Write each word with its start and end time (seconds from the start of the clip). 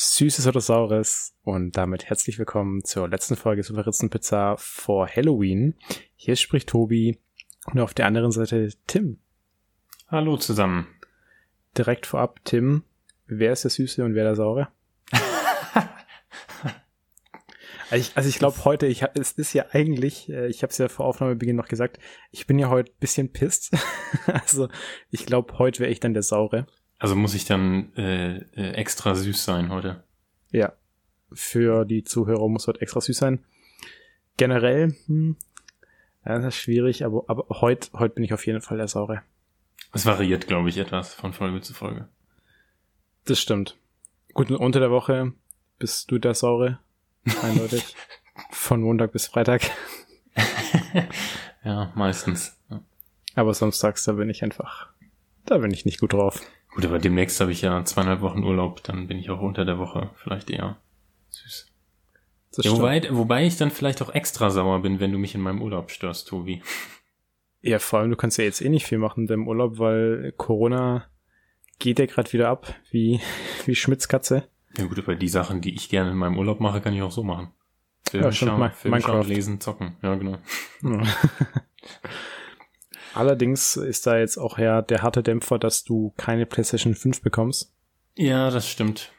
Süßes 0.00 0.46
oder 0.46 0.60
Saures 0.60 1.34
und 1.42 1.76
damit 1.76 2.04
herzlich 2.04 2.38
willkommen 2.38 2.84
zur 2.84 3.08
letzten 3.08 3.34
Folge 3.34 3.62
Pizza 4.10 4.54
vor 4.56 5.08
Halloween. 5.08 5.74
Hier 6.14 6.36
spricht 6.36 6.68
Tobi 6.68 7.18
und 7.66 7.80
auf 7.80 7.94
der 7.94 8.06
anderen 8.06 8.30
Seite 8.30 8.68
Tim. 8.86 9.18
Hallo 10.06 10.36
zusammen. 10.36 10.86
Direkt 11.76 12.06
vorab, 12.06 12.44
Tim, 12.44 12.84
wer 13.26 13.52
ist 13.52 13.64
der 13.64 13.72
Süße 13.72 14.04
und 14.04 14.14
wer 14.14 14.22
der 14.22 14.36
Saure? 14.36 14.68
also 17.90 17.96
ich, 17.96 18.16
also 18.16 18.28
ich 18.28 18.38
glaube 18.38 18.64
heute, 18.64 18.86
ich, 18.86 19.02
es 19.14 19.32
ist 19.32 19.52
ja 19.52 19.66
eigentlich, 19.72 20.28
äh, 20.28 20.46
ich 20.46 20.62
habe 20.62 20.70
es 20.70 20.78
ja 20.78 20.86
vor 20.86 21.06
Aufnahmebeginn 21.06 21.56
noch 21.56 21.66
gesagt, 21.66 21.98
ich 22.30 22.46
bin 22.46 22.60
ja 22.60 22.68
heute 22.68 22.92
bisschen 23.00 23.32
pisst. 23.32 23.76
also 24.26 24.68
ich 25.10 25.26
glaube, 25.26 25.58
heute 25.58 25.80
wäre 25.80 25.90
ich 25.90 25.98
dann 25.98 26.14
der 26.14 26.22
Saure. 26.22 26.68
Also 26.98 27.14
muss 27.14 27.34
ich 27.34 27.44
dann 27.44 27.94
äh, 27.96 28.38
äh, 28.38 28.72
extra 28.72 29.14
süß 29.14 29.44
sein 29.44 29.70
heute? 29.70 30.02
Ja. 30.50 30.72
Für 31.32 31.84
die 31.84 32.04
Zuhörer 32.04 32.48
muss 32.48 32.66
heute 32.66 32.80
extra 32.80 33.00
süß 33.00 33.16
sein. 33.16 33.44
Generell, 34.36 34.96
hm, 35.06 35.36
das 36.24 36.44
ist 36.44 36.56
schwierig, 36.56 37.04
aber, 37.04 37.24
aber 37.26 37.46
heute, 37.60 37.90
heute 37.92 38.14
bin 38.14 38.24
ich 38.24 38.32
auf 38.32 38.46
jeden 38.46 38.60
Fall 38.60 38.78
der 38.78 38.88
Saure. 38.88 39.22
Es 39.92 40.06
variiert, 40.06 40.46
glaube 40.46 40.68
ich, 40.68 40.78
etwas 40.78 41.14
von 41.14 41.32
Folge 41.32 41.60
zu 41.60 41.74
Folge. 41.74 42.08
Das 43.24 43.40
stimmt. 43.40 43.76
Gut, 44.34 44.50
unter 44.50 44.80
der 44.80 44.90
Woche 44.90 45.32
bist 45.78 46.10
du 46.10 46.18
der 46.18 46.34
Saure. 46.34 46.78
Eindeutig. 47.42 47.94
von 48.50 48.80
Montag 48.82 49.12
bis 49.12 49.26
Freitag. 49.26 49.62
ja, 51.64 51.92
meistens. 51.94 52.56
Aber 53.34 53.54
samstags, 53.54 54.04
da 54.04 54.12
bin 54.12 54.30
ich 54.30 54.42
einfach, 54.42 54.88
da 55.44 55.58
bin 55.58 55.70
ich 55.72 55.84
nicht 55.84 56.00
gut 56.00 56.12
drauf. 56.12 56.40
Gut, 56.78 56.86
aber 56.86 57.00
demnächst 57.00 57.40
habe 57.40 57.50
ich 57.50 57.62
ja 57.62 57.84
zweieinhalb 57.84 58.20
Wochen 58.20 58.44
Urlaub, 58.44 58.84
dann 58.84 59.08
bin 59.08 59.18
ich 59.18 59.30
auch 59.30 59.40
unter 59.40 59.64
der 59.64 59.80
Woche 59.80 60.10
vielleicht 60.14 60.48
eher 60.48 60.76
süß. 61.30 61.72
Ja, 62.58 62.70
wobei, 62.70 63.02
wobei 63.10 63.46
ich 63.46 63.56
dann 63.56 63.72
vielleicht 63.72 64.00
auch 64.00 64.14
extra 64.14 64.48
sauer 64.48 64.80
bin, 64.80 65.00
wenn 65.00 65.10
du 65.10 65.18
mich 65.18 65.34
in 65.34 65.40
meinem 65.40 65.60
Urlaub 65.60 65.90
störst, 65.90 66.28
Tobi. 66.28 66.62
Ja, 67.62 67.80
vor 67.80 67.98
allem, 67.98 68.10
du 68.10 68.16
kannst 68.16 68.38
ja 68.38 68.44
jetzt 68.44 68.60
eh 68.60 68.68
nicht 68.68 68.86
viel 68.86 68.98
machen 68.98 69.22
in 69.22 69.26
deinem 69.26 69.48
Urlaub, 69.48 69.80
weil 69.80 70.32
Corona 70.36 71.06
geht 71.80 71.98
ja 71.98 72.06
gerade 72.06 72.32
wieder 72.32 72.48
ab, 72.48 72.72
wie, 72.92 73.20
wie 73.66 73.74
Schmitzkatze. 73.74 74.46
Ja 74.76 74.84
gut, 74.84 75.00
aber 75.00 75.16
die 75.16 75.28
Sachen, 75.28 75.60
die 75.60 75.74
ich 75.74 75.88
gerne 75.88 76.12
in 76.12 76.16
meinem 76.16 76.38
Urlaub 76.38 76.60
mache, 76.60 76.80
kann 76.80 76.94
ich 76.94 77.02
auch 77.02 77.10
so 77.10 77.24
machen. 77.24 77.50
Film 78.08 78.22
ja, 78.22 78.30
schauen, 78.30 78.70
Film 78.70 78.92
Minecraft. 78.92 79.24
schauen, 79.24 79.26
lesen, 79.26 79.60
zocken. 79.60 79.96
Ja, 80.00 80.14
genau. 80.14 80.38
Ja. 80.84 81.02
Allerdings 83.18 83.74
ist 83.74 84.06
da 84.06 84.16
jetzt 84.16 84.36
auch 84.36 84.58
ja 84.58 84.80
der 84.80 85.02
harte 85.02 85.24
Dämpfer, 85.24 85.58
dass 85.58 85.82
du 85.82 86.14
keine 86.16 86.46
PlayStation 86.46 86.94
5 86.94 87.20
bekommst. 87.20 87.74
Ja, 88.16 88.48
das 88.50 88.68
stimmt. 88.68 89.10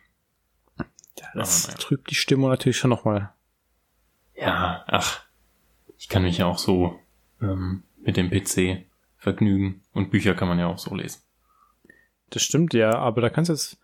Das 1.34 1.68
ja. 1.68 1.74
trübt 1.74 2.10
die 2.10 2.16
Stimmung 2.16 2.50
natürlich 2.50 2.78
schon 2.78 2.92
nochmal. 2.92 3.34
Ja, 4.36 4.86
ach. 4.88 5.26
Ich 5.98 6.08
kann 6.08 6.24
mich 6.24 6.38
ja 6.38 6.46
auch 6.46 6.60
so 6.60 6.98
ähm, 7.42 7.84
mit 7.98 8.16
dem 8.16 8.30
PC 8.30 8.86
vergnügen 9.18 9.82
und 9.92 10.12
Bücher 10.12 10.34
kann 10.34 10.48
man 10.48 10.60
ja 10.60 10.68
auch 10.68 10.80
so 10.80 10.96
lesen. 10.96 11.22
Das 12.30 12.42
stimmt 12.42 12.74
ja, 12.74 12.98
aber 12.98 13.20
da 13.20 13.30
kannst 13.30 13.50
du 13.50 13.54
jetzt 13.54 13.82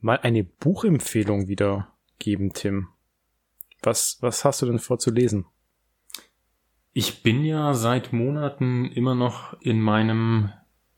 mal 0.00 0.20
eine 0.20 0.42
Buchempfehlung 0.42 1.48
wieder 1.48 1.92
geben, 2.18 2.54
Tim. 2.54 2.88
Was, 3.82 4.16
was 4.22 4.42
hast 4.46 4.62
du 4.62 4.66
denn 4.66 4.78
vor 4.78 4.98
zu 4.98 5.10
lesen? 5.10 5.44
Ich 6.92 7.22
bin 7.22 7.44
ja 7.44 7.74
seit 7.74 8.12
Monaten 8.12 8.86
immer 8.86 9.14
noch 9.14 9.54
in 9.60 9.80
meinem 9.80 10.50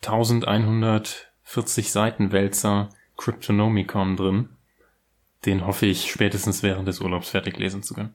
1140 0.02 1.92
Seiten 1.92 2.32
Wälzer 2.32 2.88
Cryptonomicon 3.16 4.16
drin. 4.16 4.48
Den 5.44 5.66
hoffe 5.66 5.86
ich 5.86 6.10
spätestens 6.10 6.62
während 6.62 6.88
des 6.88 7.00
Urlaubs 7.00 7.30
fertig 7.30 7.58
lesen 7.58 7.82
zu 7.82 7.94
können. 7.94 8.14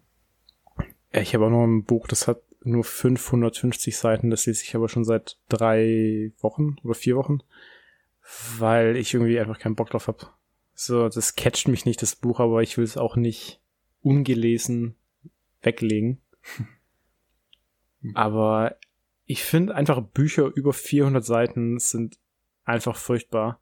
Ich 1.11 1.33
habe 1.33 1.45
auch 1.45 1.49
noch 1.49 1.65
ein 1.65 1.83
Buch, 1.83 2.07
das 2.07 2.27
hat 2.27 2.41
nur 2.63 2.83
550 2.83 3.95
Seiten, 3.95 4.29
das 4.29 4.45
lese 4.45 4.63
ich 4.63 4.75
aber 4.75 4.89
schon 4.89 5.05
seit 5.05 5.37
drei 5.47 6.31
Wochen 6.39 6.77
oder 6.83 6.95
vier 6.95 7.15
Wochen, 7.15 7.39
weil 8.57 8.97
ich 8.97 9.13
irgendwie 9.13 9.39
einfach 9.39 9.59
keinen 9.59 9.75
Bock 9.75 9.91
drauf 9.91 10.07
habe. 10.07 10.27
So, 10.73 11.07
das 11.09 11.35
catcht 11.35 11.67
mich 11.67 11.85
nicht, 11.85 12.01
das 12.01 12.15
Buch, 12.15 12.39
aber 12.39 12.61
ich 12.61 12.77
will 12.77 12.83
es 12.83 12.97
auch 12.97 13.15
nicht 13.15 13.59
ungelesen 14.01 14.95
weglegen. 15.61 16.21
Aber 18.15 18.77
ich 19.25 19.43
finde 19.43 19.75
einfach 19.75 20.01
Bücher 20.01 20.51
über 20.55 20.73
400 20.73 21.23
Seiten 21.23 21.79
sind 21.79 22.17
einfach 22.63 22.95
furchtbar, 22.95 23.59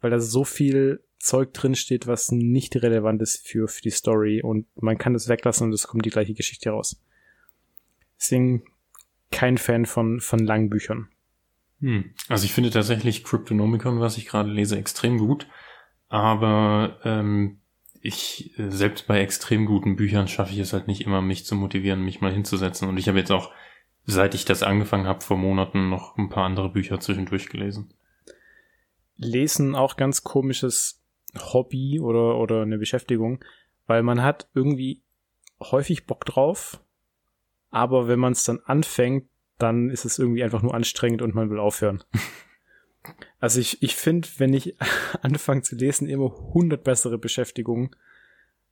weil 0.00 0.10
da 0.10 0.20
so 0.20 0.44
viel 0.44 1.02
Zeug 1.18 1.52
drin 1.52 1.74
steht, 1.74 2.06
was 2.06 2.30
nicht 2.30 2.76
relevant 2.76 3.20
ist 3.22 3.46
für, 3.46 3.68
für 3.68 3.82
die 3.82 3.90
Story 3.90 4.40
und 4.42 4.66
man 4.76 4.98
kann 4.98 5.14
das 5.14 5.28
weglassen 5.28 5.66
und 5.66 5.72
es 5.72 5.88
kommt 5.88 6.04
die 6.04 6.10
gleiche 6.10 6.34
Geschichte 6.34 6.70
raus. 6.70 7.02
Deswegen 8.18 8.64
kein 9.30 9.58
Fan 9.58 9.86
von, 9.86 10.20
von 10.20 10.38
langen 10.38 10.70
Büchern. 10.70 11.08
Hm. 11.80 12.14
Also 12.28 12.44
ich 12.44 12.52
finde 12.52 12.70
tatsächlich 12.70 13.24
Cryptonomicon, 13.24 14.00
was 14.00 14.16
ich 14.16 14.26
gerade 14.26 14.50
lese, 14.50 14.76
extrem 14.78 15.18
gut. 15.18 15.48
Aber 16.08 16.98
ähm, 17.04 17.60
ich 18.00 18.58
äh, 18.58 18.70
selbst 18.70 19.06
bei 19.06 19.20
extrem 19.20 19.66
guten 19.66 19.96
Büchern 19.96 20.28
schaffe 20.28 20.52
ich 20.52 20.58
es 20.58 20.72
halt 20.72 20.86
nicht 20.86 21.02
immer, 21.02 21.22
mich 21.22 21.44
zu 21.44 21.54
motivieren, 21.54 22.04
mich 22.04 22.20
mal 22.20 22.32
hinzusetzen. 22.32 22.88
Und 22.88 22.96
ich 22.96 23.08
habe 23.08 23.18
jetzt 23.18 23.32
auch, 23.32 23.52
seit 24.04 24.34
ich 24.34 24.44
das 24.44 24.62
angefangen 24.62 25.06
habe, 25.06 25.24
vor 25.24 25.36
Monaten 25.36 25.88
noch 25.88 26.16
ein 26.16 26.28
paar 26.28 26.44
andere 26.44 26.70
Bücher 26.70 27.00
zwischendurch 27.00 27.48
gelesen. 27.48 27.92
Lesen 29.16 29.74
auch 29.74 29.96
ganz 29.96 30.22
komisches 30.22 31.02
Hobby 31.36 32.00
oder, 32.00 32.38
oder 32.38 32.62
eine 32.62 32.78
Beschäftigung, 32.78 33.44
weil 33.86 34.02
man 34.02 34.22
hat 34.22 34.48
irgendwie 34.54 35.02
häufig 35.60 36.06
Bock 36.06 36.24
drauf, 36.24 36.80
aber 37.70 38.08
wenn 38.08 38.18
man 38.18 38.32
es 38.32 38.44
dann 38.44 38.60
anfängt, 38.64 39.28
dann 39.58 39.90
ist 39.90 40.04
es 40.04 40.18
irgendwie 40.18 40.44
einfach 40.44 40.62
nur 40.62 40.74
anstrengend 40.74 41.20
und 41.20 41.34
man 41.34 41.50
will 41.50 41.58
aufhören. 41.58 42.02
Also 43.40 43.60
ich, 43.60 43.82
ich 43.82 43.94
finde, 43.94 44.28
wenn 44.38 44.54
ich 44.54 44.76
anfange 45.22 45.62
zu 45.62 45.76
lesen, 45.76 46.08
immer 46.08 46.34
100 46.48 46.82
bessere 46.82 47.18
Beschäftigungen, 47.18 47.90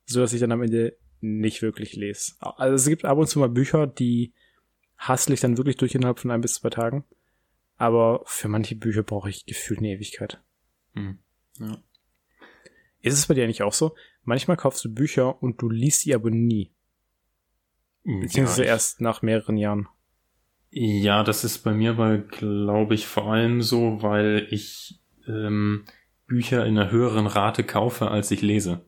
so 0.05 0.19
dass 0.19 0.33
ich 0.33 0.39
dann 0.39 0.51
am 0.51 0.61
Ende 0.61 0.97
nicht 1.19 1.61
wirklich 1.61 1.95
lese. 1.95 2.33
Also 2.39 2.75
es 2.75 2.87
gibt 2.87 3.05
ab 3.05 3.17
und 3.17 3.27
zu 3.27 3.39
mal 3.39 3.49
Bücher, 3.49 3.87
die 3.87 4.33
hassle 4.97 5.33
ich 5.33 5.39
dann 5.39 5.57
wirklich 5.57 5.77
durch 5.77 5.95
innerhalb 5.95 6.19
von 6.19 6.31
ein 6.31 6.41
bis 6.41 6.55
zwei 6.55 6.69
Tagen. 6.69 7.03
Aber 7.77 8.23
für 8.25 8.47
manche 8.47 8.75
Bücher 8.75 9.03
brauche 9.03 9.29
ich 9.29 9.45
gefühlt 9.45 9.79
eine 9.79 9.89
Ewigkeit. 9.89 10.41
Hm. 10.93 11.19
Ja. 11.59 11.77
Ist 13.01 13.13
es 13.13 13.27
bei 13.27 13.35
dir 13.35 13.43
eigentlich 13.43 13.63
auch 13.63 13.73
so? 13.73 13.95
Manchmal 14.23 14.57
kaufst 14.57 14.83
du 14.83 14.93
Bücher 14.93 15.41
und 15.41 15.61
du 15.61 15.69
liest 15.69 16.01
sie 16.01 16.15
aber 16.15 16.31
nie. 16.31 16.71
Beziehungsweise 18.03 18.63
ja, 18.63 18.69
erst 18.69 19.01
nach 19.01 19.21
mehreren 19.21 19.57
Jahren. 19.57 19.87
Ja, 20.69 21.23
das 21.23 21.43
ist 21.43 21.59
bei 21.59 21.73
mir 21.73 21.91
aber, 21.91 22.17
glaube 22.17 22.93
ich, 22.93 23.07
vor 23.07 23.31
allem 23.31 23.61
so, 23.61 24.01
weil 24.01 24.47
ich 24.51 24.99
ähm, 25.27 25.85
Bücher 26.27 26.65
in 26.65 26.77
einer 26.77 26.91
höheren 26.91 27.25
Rate 27.25 27.63
kaufe, 27.63 28.11
als 28.11 28.31
ich 28.31 28.41
lese. 28.41 28.85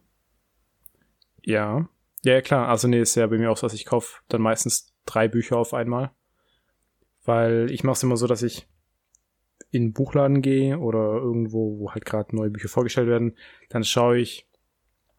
Ja. 1.44 1.89
Ja, 2.23 2.41
klar. 2.41 2.68
Also 2.68 2.88
nee, 2.88 3.00
ist 3.00 3.16
ja 3.16 3.28
bei 3.28 3.38
mir 3.38 3.50
auch 3.50 3.57
so, 3.57 3.66
dass 3.66 3.73
ich 3.73 3.85
kaufe 3.85 4.19
dann 4.28 4.41
meistens 4.41 4.94
drei 5.06 5.28
Bücher 5.28 5.57
auf 5.57 5.73
einmal. 5.73 6.12
Weil 7.23 7.72
ich 7.72 7.84
mache 7.84 7.94
es 7.94 8.03
immer 8.03 8.18
so, 8.18 8.28
dass 8.28 8.44
ich 8.44 8.68
in 9.72 9.84
einen 9.84 9.94
Buchladen 9.94 10.41
gehe 10.41 10.79
oder 10.79 11.13
irgendwo, 11.13 11.79
wo 11.79 11.91
halt 11.91 12.06
gerade 12.06 12.35
neue 12.35 12.50
Bücher 12.50 12.69
vorgestellt 12.69 13.07
werden, 13.07 13.38
dann 13.69 13.84
schaue 13.84 14.18
ich, 14.18 14.47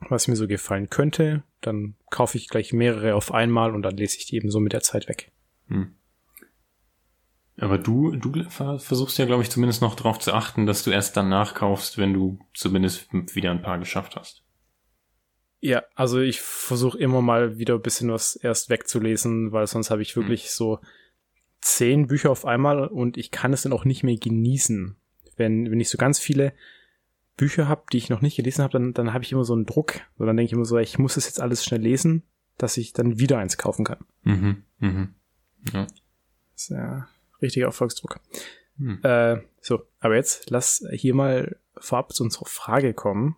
was 0.08 0.28
mir 0.28 0.36
so 0.36 0.48
gefallen 0.48 0.90
könnte. 0.90 1.44
Dann 1.60 1.94
kaufe 2.10 2.36
ich 2.36 2.48
gleich 2.48 2.72
mehrere 2.72 3.14
auf 3.14 3.32
einmal 3.32 3.74
und 3.74 3.82
dann 3.82 3.96
lese 3.96 4.18
ich 4.18 4.26
die 4.26 4.36
eben 4.36 4.50
so 4.50 4.60
mit 4.60 4.72
der 4.72 4.80
Zeit 4.82 5.08
weg. 5.08 5.30
Hm. 5.68 5.94
Aber 7.60 7.76
du, 7.76 8.16
du 8.16 8.32
versuchst 8.48 9.18
ja, 9.18 9.26
glaube 9.26 9.42
ich, 9.42 9.50
zumindest 9.50 9.82
noch 9.82 9.94
darauf 9.94 10.18
zu 10.18 10.32
achten, 10.32 10.64
dass 10.64 10.82
du 10.82 10.90
erst 10.90 11.16
danach 11.16 11.54
kaufst, 11.54 11.98
wenn 11.98 12.14
du 12.14 12.38
zumindest 12.54 13.08
wieder 13.12 13.50
ein 13.50 13.60
paar 13.60 13.78
geschafft 13.78 14.16
hast. 14.16 14.44
Ja, 15.60 15.82
also 15.94 16.20
ich 16.20 16.40
versuche 16.40 16.96
immer 16.98 17.20
mal 17.20 17.58
wieder 17.58 17.74
ein 17.74 17.82
bisschen 17.82 18.10
was 18.10 18.34
erst 18.34 18.70
wegzulesen, 18.70 19.52
weil 19.52 19.66
sonst 19.66 19.90
habe 19.90 20.00
ich 20.00 20.14
hm. 20.14 20.22
wirklich 20.22 20.44
hm. 20.44 20.50
so 20.50 20.80
zehn 21.60 22.06
Bücher 22.06 22.30
auf 22.30 22.46
einmal 22.46 22.86
und 22.86 23.18
ich 23.18 23.30
kann 23.30 23.52
es 23.52 23.62
dann 23.62 23.74
auch 23.74 23.84
nicht 23.84 24.02
mehr 24.02 24.16
genießen. 24.16 24.96
Wenn, 25.36 25.70
wenn 25.70 25.80
ich 25.80 25.90
so 25.90 25.98
ganz 25.98 26.18
viele 26.18 26.54
Bücher 27.36 27.68
habe, 27.68 27.84
die 27.92 27.98
ich 27.98 28.08
noch 28.08 28.22
nicht 28.22 28.36
gelesen 28.36 28.62
habe, 28.62 28.72
dann, 28.72 28.94
dann 28.94 29.12
habe 29.12 29.22
ich 29.22 29.32
immer 29.32 29.44
so 29.44 29.52
einen 29.52 29.66
Druck. 29.66 30.00
Und 30.16 30.26
dann 30.26 30.36
denke 30.36 30.46
ich 30.48 30.52
immer 30.54 30.64
so, 30.64 30.78
ich 30.78 30.98
muss 30.98 31.18
es 31.18 31.26
jetzt 31.26 31.40
alles 31.40 31.62
schnell 31.62 31.82
lesen, 31.82 32.22
dass 32.56 32.78
ich 32.78 32.94
dann 32.94 33.18
wieder 33.18 33.38
eins 33.38 33.58
kaufen 33.58 33.84
kann. 33.84 34.04
Mhm, 34.22 34.62
mhm. 34.78 35.14
Ja. 35.74 35.86
ja 36.68 37.08
richtiger 37.42 37.66
Erfolgsdruck. 37.66 38.20
Hm. 38.78 39.00
Äh, 39.02 39.38
so, 39.60 39.82
aber 40.00 40.16
jetzt 40.16 40.50
lass 40.50 40.84
hier 40.92 41.14
mal 41.14 41.56
vorab 41.76 42.12
zu 42.12 42.24
unserer 42.24 42.46
Frage 42.46 42.94
kommen. 42.94 43.36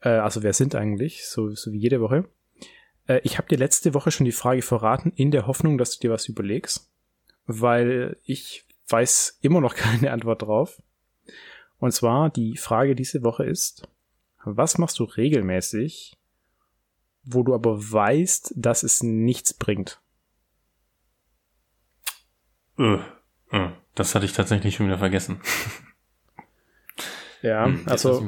Äh, 0.00 0.10
also 0.10 0.42
wer 0.42 0.52
sind 0.52 0.74
eigentlich? 0.74 1.26
So, 1.26 1.50
so 1.50 1.72
wie 1.72 1.78
jede 1.78 2.00
Woche. 2.00 2.28
Äh, 3.06 3.20
ich 3.24 3.38
habe 3.38 3.48
dir 3.48 3.58
letzte 3.58 3.94
Woche 3.94 4.10
schon 4.10 4.26
die 4.26 4.32
Frage 4.32 4.62
verraten, 4.62 5.12
in 5.16 5.30
der 5.30 5.46
Hoffnung, 5.46 5.78
dass 5.78 5.96
du 5.96 6.00
dir 6.00 6.12
was 6.12 6.28
überlegst, 6.28 6.90
weil 7.46 8.16
ich 8.24 8.64
weiß 8.88 9.38
immer 9.40 9.60
noch 9.60 9.74
keine 9.74 10.12
Antwort 10.12 10.42
drauf. 10.42 10.82
Und 11.78 11.92
zwar 11.92 12.30
die 12.30 12.56
Frage 12.56 12.94
diese 12.94 13.22
Woche 13.22 13.44
ist, 13.44 13.88
Was 14.44 14.76
machst 14.76 14.98
du 14.98 15.04
regelmäßig, 15.04 16.18
wo 17.22 17.42
du 17.42 17.54
aber 17.54 17.92
weißt, 17.92 18.52
dass 18.56 18.82
es 18.82 19.02
nichts 19.02 19.54
bringt? 19.54 20.00
Äh, 22.78 22.98
äh, 23.50 23.70
das 23.94 24.14
hatte 24.14 24.26
ich 24.26 24.32
tatsächlich 24.32 24.74
schon 24.74 24.86
wieder 24.86 24.98
vergessen. 24.98 25.40
Ja, 27.42 27.66
hm, 27.66 27.82
also 27.84 28.22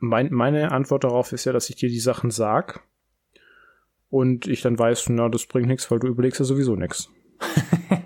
mein, 0.00 0.30
meine 0.34 0.70
Antwort 0.70 1.04
darauf 1.04 1.32
ist 1.32 1.46
ja, 1.46 1.52
dass 1.54 1.70
ich 1.70 1.76
dir 1.76 1.88
die 1.88 1.98
Sachen 1.98 2.30
sag 2.30 2.82
und 4.10 4.46
ich 4.46 4.60
dann 4.60 4.78
weiß, 4.78 5.08
na, 5.08 5.30
das 5.30 5.46
bringt 5.46 5.66
nichts, 5.66 5.90
weil 5.90 5.98
du 5.98 6.08
überlegst 6.08 6.38
ja 6.38 6.44
sowieso 6.44 6.76
nichts. 6.76 7.10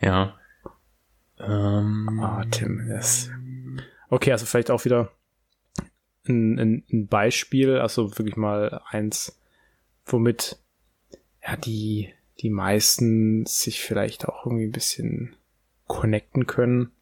ja. 0.00 0.38
Ähm, 1.38 2.18
ah, 2.22 2.44
Tim, 2.50 2.88
yes. 2.88 3.30
Okay, 4.08 4.32
also 4.32 4.46
vielleicht 4.46 4.70
auch 4.70 4.86
wieder 4.86 5.12
ein, 6.26 6.58
ein, 6.58 6.84
ein 6.90 7.08
Beispiel, 7.08 7.76
also 7.76 8.16
wirklich 8.18 8.36
mal 8.36 8.80
eins, 8.88 9.38
womit 10.06 10.58
ja 11.42 11.56
die, 11.56 12.14
die 12.40 12.50
meisten 12.50 13.46
sich 13.46 13.80
vielleicht 13.80 14.26
auch 14.26 14.46
irgendwie 14.46 14.66
ein 14.66 14.72
bisschen 14.72 15.36
connecten 15.86 16.46
können. 16.46 16.92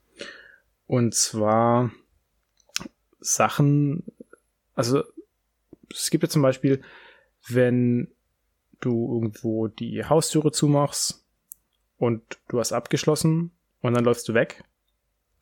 Und 0.86 1.14
zwar 1.14 1.90
Sachen, 3.20 4.04
also 4.74 5.02
es 5.90 6.10
gibt 6.10 6.22
ja 6.22 6.28
zum 6.28 6.42
Beispiel, 6.42 6.82
wenn 7.48 8.08
du 8.80 9.12
irgendwo 9.14 9.68
die 9.68 10.04
Haustüre 10.04 10.52
zumachst 10.52 11.24
und 11.96 12.22
du 12.48 12.58
hast 12.58 12.72
abgeschlossen 12.72 13.50
und 13.80 13.94
dann 13.94 14.04
läufst 14.04 14.28
du 14.28 14.34
weg, 14.34 14.62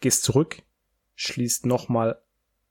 gehst 0.00 0.22
zurück, 0.24 0.62
schließt 1.16 1.66
nochmal 1.66 2.20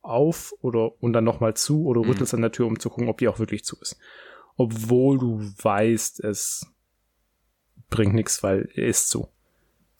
auf 0.01 0.53
oder 0.61 1.01
und 1.01 1.13
dann 1.13 1.23
nochmal 1.23 1.55
zu 1.55 1.85
oder 1.85 2.01
rüttelst 2.01 2.33
mhm. 2.33 2.37
an 2.37 2.41
der 2.41 2.51
Tür, 2.51 2.67
um 2.67 2.79
zu 2.79 2.89
gucken, 2.89 3.09
ob 3.09 3.17
die 3.17 3.27
auch 3.27 3.39
wirklich 3.39 3.63
zu 3.63 3.79
ist. 3.79 3.97
Obwohl 4.57 5.17
du 5.17 5.39
weißt, 5.39 6.23
es 6.23 6.71
bringt 7.91 8.15
nichts, 8.15 8.41
weil 8.41 8.69
er 8.73 8.87
ist 8.87 9.09
zu. 9.09 9.27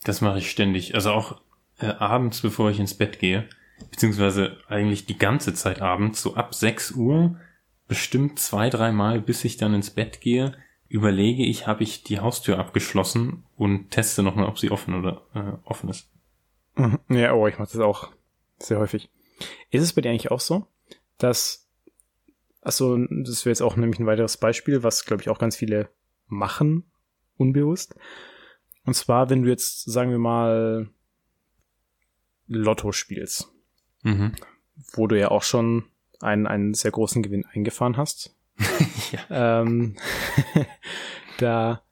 Das 0.04 0.22
mache 0.22 0.40
ich 0.40 0.50
ständig. 0.50 0.96
Also 0.96 1.12
auch 1.12 1.40
äh, 1.78 1.86
abends, 1.86 2.42
bevor 2.42 2.72
ich 2.72 2.80
ins 2.80 2.96
Bett 2.96 3.20
gehe, 3.20 3.48
beziehungsweise 3.92 4.58
eigentlich 4.68 5.06
die 5.06 5.18
ganze 5.18 5.54
Zeit 5.54 5.82
abends, 5.82 6.24
so 6.24 6.36
ab 6.36 6.56
6 6.56 6.94
Uhr, 6.94 7.40
bestimmt 7.88 8.40
zwei, 8.40 8.70
dreimal, 8.70 9.22
bis 9.22 9.44
ich 9.46 9.58
dann 9.58 9.76
ins 9.76 9.92
Bett 9.92 10.22
gehe, 10.22 10.56
überlege 10.88 11.46
ich, 11.46 11.68
habe 11.68 11.84
ich 11.84 12.04
die 12.04 12.20
Haustür 12.20 12.58
abgeschlossen 12.58 13.44
und 13.56 13.92
teste 13.92 14.24
nochmal, 14.24 14.48
ob 14.48 14.58
sie 14.58 14.72
offen 14.72 14.96
oder 14.96 15.22
äh, 15.34 15.54
offen 15.64 15.90
ist. 15.90 16.10
Mhm. 16.76 17.00
Ja, 17.10 17.34
oh, 17.34 17.48
ich 17.48 17.60
mache 17.60 17.72
das 17.72 17.82
auch 17.82 18.10
sehr 18.60 18.80
häufig. 18.80 19.10
Ist 19.70 19.84
es 19.84 19.94
bei 19.94 20.02
dir 20.02 20.10
eigentlich 20.10 20.32
auch 20.32 20.40
so, 20.40 20.68
dass, 21.18 21.68
also 22.62 22.98
das 22.98 23.46
wäre 23.46 23.52
jetzt 23.52 23.62
auch 23.62 23.76
nämlich 23.76 24.00
ein 24.00 24.06
weiteres 24.06 24.38
Beispiel, 24.38 24.84
was 24.84 25.06
glaube 25.06 25.22
ich 25.22 25.30
auch 25.30 25.40
ganz 25.40 25.56
viele 25.56 25.90
machen, 26.28 26.91
unbewusst. 27.38 27.96
Und 28.86 28.94
zwar, 28.94 29.30
wenn 29.30 29.44
du 29.44 29.50
jetzt, 29.50 29.84
sagen 29.84 30.12
wir 30.12 30.20
mal, 30.20 30.90
Lotto 32.48 32.92
spielst, 32.92 33.52
mhm. 34.04 34.34
wo 34.94 35.08
du 35.08 35.18
ja 35.18 35.30
auch 35.30 35.44
schon 35.44 35.86
einen, 36.20 36.48
einen 36.48 36.74
sehr 36.74 36.92
großen 36.92 37.22
Gewinn 37.22 37.46
eingefahren 37.46 37.98
hast. 37.98 38.36
ja. 39.12 39.62
ähm, 39.62 39.96
da 41.38 41.84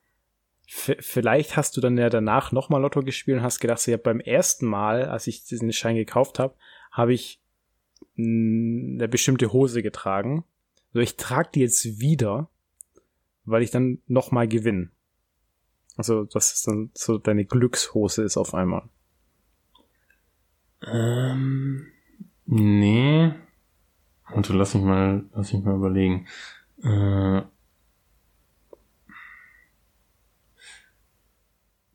vielleicht 0.72 1.58
hast 1.58 1.76
du 1.76 1.82
dann 1.82 1.98
ja 1.98 2.10
danach 2.10 2.52
nochmal 2.52 2.82
Lotto 2.82 3.02
gespielt 3.02 3.38
und 3.38 3.44
hast 3.44 3.60
gedacht, 3.60 3.80
so, 3.80 3.90
ja, 3.90 3.98
beim 3.98 4.20
ersten 4.20 4.68
Mal, 4.68 5.06
als 5.06 5.26
ich 5.26 5.44
diesen 5.44 5.74
Schein 5.74 5.96
gekauft 5.96 6.38
habe, 6.38 6.56
habe 6.92 7.14
ich 7.14 7.42
eine 8.18 9.08
bestimmte 9.08 9.52
Hose 9.52 9.82
getragen. 9.82 10.46
Also 10.90 11.00
ich 11.00 11.18
trage 11.18 11.50
die 11.56 11.62
jetzt 11.62 12.00
wieder, 12.00 12.50
weil 13.46 13.64
ich 13.64 13.72
dann 13.72 14.00
nochmal 14.08 14.48
gewinne. 14.48 14.92
Also, 16.00 16.24
das 16.24 16.54
ist 16.54 16.66
dann 16.66 16.92
so 16.94 17.18
deine 17.18 17.44
Glückshose 17.44 18.24
ist 18.24 18.38
auf 18.38 18.54
einmal. 18.54 18.88
Ähm, 20.88 21.88
nee. 22.46 23.34
Und 24.32 24.48
lass 24.48 24.76
mich 24.76 24.84
mal, 24.86 25.26
lass 25.34 25.52
mich 25.52 25.62
mal 25.62 25.76
überlegen. 25.76 26.26
Äh, 26.82 27.42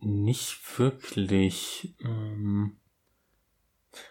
nicht 0.01 0.79
wirklich. 0.79 1.97
Ähm, 2.01 2.77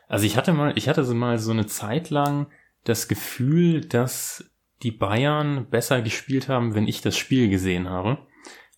also 0.08 0.26
ich 0.26 0.38
hatte 0.38 0.54
mal, 0.54 0.76
ich 0.76 0.90
hatte 0.90 1.04
so 1.04 1.14
mal 1.14 1.38
so 1.38 1.52
eine 1.52 1.68
Zeit 1.68 2.10
lang 2.10 2.48
das 2.84 3.08
Gefühl, 3.08 3.82
dass 3.82 4.44
die 4.82 4.90
Bayern 4.92 5.70
besser 5.70 6.02
gespielt 6.02 6.50
haben, 6.50 6.74
wenn 6.74 6.88
ich 6.88 7.02
das 7.02 7.16
Spiel 7.16 7.48
gesehen 7.48 7.88
habe. 7.88 8.26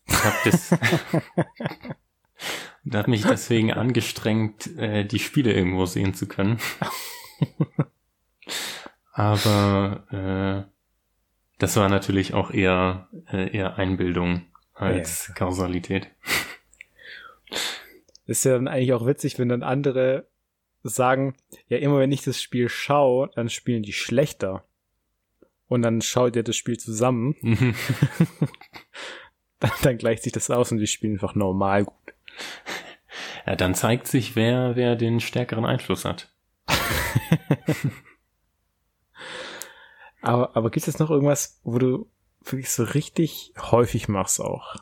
Ich 0.07 0.23
habe 0.23 0.35
das 0.45 0.71
und 2.85 2.95
habe 2.95 3.09
mich 3.09 3.23
deswegen 3.23 3.73
angestrengt, 3.73 4.77
äh, 4.77 5.05
die 5.05 5.19
Spiele 5.19 5.53
irgendwo 5.53 5.85
sehen 5.85 6.13
zu 6.13 6.27
können. 6.27 6.59
Aber 9.11 10.05
äh, 10.11 10.69
das 11.57 11.75
war 11.77 11.89
natürlich 11.89 12.33
auch 12.33 12.51
eher 12.51 13.07
äh, 13.31 13.55
eher 13.55 13.77
Einbildung 13.77 14.45
als 14.73 15.29
ja. 15.29 15.33
Kausalität. 15.33 16.09
ist 18.25 18.45
ja 18.45 18.53
dann 18.53 18.67
eigentlich 18.67 18.93
auch 18.93 19.05
witzig, 19.05 19.39
wenn 19.39 19.49
dann 19.49 19.63
andere 19.63 20.27
sagen, 20.83 21.35
ja, 21.67 21.77
immer 21.77 21.99
wenn 21.99 22.11
ich 22.11 22.23
das 22.23 22.41
Spiel 22.41 22.69
schaue, 22.69 23.29
dann 23.35 23.49
spielen 23.49 23.83
die 23.83 23.93
schlechter. 23.93 24.65
Und 25.67 25.81
dann 25.81 26.01
schaut 26.01 26.35
ihr 26.35 26.43
das 26.43 26.55
Spiel 26.55 26.77
zusammen. 26.77 27.35
Mhm. 27.41 27.75
dann, 29.59 29.71
dann 29.81 29.97
gleicht 29.97 30.23
sich 30.23 30.31
das 30.31 30.49
aus 30.49 30.71
und 30.71 30.79
die 30.79 30.87
spielen 30.87 31.13
einfach 31.13 31.35
normal 31.35 31.85
gut. 31.85 32.13
Ja, 33.45 33.55
dann 33.55 33.75
zeigt 33.75 34.07
sich, 34.07 34.35
wer, 34.35 34.75
wer 34.75 34.95
den 34.95 35.19
stärkeren 35.19 35.65
Einfluss 35.65 36.03
hat. 36.05 36.33
aber, 40.21 40.55
aber 40.55 40.71
gibt 40.71 40.87
es 40.87 40.99
noch 40.99 41.11
irgendwas, 41.11 41.59
wo 41.63 41.77
du 41.77 42.09
wirklich 42.41 42.69
so 42.71 42.83
richtig 42.83 43.53
häufig 43.57 44.07
machst 44.07 44.41
auch? 44.41 44.75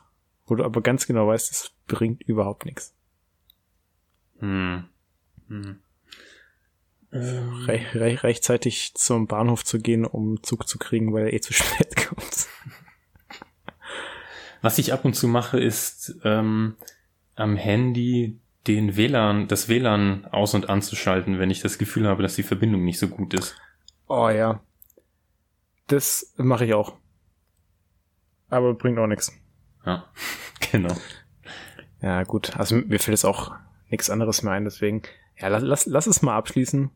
Wo 0.45 0.55
du 0.55 0.63
aber 0.63 0.81
ganz 0.81 1.07
genau 1.07 1.27
weißt, 1.27 1.51
es 1.51 1.71
bringt 1.87 2.23
überhaupt 2.23 2.65
nichts. 2.65 2.95
Hm. 4.39 4.89
hm. 5.47 5.79
Re 7.15 7.79
re 7.93 8.23
rechtzeitig 8.23 8.95
zum 8.95 9.27
Bahnhof 9.27 9.63
zu 9.63 9.79
gehen, 9.79 10.03
um 10.03 10.41
Zug 10.41 10.67
zu 10.67 10.79
kriegen, 10.79 11.13
weil 11.13 11.27
er 11.27 11.33
eh 11.33 11.41
zu 11.41 11.53
spät 11.53 11.95
kommt. 11.95 12.47
Was 14.63 14.77
ich 14.77 14.93
ab 14.93 15.03
und 15.03 15.13
zu 15.13 15.27
mache, 15.27 15.59
ist 15.59 16.15
ähm, 16.23 16.77
am 17.35 17.57
Handy 17.57 18.39
den 18.65 18.95
WLAN, 18.95 19.49
das 19.49 19.67
WLAN 19.67 20.25
aus- 20.27 20.53
und 20.53 20.69
anzuschalten, 20.69 21.37
wenn 21.37 21.51
ich 21.51 21.59
das 21.59 21.77
Gefühl 21.77 22.07
habe, 22.07 22.23
dass 22.23 22.35
die 22.35 22.43
Verbindung 22.43 22.85
nicht 22.85 22.97
so 22.97 23.09
gut 23.09 23.33
ist. 23.33 23.57
Oh 24.07 24.29
ja. 24.29 24.61
Das 25.87 26.33
mache 26.37 26.63
ich 26.63 26.73
auch. 26.73 26.95
Aber 28.47 28.73
bringt 28.73 28.97
auch 28.99 29.07
nichts. 29.07 29.33
Ja, 29.85 30.09
genau. 30.71 30.95
Ja, 32.01 32.23
gut. 32.23 32.55
Also 32.55 32.77
mir 32.77 32.99
fällt 32.99 33.17
jetzt 33.17 33.25
auch 33.25 33.51
nichts 33.89 34.09
anderes 34.09 34.43
mehr 34.43 34.53
ein, 34.53 34.63
deswegen. 34.63 35.01
Ja, 35.37 35.49
lass, 35.49 35.63
lass, 35.63 35.85
lass 35.87 36.07
es 36.07 36.21
mal 36.21 36.37
abschließen 36.37 36.89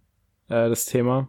äh, 0.47 0.69
das 0.69 0.85
Thema. 0.85 1.27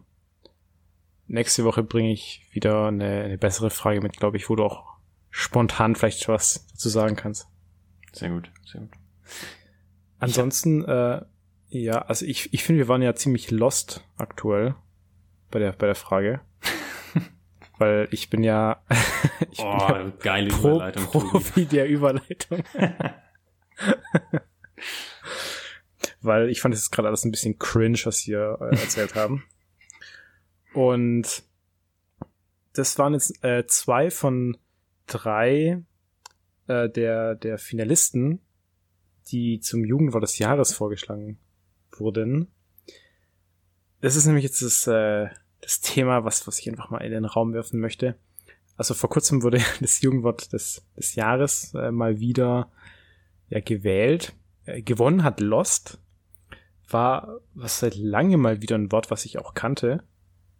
Nächste 1.27 1.65
Woche 1.65 1.83
bringe 1.83 2.13
ich 2.13 2.47
wieder 2.53 2.87
eine, 2.87 3.23
eine 3.23 3.37
bessere 3.37 3.71
Frage 3.71 3.99
mit, 3.99 4.15
glaube 4.15 4.37
ich, 4.37 4.49
wo 4.49 4.55
du 4.55 4.63
auch 4.63 4.98
spontan 5.29 5.95
vielleicht 5.95 6.27
was 6.27 6.67
dazu 6.71 6.89
sagen 6.89 7.15
kannst. 7.15 7.47
Sehr 8.13 8.29
gut, 8.29 8.51
sehr 8.65 8.81
gut. 8.81 8.91
Ansonsten, 10.19 10.83
äh, 10.85 11.21
ja, 11.69 11.99
also 11.99 12.25
ich, 12.25 12.53
ich 12.53 12.63
finde, 12.63 12.79
wir 12.79 12.87
waren 12.87 13.01
ja 13.01 13.15
ziemlich 13.15 13.51
lost 13.51 14.03
aktuell 14.17 14.75
bei 15.51 15.59
der, 15.59 15.71
bei 15.73 15.85
der 15.85 15.95
Frage. 15.95 16.41
Weil 17.77 18.07
ich 18.11 18.29
bin 18.29 18.43
ja, 18.43 18.83
ich 19.51 19.59
oh, 19.59 19.77
bin 19.77 19.79
ja 19.79 20.11
geile 20.19 20.49
Pro, 20.49 20.75
Überleitung. 20.75 21.05
Profi 21.05 21.65
der 21.65 21.87
Überleitung. 21.87 22.63
weil 26.21 26.49
ich 26.49 26.61
fand 26.61 26.75
es 26.75 26.91
gerade 26.91 27.07
alles 27.07 27.23
ein 27.23 27.31
bisschen 27.31 27.57
cringe, 27.59 27.99
was 28.03 28.27
wir 28.27 28.57
äh, 28.59 28.75
erzählt 28.75 29.15
haben. 29.15 29.43
Und 30.73 31.43
das 32.73 32.97
waren 32.97 33.13
jetzt 33.13 33.43
äh, 33.43 33.65
zwei 33.67 34.11
von 34.11 34.57
drei 35.09 35.83
äh, 36.67 36.89
der, 36.89 37.35
der 37.35 37.57
Finalisten, 37.57 38.39
die 39.27 39.59
zum 39.59 39.83
Jugendwort 39.85 40.23
des 40.23 40.37
Jahres 40.37 40.73
vorgeschlagen 40.73 41.37
wurden. 41.91 42.47
Das 44.01 44.15
ist 44.15 44.25
nämlich 44.25 44.43
jetzt 44.43 44.61
das, 44.61 44.87
äh, 44.87 45.27
das 45.61 45.81
Thema, 45.81 46.23
was, 46.23 46.47
was 46.47 46.59
ich 46.59 46.69
einfach 46.69 46.89
mal 46.89 46.99
in 46.99 47.11
den 47.11 47.25
Raum 47.25 47.53
werfen 47.53 47.79
möchte. 47.79 48.15
Also 48.77 48.93
vor 48.93 49.09
kurzem 49.09 49.43
wurde 49.43 49.59
das 49.81 50.01
Jugendwort 50.01 50.53
des, 50.53 50.83
des 50.95 51.15
Jahres 51.15 51.73
äh, 51.73 51.91
mal 51.91 52.19
wieder 52.19 52.71
ja, 53.49 53.59
gewählt. 53.59 54.33
Äh, 54.65 54.81
gewonnen 54.81 55.23
hat 55.23 55.41
Lost 55.41 55.99
war 56.87 57.39
was 57.53 57.79
seit 57.79 57.95
langem 57.95 58.41
mal 58.41 58.61
wieder 58.61 58.75
ein 58.75 58.91
Wort, 58.91 59.11
was 59.11 59.25
ich 59.25 59.37
auch 59.37 59.53
kannte. 59.53 60.03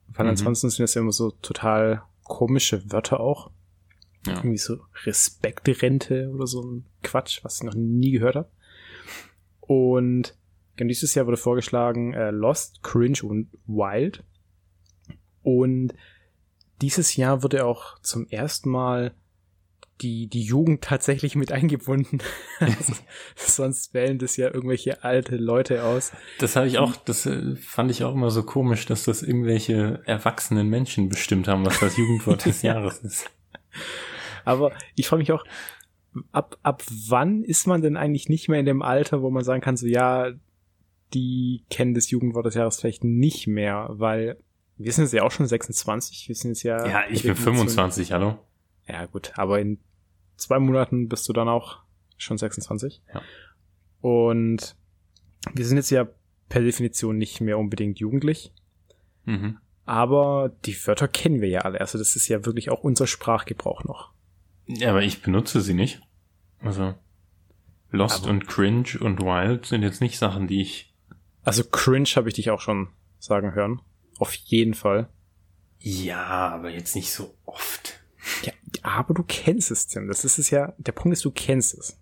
Weil 0.08 0.26
Mhm. 0.26 0.32
ansonsten 0.32 0.70
sind 0.70 0.84
das 0.84 0.94
ja 0.96 1.02
immer 1.02 1.12
so 1.12 1.32
total 1.32 2.04
komische 2.24 2.92
Wörter 2.92 3.20
auch. 3.20 3.52
Ja. 4.26 4.38
Irgendwie 4.38 4.58
so 4.58 4.80
Respektrente 5.06 6.30
oder 6.34 6.46
so 6.46 6.62
ein 6.62 6.86
Quatsch, 7.04 7.44
was 7.44 7.58
ich 7.58 7.64
noch 7.64 7.76
nie 7.76 8.12
gehört 8.12 8.36
habe. 8.36 8.52
Und 9.62 10.36
genau 10.76 10.90
dieses 10.90 11.16
Jahr 11.16 11.26
wurde 11.26 11.38
vorgeschlagen 11.38 12.14
äh, 12.14 12.32
Lost, 12.32 12.84
Cringe 12.84 13.20
und 13.24 13.50
Wild. 13.66 14.24
Und 15.42 15.94
dieses 16.82 17.16
Jahr 17.16 17.44
wurde 17.44 17.66
auch 17.66 18.00
zum 18.00 18.28
ersten 18.28 18.70
Mal 18.70 19.14
die, 20.02 20.28
die 20.28 20.44
Jugend 20.44 20.82
tatsächlich 20.84 21.36
mit 21.36 21.52
eingebunden. 21.52 22.20
also, 22.60 22.94
sonst 23.36 23.94
wählen 23.94 24.18
das 24.18 24.38
ja 24.38 24.48
irgendwelche 24.48 25.04
alte 25.04 25.36
Leute 25.36 25.84
aus. 25.84 26.12
Das 26.40 26.56
habe 26.56 26.68
ich 26.68 26.78
auch, 26.78 26.96
das 26.96 27.26
äh, 27.26 27.56
fand 27.58 27.92
ich 27.92 28.04
auch 28.04 28.14
immer 28.14 28.32
so 28.32 28.44
komisch, 28.44 28.86
dass 28.86 29.04
das 29.04 29.24
irgendwelche 29.24 30.02
erwachsenen 30.06 30.68
Menschen 30.68 31.10
bestimmt 31.10 31.48
haben, 31.48 31.66
was 31.66 31.80
das 31.80 31.98
Jugendwort 31.98 32.46
des 32.46 32.62
Ja. 32.70 32.76
Jahres 32.76 33.00
ist. 33.00 33.30
Aber 34.46 34.72
ich 34.96 35.08
frage 35.08 35.20
mich 35.20 35.32
auch, 35.32 35.44
ab, 36.32 36.58
ab 36.64 36.84
wann 37.08 37.44
ist 37.44 37.68
man 37.68 37.82
denn 37.82 37.98
eigentlich 37.98 38.30
nicht 38.30 38.50
mehr 38.50 38.60
in 38.60 38.66
dem 38.66 38.82
Alter, 38.82 39.22
wo 39.22 39.30
man 39.30 39.44
sagen 39.44 39.62
kann, 39.62 39.78
so 39.78 39.88
ja, 39.88 40.32
die 41.14 41.64
kennen 41.70 41.94
das 41.94 42.10
Jugendwort 42.10 42.46
des 42.46 42.56
Jahres 42.56 42.80
vielleicht 42.80 43.04
nicht 43.04 43.48
mehr, 43.48 43.88
weil 43.92 44.38
wir 44.78 44.92
sind 44.92 45.06
jetzt 45.06 45.14
ja 45.14 45.24
auch 45.24 45.32
schon 45.32 45.48
26, 45.48 46.28
wir 46.30 46.36
sind 46.36 46.52
jetzt 46.52 46.64
ja. 46.64 46.88
Ja, 46.88 47.04
ich 47.10 47.24
bin 47.24 47.36
25, 47.36 48.12
hallo? 48.12 48.40
Ja, 48.88 49.06
gut, 49.06 49.34
aber 49.36 49.60
in 49.60 49.80
zwei 50.38 50.60
Monaten 50.60 51.10
bist 51.10 51.28
du 51.28 51.34
dann 51.34 51.50
auch 51.50 51.80
schon 52.18 52.38
26. 52.38 53.02
Ja. 53.14 53.22
Und 54.02 54.76
wir 55.54 55.66
sind 55.66 55.78
jetzt 55.78 55.90
ja 55.90 56.08
per 56.48 56.62
Definition 56.62 57.18
nicht 57.18 57.42
mehr 57.42 57.58
unbedingt 57.58 58.00
jugendlich, 58.00 58.54
Mhm. 59.26 59.60
Aber 59.90 60.52
die 60.66 60.78
Wörter 60.86 61.08
kennen 61.08 61.42
wir 61.42 61.50
ja 61.50 61.62
alle. 61.62 61.82
Also 61.82 61.98
das 61.98 62.16
ist 62.16 62.28
ja 62.28 62.46
wirklich 62.46 62.70
auch 62.70 62.84
unser 62.84 63.08
Sprachgebrauch 63.08 63.84
noch. 63.86 64.14
Ja, 64.68 64.92
aber 64.92 65.02
ich 65.02 65.24
benutze 65.24 65.62
sie 65.62 65.74
nicht. 65.74 66.00
Also 66.60 66.94
Lost 67.90 68.22
Aber- 68.24 68.30
und 68.30 68.48
Cringe 68.48 69.00
und 69.00 69.20
Wild 69.20 69.66
sind 69.66 69.82
jetzt 69.82 70.00
nicht 70.00 70.20
Sachen, 70.20 70.48
die 70.48 70.62
ich. 70.62 70.94
Also 71.42 71.64
cringe 71.64 72.08
habe 72.16 72.30
ich 72.30 72.36
dich 72.36 72.52
auch 72.52 72.62
schon 72.62 72.90
sagen 73.18 73.56
hören. 73.56 73.82
Auf 74.20 74.34
jeden 74.36 74.76
Fall. 74.76 75.10
Ja, 75.80 76.50
aber 76.50 76.70
jetzt 76.70 76.96
nicht 76.96 77.12
so 77.12 77.34
oft. 77.46 78.00
Ja, 78.44 78.54
aber 78.84 79.16
du 79.16 79.24
kennst 79.24 79.72
es, 79.72 79.88
Tim. 79.88 80.08
Das 80.08 80.24
ist 80.24 80.38
es 80.38 80.52
ja, 80.52 80.74
der 80.78 80.92
Punkt 80.92 81.14
ist, 81.14 81.26
du 81.26 81.32
kennst 81.32 81.74
es. 81.74 82.00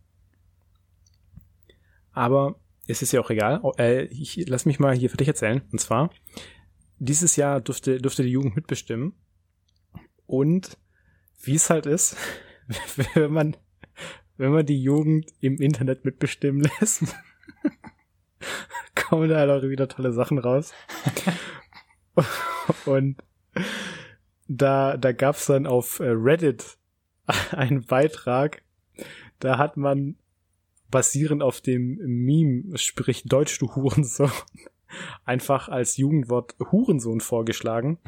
Aber 2.11 2.59
es 2.87 3.01
ist 3.01 3.11
ja 3.13 3.21
auch 3.21 3.29
egal. 3.29 3.59
Oh, 3.63 3.71
Äh, 3.77 4.05
ich 4.05 4.43
lass 4.47 4.65
mich 4.65 4.79
mal 4.79 4.95
hier 4.95 5.09
für 5.09 5.17
dich 5.17 5.27
erzählen. 5.27 5.61
Und 5.71 5.79
zwar, 5.79 6.09
dieses 6.99 7.35
Jahr 7.35 7.61
durfte, 7.61 7.99
durfte 7.99 8.23
die 8.23 8.31
Jugend 8.31 8.55
mitbestimmen. 8.55 9.13
Und 10.25 10.77
wie 11.41 11.55
es 11.55 11.69
halt 11.69 11.85
ist, 11.85 12.17
wenn 13.13 13.31
man, 13.31 13.57
wenn 14.37 14.51
man 14.51 14.65
die 14.65 14.81
Jugend 14.81 15.31
im 15.39 15.57
Internet 15.61 16.05
mitbestimmen 16.05 16.69
lässt, 16.79 17.03
kommen 18.95 19.29
da 19.29 19.37
halt 19.37 19.51
auch 19.51 19.67
wieder 19.67 19.87
tolle 19.87 20.11
Sachen 20.11 20.37
raus. 20.37 20.73
Und 22.85 23.23
da, 24.47 24.97
da 24.97 25.11
gab's 25.11 25.45
dann 25.45 25.67
auf 25.67 25.99
äh, 25.99 26.09
Reddit 26.09 26.77
einen 27.51 27.85
Beitrag, 27.85 28.63
da 29.39 29.57
hat 29.57 29.77
man 29.77 30.15
basierend 30.89 31.43
auf 31.43 31.61
dem 31.61 31.97
Meme, 31.97 32.77
sprich 32.77 33.23
Deutsch 33.25 33.59
du 33.59 33.75
Hurensohn, 33.75 34.31
einfach 35.25 35.69
als 35.69 35.97
Jugendwort 35.97 36.55
Hurensohn 36.71 37.21
vorgeschlagen. 37.21 37.99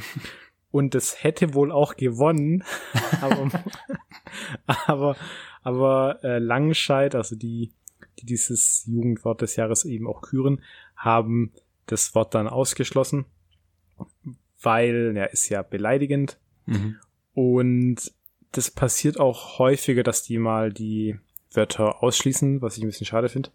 Und 0.72 0.94
es 0.94 1.24
hätte 1.24 1.56
wohl 1.56 1.72
auch 1.72 1.96
gewonnen, 1.96 2.64
aber, 3.22 3.64
aber, 4.86 5.16
aber 5.64 6.24
äh, 6.24 6.38
Langenscheid, 6.38 7.16
also 7.16 7.36
die, 7.36 7.74
die 8.20 8.26
dieses 8.26 8.86
Jugendwort 8.86 9.42
des 9.42 9.56
Jahres 9.56 9.86
eben 9.86 10.08
auch 10.08 10.22
küren, 10.22 10.62
haben 10.96 11.54
das 11.88 12.14
Wort 12.14 12.36
dann 12.36 12.48
ausgeschlossen, 12.48 13.26
weil, 14.62 15.14
ja, 15.16 15.26
ist 15.26 15.50
ja 15.50 15.64
beleidigend. 15.64 16.38
Mhm. 16.68 16.98
Und 17.34 18.12
das 18.52 18.72
passiert 18.72 19.20
auch 19.20 19.60
häufiger, 19.60 20.04
dass 20.04 20.24
die 20.24 20.38
mal 20.38 20.72
die 20.72 21.18
Wörter 21.52 22.04
ausschließen, 22.04 22.62
was 22.62 22.78
ich 22.78 22.84
ein 22.84 22.88
bisschen 22.88 23.06
schade 23.06 23.30
finde, 23.30 23.52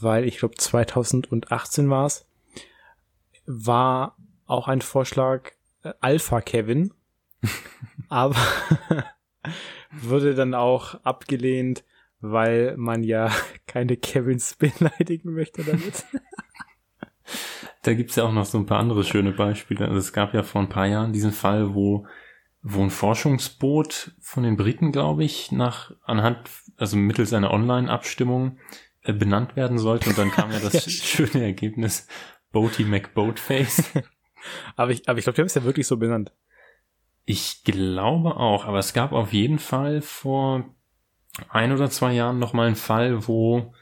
weil 0.00 0.24
ich 0.24 0.38
glaube 0.38 0.56
2018 0.56 1.88
war 1.88 2.06
es, 2.06 2.26
war 3.46 4.16
auch 4.46 4.68
ein 4.68 4.80
Vorschlag 4.80 5.50
äh, 5.82 5.92
Alpha 6.00 6.40
Kevin, 6.40 6.92
aber 8.08 8.36
wurde 9.92 10.34
dann 10.34 10.54
auch 10.54 10.94
abgelehnt, 11.04 11.84
weil 12.20 12.76
man 12.76 13.02
ja 13.02 13.30
keine 13.66 13.96
Kevins 13.96 14.56
beleidigen 14.56 15.32
möchte 15.32 15.64
damit. 15.64 16.04
Da 17.82 17.92
gibt's 17.92 18.16
ja 18.16 18.24
auch 18.24 18.32
noch 18.32 18.46
so 18.46 18.58
ein 18.58 18.66
paar 18.66 18.78
andere 18.78 19.04
schöne 19.04 19.32
Beispiele. 19.32 19.86
Also 19.86 19.98
es 19.98 20.12
gab 20.12 20.32
ja 20.32 20.42
vor 20.42 20.62
ein 20.62 20.70
paar 20.70 20.86
Jahren 20.86 21.12
diesen 21.12 21.32
Fall, 21.32 21.74
wo, 21.74 22.06
wo 22.62 22.82
ein 22.82 22.90
Forschungsboot 22.90 24.12
von 24.20 24.42
den 24.42 24.56
Briten, 24.56 24.90
glaube 24.90 25.24
ich, 25.24 25.52
nach 25.52 25.92
anhand, 26.02 26.48
also 26.78 26.96
mittels 26.96 27.34
einer 27.34 27.50
Online-Abstimmung 27.50 28.58
äh, 29.02 29.12
benannt 29.12 29.54
werden 29.54 29.78
sollte. 29.78 30.08
Und 30.08 30.18
dann 30.18 30.30
kam 30.30 30.50
ja 30.50 30.60
das 30.60 30.72
Ja, 30.72 30.80
schöne 30.80 31.44
Ergebnis 31.44 32.06
Boaty 32.54 32.84
McBoatface. 32.84 33.90
aber 34.76 34.92
ich, 34.92 35.06
aber 35.06 35.18
ich 35.18 35.24
glaube, 35.24 35.34
die 35.34 35.42
haben 35.42 35.46
es 35.48 35.54
ja 35.54 35.64
wirklich 35.64 35.86
so 35.86 35.98
benannt. 35.98 36.32
Ich 37.26 37.64
glaube 37.64 38.36
auch, 38.36 38.64
aber 38.64 38.78
es 38.78 38.94
gab 38.94 39.12
auf 39.12 39.34
jeden 39.34 39.58
Fall 39.58 40.00
vor 40.00 40.64
ein 41.48 41.72
oder 41.72 41.90
zwei 41.90 42.12
Jahren 42.12 42.38
noch 42.38 42.54
mal 42.54 42.66
einen 42.66 42.76
Fall, 42.76 43.28
wo 43.28 43.74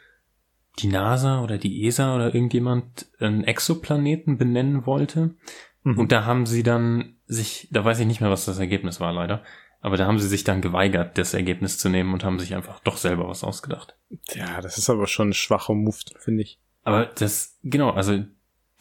die 0.78 0.88
NASA 0.88 1.42
oder 1.42 1.58
die 1.58 1.84
ESA 1.84 2.14
oder 2.14 2.34
irgendjemand 2.34 3.06
einen 3.20 3.44
Exoplaneten 3.44 4.38
benennen 4.38 4.86
wollte. 4.86 5.34
Mhm. 5.82 5.98
Und 5.98 6.12
da 6.12 6.24
haben 6.24 6.46
sie 6.46 6.62
dann 6.62 7.16
sich, 7.26 7.68
da 7.70 7.84
weiß 7.84 8.00
ich 8.00 8.06
nicht 8.06 8.20
mehr, 8.20 8.30
was 8.30 8.46
das 8.46 8.58
Ergebnis 8.58 9.00
war 9.00 9.12
leider, 9.12 9.42
aber 9.80 9.96
da 9.96 10.06
haben 10.06 10.18
sie 10.18 10.28
sich 10.28 10.44
dann 10.44 10.62
geweigert, 10.62 11.18
das 11.18 11.34
Ergebnis 11.34 11.78
zu 11.78 11.88
nehmen 11.88 12.12
und 12.14 12.24
haben 12.24 12.38
sich 12.38 12.54
einfach 12.54 12.80
doch 12.80 12.96
selber 12.96 13.28
was 13.28 13.44
ausgedacht. 13.44 13.96
ja, 14.32 14.60
das 14.60 14.78
ist 14.78 14.88
aber 14.88 15.06
schon 15.06 15.30
ein 15.30 15.34
schwacher 15.34 15.74
Move, 15.74 15.96
finde 16.18 16.42
ich. 16.42 16.60
Aber 16.84 17.06
das, 17.06 17.58
genau, 17.62 17.90
also 17.90 18.24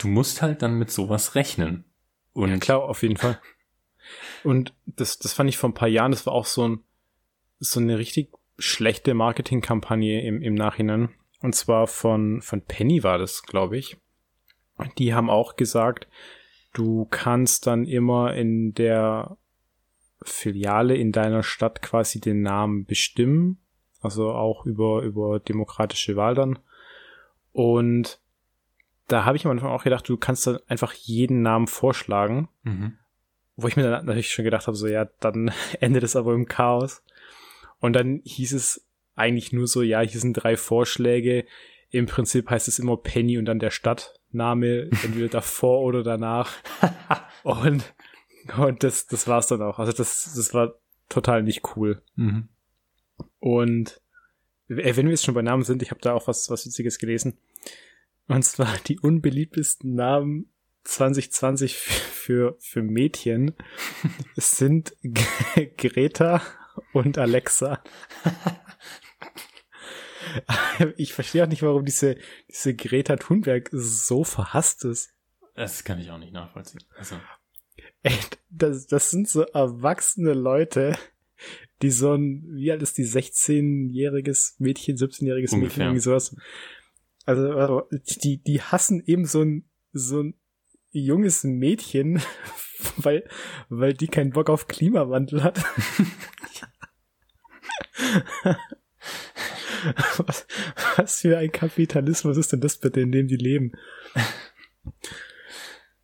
du 0.03 0.07
musst 0.07 0.41
halt 0.41 0.61
dann 0.61 0.77
mit 0.77 0.91
sowas 0.91 1.35
rechnen. 1.35 1.85
Und 2.33 2.49
Ja, 2.49 2.57
klar, 2.57 2.83
auf 2.83 3.03
jeden 3.03 3.17
Fall. 3.17 3.39
Und 4.43 4.73
das, 4.85 5.19
das 5.19 5.33
fand 5.33 5.49
ich 5.49 5.57
vor 5.57 5.69
ein 5.69 5.75
paar 5.75 5.87
Jahren, 5.87 6.11
das 6.11 6.25
war 6.25 6.33
auch 6.33 6.45
so 6.45 6.67
ein, 6.67 6.83
so 7.59 7.79
eine 7.79 7.97
richtig 7.97 8.31
schlechte 8.57 9.13
Marketingkampagne 9.13 10.21
im, 10.23 10.41
im 10.41 10.55
Nachhinein. 10.55 11.09
Und 11.41 11.55
zwar 11.55 11.87
von, 11.87 12.41
von 12.41 12.61
Penny 12.61 13.03
war 13.03 13.17
das, 13.17 13.43
glaube 13.43 13.77
ich. 13.77 13.97
Die 14.97 15.13
haben 15.13 15.29
auch 15.29 15.55
gesagt, 15.55 16.07
du 16.73 17.05
kannst 17.09 17.67
dann 17.67 17.85
immer 17.85 18.33
in 18.33 18.73
der 18.73 19.37
Filiale 20.23 20.95
in 20.95 21.11
deiner 21.11 21.43
Stadt 21.43 21.81
quasi 21.81 22.19
den 22.19 22.41
Namen 22.41 22.85
bestimmen. 22.85 23.59
Also 24.01 24.31
auch 24.31 24.65
über, 24.65 25.01
über 25.01 25.39
demokratische 25.39 26.15
Wahl 26.15 26.35
dann. 26.35 26.59
Und 27.53 28.20
da 29.11 29.25
habe 29.25 29.37
ich 29.37 29.45
am 29.45 29.51
Anfang 29.51 29.69
auch 29.69 29.83
gedacht, 29.83 30.07
du 30.07 30.17
kannst 30.17 30.47
dann 30.47 30.59
einfach 30.67 30.93
jeden 30.93 31.41
Namen 31.41 31.67
vorschlagen. 31.67 32.49
mhm. 32.63 32.97
Wo 33.57 33.67
ich 33.67 33.75
mir 33.75 33.83
dann 33.83 34.05
natürlich 34.05 34.31
schon 34.31 34.45
gedacht 34.45 34.65
habe, 34.65 34.77
so 34.77 34.87
ja, 34.87 35.05
dann 35.19 35.51
endet 35.79 36.03
es 36.03 36.15
aber 36.15 36.33
im 36.33 36.47
Chaos. 36.47 37.03
Und 37.79 37.93
dann 37.93 38.21
hieß 38.23 38.53
es 38.53 38.87
eigentlich 39.15 39.51
nur 39.51 39.67
so, 39.67 39.81
ja, 39.81 39.99
hier 40.01 40.19
sind 40.19 40.33
drei 40.33 40.55
Vorschläge. 40.55 41.45
Im 41.89 42.05
Prinzip 42.05 42.49
heißt 42.49 42.67
es 42.67 42.79
immer 42.79 42.97
Penny 42.97 43.37
und 43.37 43.45
dann 43.45 43.59
der 43.59 43.69
Stadtname, 43.69 44.83
entweder 45.03 45.27
davor 45.27 45.81
oder 45.81 46.03
danach. 46.03 46.53
Und, 47.43 47.95
und 48.55 48.83
das, 48.83 49.07
das 49.07 49.27
war's 49.27 49.47
dann 49.47 49.63
auch. 49.63 49.79
Also 49.79 49.91
das, 49.91 50.31
das 50.35 50.53
war 50.53 50.75
total 51.09 51.41
nicht 51.41 51.75
cool. 51.75 52.03
Mhm. 52.15 52.49
Und 53.39 53.99
äh, 54.69 54.95
wenn 54.95 55.07
wir 55.07 55.11
jetzt 55.11 55.25
schon 55.25 55.33
bei 55.33 55.41
Namen 55.41 55.63
sind, 55.63 55.81
ich 55.81 55.89
habe 55.89 56.01
da 56.01 56.13
auch 56.13 56.27
was, 56.27 56.51
was 56.51 56.67
Witziges 56.67 56.99
gelesen. 56.99 57.39
Und 58.31 58.43
zwar 58.43 58.77
die 58.87 58.97
unbeliebtesten 58.97 59.93
Namen 59.93 60.49
2020 60.85 61.75
für, 61.75 62.55
für 62.59 62.81
Mädchen 62.81 63.53
sind 64.35 64.95
Greta 65.77 66.41
und 66.93 67.17
Alexa. 67.17 67.83
Ich 70.95 71.13
verstehe 71.13 71.43
auch 71.43 71.49
nicht, 71.49 71.61
warum 71.61 71.83
diese, 71.83 72.15
diese 72.49 72.73
Greta 72.73 73.17
Thunberg 73.17 73.69
so 73.73 74.23
verhasst 74.23 74.85
ist. 74.85 75.13
Das 75.55 75.83
kann 75.83 75.99
ich 75.99 76.09
auch 76.09 76.17
nicht 76.17 76.31
nachvollziehen. 76.31 76.81
Also, 76.95 77.17
Ey, 78.01 78.17
das, 78.49 78.87
das 78.87 79.09
sind 79.09 79.27
so 79.27 79.41
erwachsene 79.41 80.33
Leute, 80.33 80.97
die 81.81 81.91
so 81.91 82.13
ein, 82.13 82.47
wie 82.53 82.71
alt 82.71 82.81
ist 82.81 82.97
die, 82.97 83.05
16-jähriges 83.05 84.55
Mädchen, 84.59 84.95
17-jähriges 84.95 85.57
Mädchen, 85.57 85.81
irgendwie 85.81 85.99
sowas, 85.99 86.33
Also, 87.25 87.87
die, 88.23 88.41
die 88.43 88.61
hassen 88.61 89.03
eben 89.05 89.25
so 89.25 89.41
ein, 89.41 89.69
so 89.91 90.21
ein 90.21 90.35
junges 90.89 91.43
Mädchen, 91.43 92.21
weil, 92.97 93.27
weil 93.69 93.93
die 93.93 94.07
keinen 94.07 94.31
Bock 94.31 94.49
auf 94.49 94.67
Klimawandel 94.67 95.43
hat. 95.43 95.63
was, 100.17 100.47
was 100.97 101.21
für 101.21 101.37
ein 101.37 101.51
Kapitalismus 101.51 102.37
ist 102.37 102.51
denn 102.51 102.61
das 102.61 102.77
bitte, 102.77 103.01
in 103.01 103.11
dem 103.11 103.27
die 103.27 103.37
leben? 103.37 103.73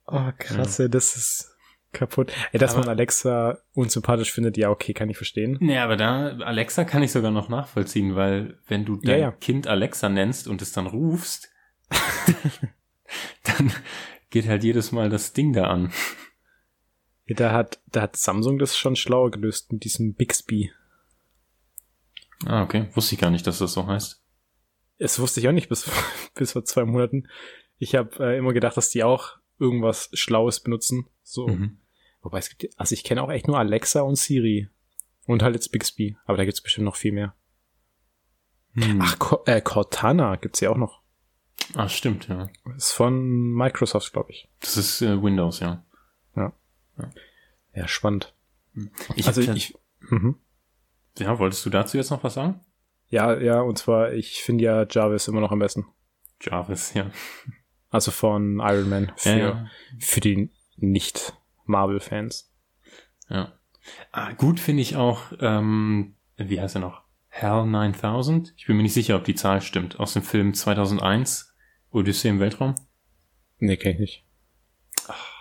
Oh, 0.10 0.32
krass, 0.38 0.78
ja. 0.78 0.88
das 0.88 1.18
ist 1.18 1.57
kaputt. 1.98 2.32
Ey, 2.52 2.60
dass 2.60 2.74
aber, 2.74 2.82
man 2.82 2.90
Alexa 2.90 3.60
unsympathisch 3.74 4.32
findet, 4.32 4.58
ja, 4.58 4.70
okay, 4.70 4.94
kann 4.94 5.10
ich 5.10 5.18
verstehen. 5.18 5.58
Nee, 5.60 5.78
aber 5.78 5.98
da, 5.98 6.38
Alexa 6.38 6.84
kann 6.86 7.04
ich 7.04 7.12
sogar 7.12 7.32
noch 7.32 7.50
nachvollziehen, 7.50 8.16
weil 8.16 8.58
wenn 8.68 8.86
du 8.86 8.98
dein 8.98 9.12
ja, 9.12 9.18
ja. 9.18 9.32
Kind 9.32 9.68
Alexa 9.68 10.10
nennst 10.10 10.48
und 10.48 10.62
es 10.62 10.72
dann 10.72 10.88
rufst, 10.88 11.50
dann 13.44 13.72
geht 14.30 14.48
halt 14.48 14.64
jedes 14.64 14.92
Mal 14.92 15.10
das 15.10 15.34
Ding 15.34 15.54
da 15.54 15.66
an. 15.66 15.92
Da 17.28 17.52
hat, 17.52 17.82
da 17.88 18.04
hat 18.04 18.16
Samsung 18.16 18.58
das 18.58 18.78
schon 18.78 18.96
schlauer 18.96 19.32
gelöst 19.32 19.72
mit 19.74 19.84
diesem 19.84 20.14
Bixby. 20.14 20.72
Ah, 22.46 22.64
okay. 22.64 22.88
Wusste 22.94 23.16
ich 23.16 23.22
gar 23.22 23.32
nicht, 23.32 23.48
dass 23.48 23.60
das 23.60 23.74
so 23.74 23.88
heißt. 23.88 24.24
Es 25.00 25.20
wusste 25.20 25.40
ich 25.40 25.48
auch 25.48 25.54
nicht 25.54 25.70
bis, 25.70 25.90
bis 26.36 26.54
vor 26.54 26.64
zwei 26.64 26.86
Monaten. 26.86 27.28
Ich 27.78 27.96
habe 27.96 28.12
äh, 28.20 28.38
immer 28.38 28.54
gedacht, 28.54 28.78
dass 28.78 28.90
die 28.90 29.04
auch 29.04 29.38
irgendwas 29.60 30.10
Schlaues 30.14 30.62
benutzen. 30.62 31.08
So. 31.24 31.48
Mhm. 31.48 31.80
Wobei 32.28 32.40
es 32.40 32.50
gibt, 32.50 32.78
also 32.78 32.92
ich 32.92 33.06
kenne 33.06 33.24
auch 33.24 33.30
echt 33.30 33.48
nur 33.48 33.58
Alexa 33.58 34.02
und 34.02 34.18
Siri. 34.18 34.68
Und 35.28 35.44
halt 35.44 35.56
jetzt 35.56 35.72
Bixby. 35.72 36.18
Aber 36.26 36.36
da 36.36 36.44
gibt's 36.44 36.60
bestimmt 36.60 36.84
noch 36.84 36.98
viel 36.98 37.14
mehr. 37.14 37.34
Hm. 38.74 39.00
Ach, 39.02 39.16
äh, 39.46 39.62
Cortana 39.62 40.36
gibt's 40.36 40.60
ja 40.60 40.72
auch 40.72 40.76
noch. 40.76 41.02
Ah, 41.74 41.88
stimmt, 41.88 42.28
ja. 42.28 42.50
ist 42.76 42.92
von 42.92 43.54
Microsoft, 43.54 44.12
glaube 44.12 44.34
ich. 44.34 44.50
Das 44.60 44.76
ist 44.76 45.02
äh, 45.02 45.24
Windows, 45.24 45.62
ja. 45.62 45.86
ja. 46.36 46.52
Ja. 46.98 47.10
Ja, 47.74 47.88
spannend. 47.88 48.34
Ich 49.16 49.26
also 49.26 49.40
ich, 49.40 49.74
mhm. 50.02 50.36
Ja, 51.18 51.40
wolltest 51.40 51.66
du 51.66 51.70
dazu 51.70 51.96
jetzt 51.96 52.12
noch 52.12 52.26
was 52.26 52.34
sagen? 52.34 52.60
Ja, 53.08 53.40
ja, 53.40 53.62
und 53.62 53.78
zwar, 53.78 54.12
ich 54.12 54.44
finde 54.44 54.66
ja 54.66 54.86
Jarvis 54.90 55.30
immer 55.30 55.40
noch 55.40 55.54
am 55.54 55.60
besten. 55.60 55.86
Jarvis, 56.42 56.94
ja. 56.94 57.10
Also 57.90 58.12
von 58.12 58.60
Iron 58.60 58.90
Man 58.90 59.14
für, 59.16 59.30
ja, 59.30 59.38
ja. 59.38 59.70
für 60.00 60.20
die 60.20 60.52
Nicht-Marvel-Fans. 61.68 62.52
Ja. 63.30 63.54
Ah, 64.12 64.32
gut 64.34 64.60
finde 64.60 64.82
ich 64.82 64.96
auch, 64.96 65.32
ähm, 65.40 66.16
wie 66.38 66.60
heißt 66.60 66.76
er 66.76 66.82
noch? 66.82 67.04
Hell 67.30 67.66
9000? 67.66 68.54
Ich 68.58 68.66
bin 68.68 68.78
mir 68.78 68.84
nicht 68.84 68.94
sicher, 68.94 69.16
ob 69.16 69.26
die 69.26 69.36
Zahl 69.36 69.62
stimmt. 69.62 70.00
Aus 70.00 70.14
dem 70.14 70.24
Film 70.24 70.54
2001, 70.54 71.54
Odyssee 71.92 72.30
im 72.30 72.40
Weltraum? 72.40 72.76
Nee, 73.60 73.78
kenn 73.78 73.94
ich 73.94 74.00
nicht. 74.00 74.26
Ach, 75.08 75.32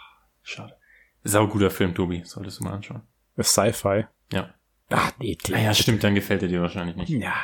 schade. 0.42 0.76
Sau 1.22 1.48
guter 1.48 1.70
Film, 1.70 1.94
Tobi. 1.94 2.22
Solltest 2.24 2.60
du 2.60 2.64
mal 2.64 2.74
anschauen. 2.74 3.02
Sci-Fi. 3.40 4.06
Ja. 4.32 4.54
Ach 4.90 5.12
nee, 5.18 5.36
der. 5.46 5.56
Naja, 5.56 5.74
stimmt, 5.74 6.04
dann 6.04 6.14
gefällt 6.14 6.42
er 6.42 6.48
dir 6.48 6.60
wahrscheinlich 6.60 6.96
nicht. 6.96 7.08
Ja. 7.08 7.34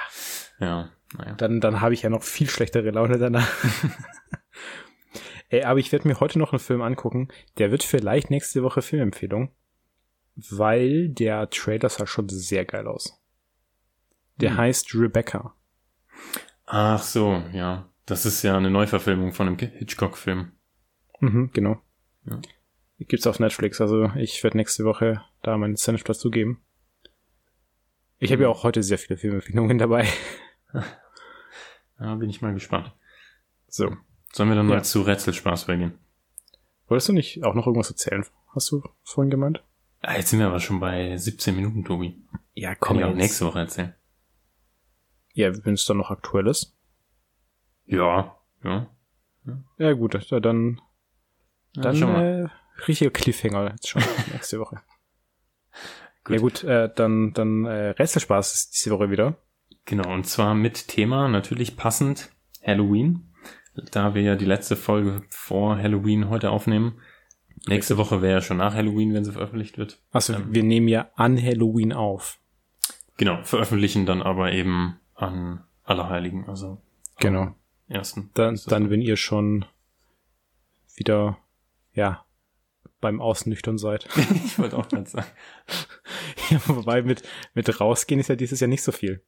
Ja, 0.60 0.90
naja. 1.16 1.34
Dann, 1.34 1.60
dann 1.60 1.80
habe 1.80 1.94
ich 1.94 2.02
ja 2.02 2.10
noch 2.10 2.22
viel 2.22 2.48
schlechtere 2.48 2.90
Laune 2.90 3.18
danach. 3.18 3.48
Ey, 5.52 5.64
aber 5.64 5.78
ich 5.78 5.92
werde 5.92 6.08
mir 6.08 6.18
heute 6.18 6.38
noch 6.38 6.52
einen 6.52 6.60
Film 6.60 6.80
angucken. 6.80 7.28
Der 7.58 7.70
wird 7.70 7.82
vielleicht 7.82 8.30
nächste 8.30 8.62
Woche 8.62 8.80
Filmempfehlung. 8.80 9.52
Weil 10.34 11.10
der 11.10 11.50
Trailer 11.50 11.90
sah 11.90 12.06
schon 12.06 12.30
sehr 12.30 12.64
geil 12.64 12.86
aus. 12.86 13.22
Der 14.36 14.52
hm. 14.52 14.56
heißt 14.56 14.94
Rebecca. 14.94 15.54
Ach 16.64 17.02
so, 17.02 17.42
ja. 17.52 17.90
Das 18.06 18.24
ist 18.24 18.42
ja 18.42 18.56
eine 18.56 18.70
Neuverfilmung 18.70 19.34
von 19.34 19.46
einem 19.46 19.58
Hitchcock-Film. 19.58 20.52
Mhm, 21.20 21.50
genau. 21.52 21.82
Ja. 22.24 22.40
Gibt's 22.98 23.26
auf 23.26 23.38
Netflix, 23.38 23.78
also 23.80 24.10
ich 24.16 24.42
werde 24.42 24.56
nächste 24.56 24.86
Woche 24.86 25.22
da 25.42 25.58
meinen 25.58 25.76
Senf 25.76 26.02
dazu 26.02 26.30
geben. 26.30 26.62
Ich 28.18 28.32
habe 28.32 28.44
ja 28.44 28.48
auch 28.48 28.64
heute 28.64 28.82
sehr 28.82 28.98
viele 28.98 29.18
Filmempfehlungen 29.18 29.76
dabei. 29.78 30.08
Ja, 32.00 32.16
bin 32.16 32.28
ich 32.28 32.42
mal 32.42 32.52
gespannt. 32.52 32.92
So. 33.68 33.96
Sollen 34.32 34.48
wir 34.48 34.56
dann 34.56 34.68
ja. 34.68 34.76
mal 34.76 34.84
zu 34.84 35.02
Rätselspaß 35.02 35.64
übergehen? 35.64 35.98
Wolltest 36.88 37.08
du 37.08 37.12
nicht 37.12 37.44
auch 37.44 37.54
noch 37.54 37.66
irgendwas 37.66 37.90
erzählen? 37.90 38.24
Hast 38.54 38.70
du 38.70 38.82
vorhin 39.02 39.30
gemeint? 39.30 39.62
Ah, 40.00 40.16
jetzt 40.16 40.30
sind 40.30 40.40
wir 40.40 40.46
aber 40.46 40.60
schon 40.60 40.80
bei 40.80 41.16
17 41.16 41.54
Minuten, 41.54 41.84
Tobi. 41.84 42.20
Ja, 42.54 42.74
komm. 42.74 42.98
Kann 42.98 43.06
ich 43.06 43.12
auch 43.12 43.16
nächste 43.16 43.46
Woche 43.46 43.60
erzählen. 43.60 43.94
Ja, 45.34 45.52
wenn 45.64 45.74
es 45.74 45.86
dann 45.86 45.98
noch 45.98 46.10
aktuell 46.10 46.46
ist. 46.46 46.76
Ja, 47.86 48.36
ja. 48.64 48.86
Ja, 49.78 49.92
gut, 49.92 50.14
dann, 50.30 50.80
dann 51.74 51.96
ja, 51.96 52.22
äh, 52.22 52.48
richtiger 52.86 53.10
Cliffhanger 53.10 53.70
jetzt 53.70 53.88
schon 53.88 54.02
nächste 54.32 54.60
Woche. 54.60 54.80
Gut. 56.24 56.34
Ja 56.34 56.40
gut, 56.40 56.64
äh, 56.64 56.90
dann, 56.94 57.32
dann 57.32 57.64
äh, 57.64 57.90
Rätselspaß 57.90 58.54
ist 58.54 58.74
diese 58.74 58.90
Woche 58.90 59.10
wieder. 59.10 59.36
Genau, 59.84 60.12
und 60.12 60.24
zwar 60.26 60.54
mit 60.54 60.88
Thema 60.88 61.28
natürlich 61.28 61.76
passend 61.76 62.30
Halloween. 62.64 63.31
Da 63.74 64.14
wir 64.14 64.22
ja 64.22 64.36
die 64.36 64.44
letzte 64.44 64.76
Folge 64.76 65.22
vor 65.30 65.78
Halloween 65.78 66.28
heute 66.28 66.50
aufnehmen. 66.50 67.00
Nächste 67.66 67.96
Woche 67.96 68.22
wäre 68.22 68.34
ja 68.34 68.40
schon 68.40 68.56
nach 68.56 68.74
Halloween, 68.74 69.14
wenn 69.14 69.24
sie 69.24 69.32
veröffentlicht 69.32 69.78
wird. 69.78 70.00
Achso, 70.10 70.34
ähm, 70.34 70.46
wir 70.52 70.62
nehmen 70.62 70.88
ja 70.88 71.10
an 71.14 71.40
Halloween 71.40 71.92
auf. 71.92 72.38
Genau, 73.16 73.42
veröffentlichen 73.44 74.04
dann 74.04 74.20
aber 74.20 74.52
eben 74.52 74.98
an 75.14 75.62
Allerheiligen, 75.84 76.48
also 76.48 76.80
genau. 77.18 77.54
ersten. 77.88 78.30
Dann, 78.34 78.58
dann 78.66 78.90
wenn 78.90 79.00
ihr 79.00 79.16
schon 79.16 79.64
wieder, 80.96 81.38
ja, 81.94 82.24
beim 83.00 83.20
Ausnüchtern 83.20 83.78
seid. 83.78 84.08
ich 84.44 84.58
wollte 84.58 84.78
auch 84.78 84.88
gerade 84.88 85.08
sagen. 85.08 85.26
ja, 86.50 86.60
wobei 86.66 87.02
mit, 87.02 87.22
mit 87.54 87.80
rausgehen 87.80 88.20
ist 88.20 88.28
ja 88.28 88.36
dieses 88.36 88.60
Jahr 88.60 88.68
nicht 88.68 88.82
so 88.82 88.92
viel. 88.92 89.22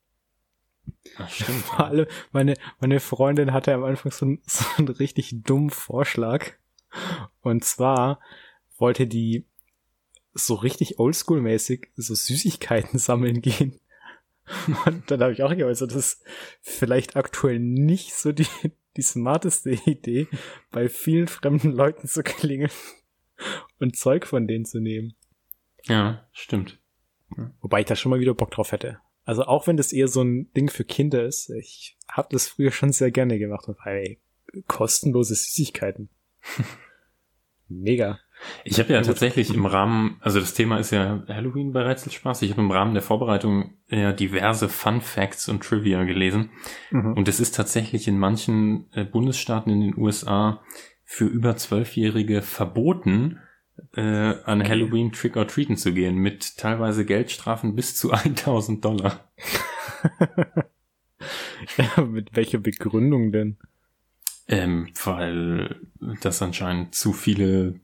Ach, 1.18 1.28
stimmt. 1.28 1.64
Vor 1.64 1.86
allem, 1.86 2.06
meine, 2.32 2.54
meine 2.80 3.00
Freundin 3.00 3.52
hatte 3.52 3.74
am 3.74 3.84
Anfang 3.84 4.12
so, 4.12 4.36
so 4.46 4.64
einen 4.76 4.88
richtig 4.88 5.42
dummen 5.42 5.70
Vorschlag. 5.70 6.52
Und 7.40 7.64
zwar 7.64 8.20
wollte 8.78 9.06
die 9.06 9.44
so 10.32 10.54
richtig 10.54 10.98
oldschool-mäßig 10.98 11.88
so 11.96 12.14
Süßigkeiten 12.14 12.98
sammeln 12.98 13.40
gehen. 13.40 13.80
Und 14.84 15.10
dann 15.10 15.22
habe 15.22 15.32
ich 15.32 15.42
auch 15.42 15.56
geäußert, 15.56 15.92
das 15.92 15.96
ist 15.96 16.24
vielleicht 16.60 17.16
aktuell 17.16 17.58
nicht 17.58 18.14
so 18.14 18.32
die, 18.32 18.46
die 18.96 19.02
smarteste 19.02 19.70
Idee, 19.86 20.28
bei 20.70 20.88
vielen 20.88 21.28
fremden 21.28 21.72
Leuten 21.72 22.08
zu 22.08 22.22
klingeln 22.22 22.70
und 23.78 23.96
Zeug 23.96 24.26
von 24.26 24.46
denen 24.46 24.66
zu 24.66 24.80
nehmen. 24.80 25.14
Ja, 25.84 26.28
stimmt. 26.32 26.78
Wobei 27.60 27.80
ich 27.80 27.86
da 27.86 27.96
schon 27.96 28.10
mal 28.10 28.20
wieder 28.20 28.34
Bock 28.34 28.50
drauf 28.50 28.72
hätte. 28.72 29.00
Also 29.24 29.44
auch 29.44 29.66
wenn 29.66 29.76
das 29.76 29.92
eher 29.92 30.08
so 30.08 30.22
ein 30.22 30.52
Ding 30.52 30.70
für 30.70 30.84
Kinder 30.84 31.24
ist, 31.24 31.50
ich 31.50 31.96
habe 32.08 32.28
das 32.30 32.48
früher 32.48 32.70
schon 32.70 32.92
sehr 32.92 33.10
gerne 33.10 33.38
gemacht. 33.38 33.66
Weil 33.84 34.18
kostenlose 34.66 35.34
Süßigkeiten. 35.34 36.08
Mega. 37.68 38.20
Ich 38.64 38.78
habe 38.78 38.92
ja 38.92 39.00
tatsächlich 39.00 39.54
im 39.54 39.64
Rahmen, 39.64 40.18
also 40.20 40.38
das 40.38 40.54
Thema 40.54 40.78
ist 40.78 40.90
ja 40.90 41.24
Halloween 41.28 41.72
bei 41.72 41.82
Rätselspaß. 41.82 42.42
Ich 42.42 42.50
habe 42.50 42.60
im 42.60 42.70
Rahmen 42.70 42.92
der 42.92 43.02
Vorbereitung 43.02 43.74
ja 43.88 44.12
diverse 44.12 44.68
Fun 44.68 45.00
Facts 45.00 45.48
und 45.48 45.62
Trivia 45.62 46.04
gelesen. 46.04 46.50
Mhm. 46.90 47.14
Und 47.14 47.28
es 47.28 47.40
ist 47.40 47.54
tatsächlich 47.54 48.06
in 48.06 48.18
manchen 48.18 48.90
äh, 48.92 49.04
Bundesstaaten 49.04 49.72
in 49.72 49.80
den 49.80 49.96
USA 49.96 50.62
für 51.04 51.26
über 51.26 51.56
Zwölfjährige 51.56 52.42
verboten, 52.42 53.38
äh, 53.96 54.34
an 54.44 54.60
okay. 54.60 54.70
Halloween 54.70 55.12
Trick 55.12 55.36
or 55.36 55.46
Treaten 55.46 55.76
zu 55.76 55.92
gehen, 55.92 56.16
mit 56.16 56.56
teilweise 56.56 57.04
Geldstrafen 57.04 57.74
bis 57.74 57.96
zu 57.96 58.10
1000 58.12 58.84
Dollar. 58.84 59.32
ja, 61.76 62.02
mit 62.04 62.34
welcher 62.36 62.58
Begründung 62.58 63.32
denn? 63.32 63.58
Ähm, 64.46 64.90
weil 65.04 65.80
das 66.20 66.42
anscheinend 66.42 66.94
zu 66.94 67.12
viele 67.12 67.80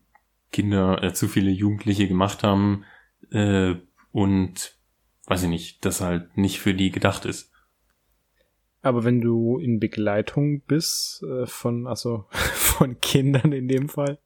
Kinder, 0.52 1.02
äh, 1.02 1.12
zu 1.14 1.28
viele 1.28 1.50
Jugendliche 1.50 2.06
gemacht 2.08 2.42
haben 2.42 2.84
äh, 3.30 3.74
und 4.12 4.76
weiß 5.26 5.44
ich 5.44 5.48
nicht, 5.48 5.84
das 5.84 6.00
halt 6.00 6.36
nicht 6.36 6.58
für 6.58 6.74
die 6.74 6.90
gedacht 6.90 7.24
ist. 7.24 7.52
Aber 8.82 9.04
wenn 9.04 9.20
du 9.20 9.58
in 9.58 9.78
Begleitung 9.78 10.62
bist 10.62 11.22
äh, 11.22 11.46
von, 11.46 11.86
also 11.86 12.26
von 12.30 13.00
Kindern 13.00 13.52
in 13.52 13.68
dem 13.68 13.88
Fall. 13.88 14.18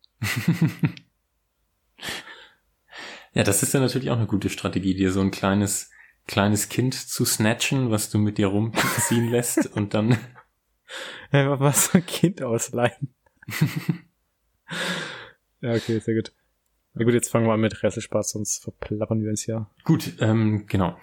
Ja, 3.34 3.44
das 3.44 3.62
ist 3.62 3.74
ja 3.74 3.80
natürlich 3.80 4.10
auch 4.10 4.16
eine 4.16 4.26
gute 4.26 4.48
Strategie, 4.48 4.94
dir 4.94 5.12
so 5.12 5.20
ein 5.20 5.30
kleines 5.30 5.90
kleines 6.26 6.68
Kind 6.68 6.94
zu 6.94 7.24
snatchen, 7.24 7.90
was 7.90 8.10
du 8.10 8.18
mit 8.18 8.38
dir 8.38 8.48
rumziehen 8.48 9.28
lässt 9.30 9.66
und 9.76 9.94
dann 9.94 10.18
einfach 11.30 11.58
mal 11.58 11.72
so 11.72 11.98
ein 11.98 12.06
Kind 12.06 12.42
ausleihen. 12.42 13.14
ja, 15.60 15.74
okay, 15.74 15.98
sehr 15.98 16.14
gut. 16.14 16.32
Na 16.94 17.04
gut, 17.04 17.14
jetzt 17.14 17.28
fangen 17.28 17.46
wir 17.46 17.52
an 17.52 17.60
mit 17.60 17.82
Resselspaß, 17.82 18.30
sonst 18.30 18.62
verplappern 18.62 19.22
wir 19.22 19.30
uns 19.30 19.46
ja. 19.46 19.68
Gut, 19.82 20.14
ähm, 20.20 20.66
genau. 20.66 20.96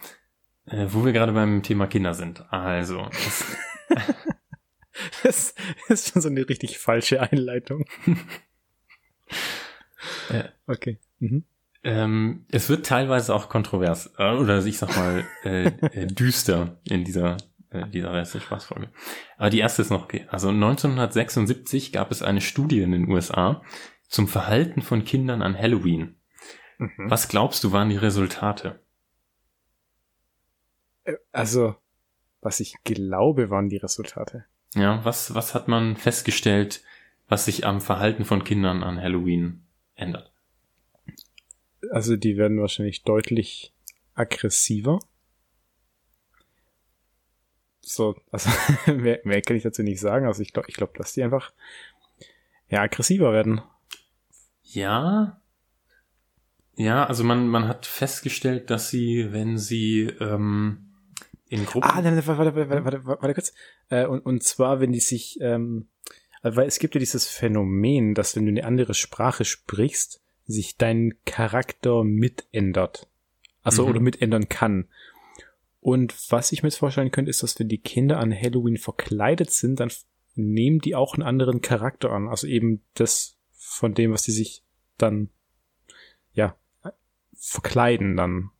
Äh, 0.66 0.88
wo 0.90 1.04
wir 1.04 1.12
gerade 1.12 1.34
beim 1.34 1.64
Thema 1.64 1.88
Kinder 1.88 2.14
sind. 2.14 2.46
Also. 2.52 3.10
das 5.24 5.54
ist 5.90 6.12
schon 6.12 6.22
so 6.22 6.30
eine 6.30 6.48
richtig 6.48 6.80
falsche 6.80 7.22
Einleitung. 7.22 7.86
Ja. 10.30 10.50
Okay. 10.68 11.00
Mhm. 11.20 11.44
Ähm, 11.84 12.46
es 12.52 12.70
wird 12.70 12.86
teilweise 12.86 13.34
auch 13.34 13.50
kontrovers, 13.50 14.14
äh, 14.18 14.34
oder 14.34 14.64
ich 14.66 14.78
sag 14.78 14.96
mal, 14.96 15.26
äh, 15.44 15.66
äh, 15.66 16.08
düster 16.08 16.80
in 16.88 17.04
dieser, 17.04 17.38
äh, 17.72 17.88
dieser 17.88 18.14
erste 18.14 18.40
Spaßfolge. 18.40 18.90
Aber 19.38 19.50
die 19.50 19.60
erste 19.60 19.82
ist 19.82 19.90
noch 19.90 20.04
okay. 20.04 20.28
Also 20.30 20.50
1976 20.50 21.92
gab 21.92 22.12
es 22.12 22.22
eine 22.22 22.42
Studie 22.42 22.82
in 22.82 22.92
den 22.92 23.10
USA 23.10 23.64
zum 24.08 24.28
Verhalten 24.28 24.82
von 24.82 25.06
Kindern 25.06 25.42
an 25.42 25.58
Halloween. 25.58 26.18
Mhm. 26.78 27.10
Was 27.10 27.30
glaubst 27.30 27.64
du 27.64 27.72
waren 27.72 27.90
die 27.90 27.98
Resultate? 27.98 28.80
Äh, 31.04 31.16
Also, 31.32 31.76
was 32.42 32.60
ich 32.60 32.76
glaube, 32.84 33.50
waren 33.50 33.70
die 33.70 33.78
Resultate. 33.78 34.46
Ja, 34.76 35.04
was, 35.04 35.34
was 35.34 35.56
hat 35.56 35.68
man 35.68 35.96
festgestellt, 35.96 36.84
was 37.28 37.46
sich 37.46 37.66
am 37.66 37.82
Verhalten 37.82 38.26
von 38.26 38.44
Kindern 38.44 38.84
an 38.84 39.02
Halloween 39.02 39.66
ändert? 39.96 40.31
Also, 41.90 42.16
die 42.16 42.38
werden 42.38 42.60
wahrscheinlich 42.60 43.04
deutlich 43.04 43.74
aggressiver. 44.14 45.00
So, 47.82 48.16
also, 48.32 48.50
mehr, 48.94 49.20
mehr 49.24 49.42
kann 49.42 49.58
ich 49.58 49.64
dazu 49.64 49.84
nicht 49.84 50.00
sagen. 50.00 50.26
Also, 50.26 50.42
ich 50.42 50.54
glaube, 50.54 50.70
ich 50.70 50.76
glaube, 50.76 50.94
dass 50.98 51.14
die 51.14 51.24
einfach, 51.24 51.52
ja, 52.70 52.82
aggressiver 52.82 53.34
werden. 53.34 53.62
Ja. 54.64 55.42
Ja, 56.76 57.06
also 57.06 57.24
man, 57.24 57.48
man 57.48 57.68
hat 57.68 57.86
festgestellt, 57.86 58.70
dass 58.70 58.90
sie, 58.90 59.28
wenn 59.32 59.58
sie 59.58 60.04
ähm, 60.20 60.92
in 61.50 61.66
Gruppen. 61.66 61.90
Ah, 61.90 62.02
nein, 62.02 62.16
warte, 62.26 62.56
warte, 62.56 62.70
warte, 62.70 62.86
warte, 62.86 63.06
warte 63.06 63.34
kurz. 63.34 63.54
Äh, 63.90 64.06
und, 64.06 64.22
und 64.22 64.44
zwar, 64.44 64.80
wenn 64.80 64.94
die 64.94 65.02
sich, 65.02 65.38
ähm, 65.42 65.90
äh, 66.44 66.56
weil 66.56 66.68
es 66.68 66.80
gibt 66.80 66.96
ja 66.96 67.00
dieses 67.00 67.28
Phänomen, 67.28 68.14
dass 68.16 68.36
wenn 68.36 68.46
du 68.46 68.52
eine 68.52 68.64
andere 68.64 68.94
Sprache 68.94 69.44
sprichst, 69.44 70.21
sich 70.46 70.78
dein 70.78 71.14
Charakter 71.26 72.04
mitändert. 72.04 73.08
Also, 73.64 73.84
Mhm. 73.84 73.90
oder 73.90 74.00
mitändern 74.00 74.50
kann. 74.50 74.88
Und 75.80 76.16
was 76.32 76.52
ich 76.52 76.62
mir 76.64 76.70
jetzt 76.70 76.78
vorstellen 76.78 77.12
könnte, 77.12 77.30
ist, 77.32 77.44
dass 77.44 77.60
wenn 77.60 77.68
die 77.68 77.80
Kinder 77.80 78.20
an 78.20 78.34
Halloween 78.34 78.78
verkleidet 78.78 79.52
sind, 79.52 79.80
dann 79.80 79.92
nehmen 80.36 80.80
die 80.80 80.96
auch 80.96 81.14
einen 81.16 81.24
anderen 81.24 81.62
Charakter 81.62 82.12
an. 82.12 82.28
Also 82.28 82.48
eben 82.48 82.82
das 82.94 83.38
von 83.52 83.94
dem, 83.94 84.12
was 84.12 84.24
die 84.24 84.32
sich 84.32 84.64
dann, 84.98 85.30
ja, 86.34 86.56
verkleiden 87.36 88.16
dann. 88.16 88.52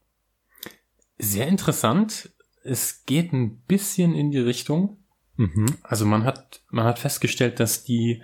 Sehr 1.18 1.48
interessant. 1.48 2.32
Es 2.64 3.06
geht 3.06 3.32
ein 3.34 3.58
bisschen 3.62 4.16
in 4.16 4.32
die 4.32 4.40
Richtung. 4.40 4.98
Mhm. 5.36 5.78
Also 5.84 6.06
man 6.06 6.24
hat, 6.24 6.64
man 6.70 6.86
hat 6.86 7.00
festgestellt, 7.00 7.60
dass 7.60 7.84
die, 7.84 8.24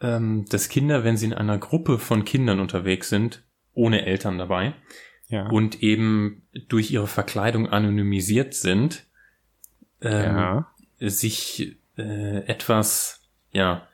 ähm, 0.00 0.44
dass 0.50 0.68
Kinder, 0.68 1.04
wenn 1.04 1.16
sie 1.16 1.26
in 1.26 1.34
einer 1.34 1.58
Gruppe 1.58 1.98
von 1.98 2.24
Kindern 2.24 2.60
unterwegs 2.60 3.08
sind, 3.08 3.44
ohne 3.72 4.04
Eltern 4.06 4.38
dabei, 4.38 4.74
Ja. 5.28 5.48
und 5.48 5.82
eben 5.82 6.46
durch 6.68 6.90
ihre 6.90 7.06
Verkleidung 7.06 7.68
anonymisiert 7.68 8.54
sind, 8.54 9.06
ähm, 10.00 10.36
ja. 10.36 10.66
sich 10.98 11.78
äh, 11.96 12.44
etwas, 12.46 13.22
ja, 13.52 13.88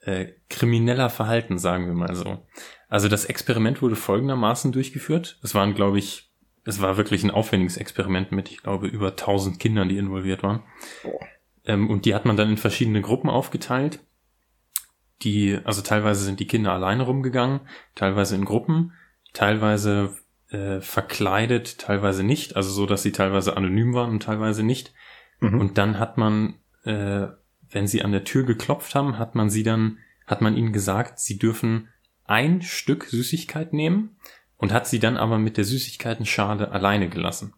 äh, 0.00 0.32
krimineller 0.48 1.10
verhalten, 1.10 1.58
sagen 1.58 1.86
wir 1.86 1.94
mal 1.94 2.14
so. 2.14 2.44
Also 2.88 3.08
das 3.08 3.24
Experiment 3.24 3.82
wurde 3.82 3.96
folgendermaßen 3.96 4.72
durchgeführt. 4.72 5.38
Es 5.42 5.54
waren, 5.54 5.74
glaube 5.74 5.98
ich, 5.98 6.30
es 6.64 6.80
war 6.80 6.96
wirklich 6.96 7.22
ein 7.22 7.30
aufwendiges 7.30 7.76
Experiment 7.76 8.32
mit, 8.32 8.50
ich 8.50 8.62
glaube, 8.62 8.86
über 8.88 9.10
1000 9.10 9.58
Kindern, 9.60 9.88
die 9.88 9.98
involviert 9.98 10.42
waren. 10.42 10.62
Ähm, 11.64 11.88
und 11.88 12.04
die 12.04 12.14
hat 12.14 12.24
man 12.24 12.36
dann 12.36 12.50
in 12.50 12.56
verschiedene 12.56 13.00
Gruppen 13.00 13.30
aufgeteilt. 13.30 14.00
Die, 15.22 15.58
also 15.64 15.82
teilweise 15.82 16.24
sind 16.24 16.40
die 16.40 16.46
Kinder 16.46 16.72
alleine 16.72 17.02
rumgegangen, 17.02 17.60
teilweise 17.94 18.36
in 18.36 18.44
Gruppen, 18.44 18.92
teilweise 19.32 20.16
äh, 20.48 20.80
verkleidet, 20.80 21.78
teilweise 21.78 22.22
nicht, 22.22 22.56
also 22.56 22.70
so, 22.70 22.86
dass 22.86 23.02
sie 23.02 23.12
teilweise 23.12 23.56
anonym 23.56 23.94
waren 23.94 24.10
und 24.10 24.22
teilweise 24.22 24.62
nicht. 24.62 24.92
Mhm. 25.40 25.60
Und 25.60 25.78
dann 25.78 25.98
hat 25.98 26.16
man, 26.16 26.54
äh, 26.84 27.26
wenn 27.70 27.86
sie 27.86 28.02
an 28.02 28.12
der 28.12 28.24
Tür 28.24 28.44
geklopft 28.44 28.94
haben, 28.94 29.18
hat 29.18 29.34
man 29.34 29.50
sie 29.50 29.62
dann, 29.62 29.98
hat 30.26 30.40
man 30.40 30.56
ihnen 30.56 30.72
gesagt, 30.72 31.18
sie 31.18 31.38
dürfen 31.38 31.88
ein 32.24 32.62
Stück 32.62 33.04
Süßigkeit 33.04 33.72
nehmen 33.72 34.16
und 34.56 34.72
hat 34.72 34.86
sie 34.86 35.00
dann 35.00 35.16
aber 35.16 35.38
mit 35.38 35.56
der 35.56 35.64
Süßigkeitenschale 35.64 36.70
alleine 36.70 37.08
gelassen. 37.08 37.54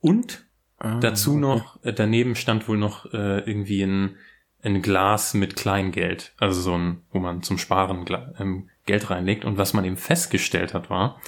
Und 0.00 0.44
Ah, 0.80 0.98
dazu 0.98 1.36
noch, 1.36 1.82
äh, 1.84 1.92
daneben 1.92 2.34
stand 2.34 2.66
wohl 2.66 2.78
noch 2.78 3.04
äh, 3.12 3.40
irgendwie 3.40 3.82
ein, 3.82 4.16
ein 4.62 4.82
Glas 4.82 5.34
mit 5.34 5.56
Kleingeld, 5.56 6.34
also 6.38 6.60
so 6.60 6.76
ein, 6.76 7.02
wo 7.10 7.18
man 7.18 7.42
zum 7.42 7.58
Sparen 7.58 8.04
ähm, 8.38 8.68
Geld 8.86 9.10
reinlegt. 9.10 9.44
Und 9.44 9.58
was 9.58 9.72
man 9.72 9.84
eben 9.84 9.96
festgestellt 9.96 10.74
hat, 10.74 10.90
war, 10.90 11.20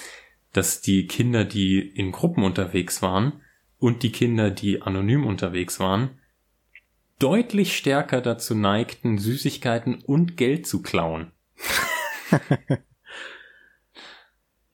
dass 0.52 0.80
die 0.80 1.06
Kinder, 1.06 1.44
die 1.44 1.78
in 1.80 2.12
Gruppen 2.12 2.44
unterwegs 2.44 3.02
waren 3.02 3.40
und 3.78 4.02
die 4.02 4.12
Kinder, 4.12 4.50
die 4.50 4.82
anonym 4.82 5.26
unterwegs 5.26 5.80
waren, 5.80 6.18
deutlich 7.18 7.76
stärker 7.76 8.20
dazu 8.20 8.54
neigten, 8.54 9.18
Süßigkeiten 9.18 10.02
und 10.02 10.36
Geld 10.36 10.66
zu 10.66 10.82
klauen. 10.82 11.32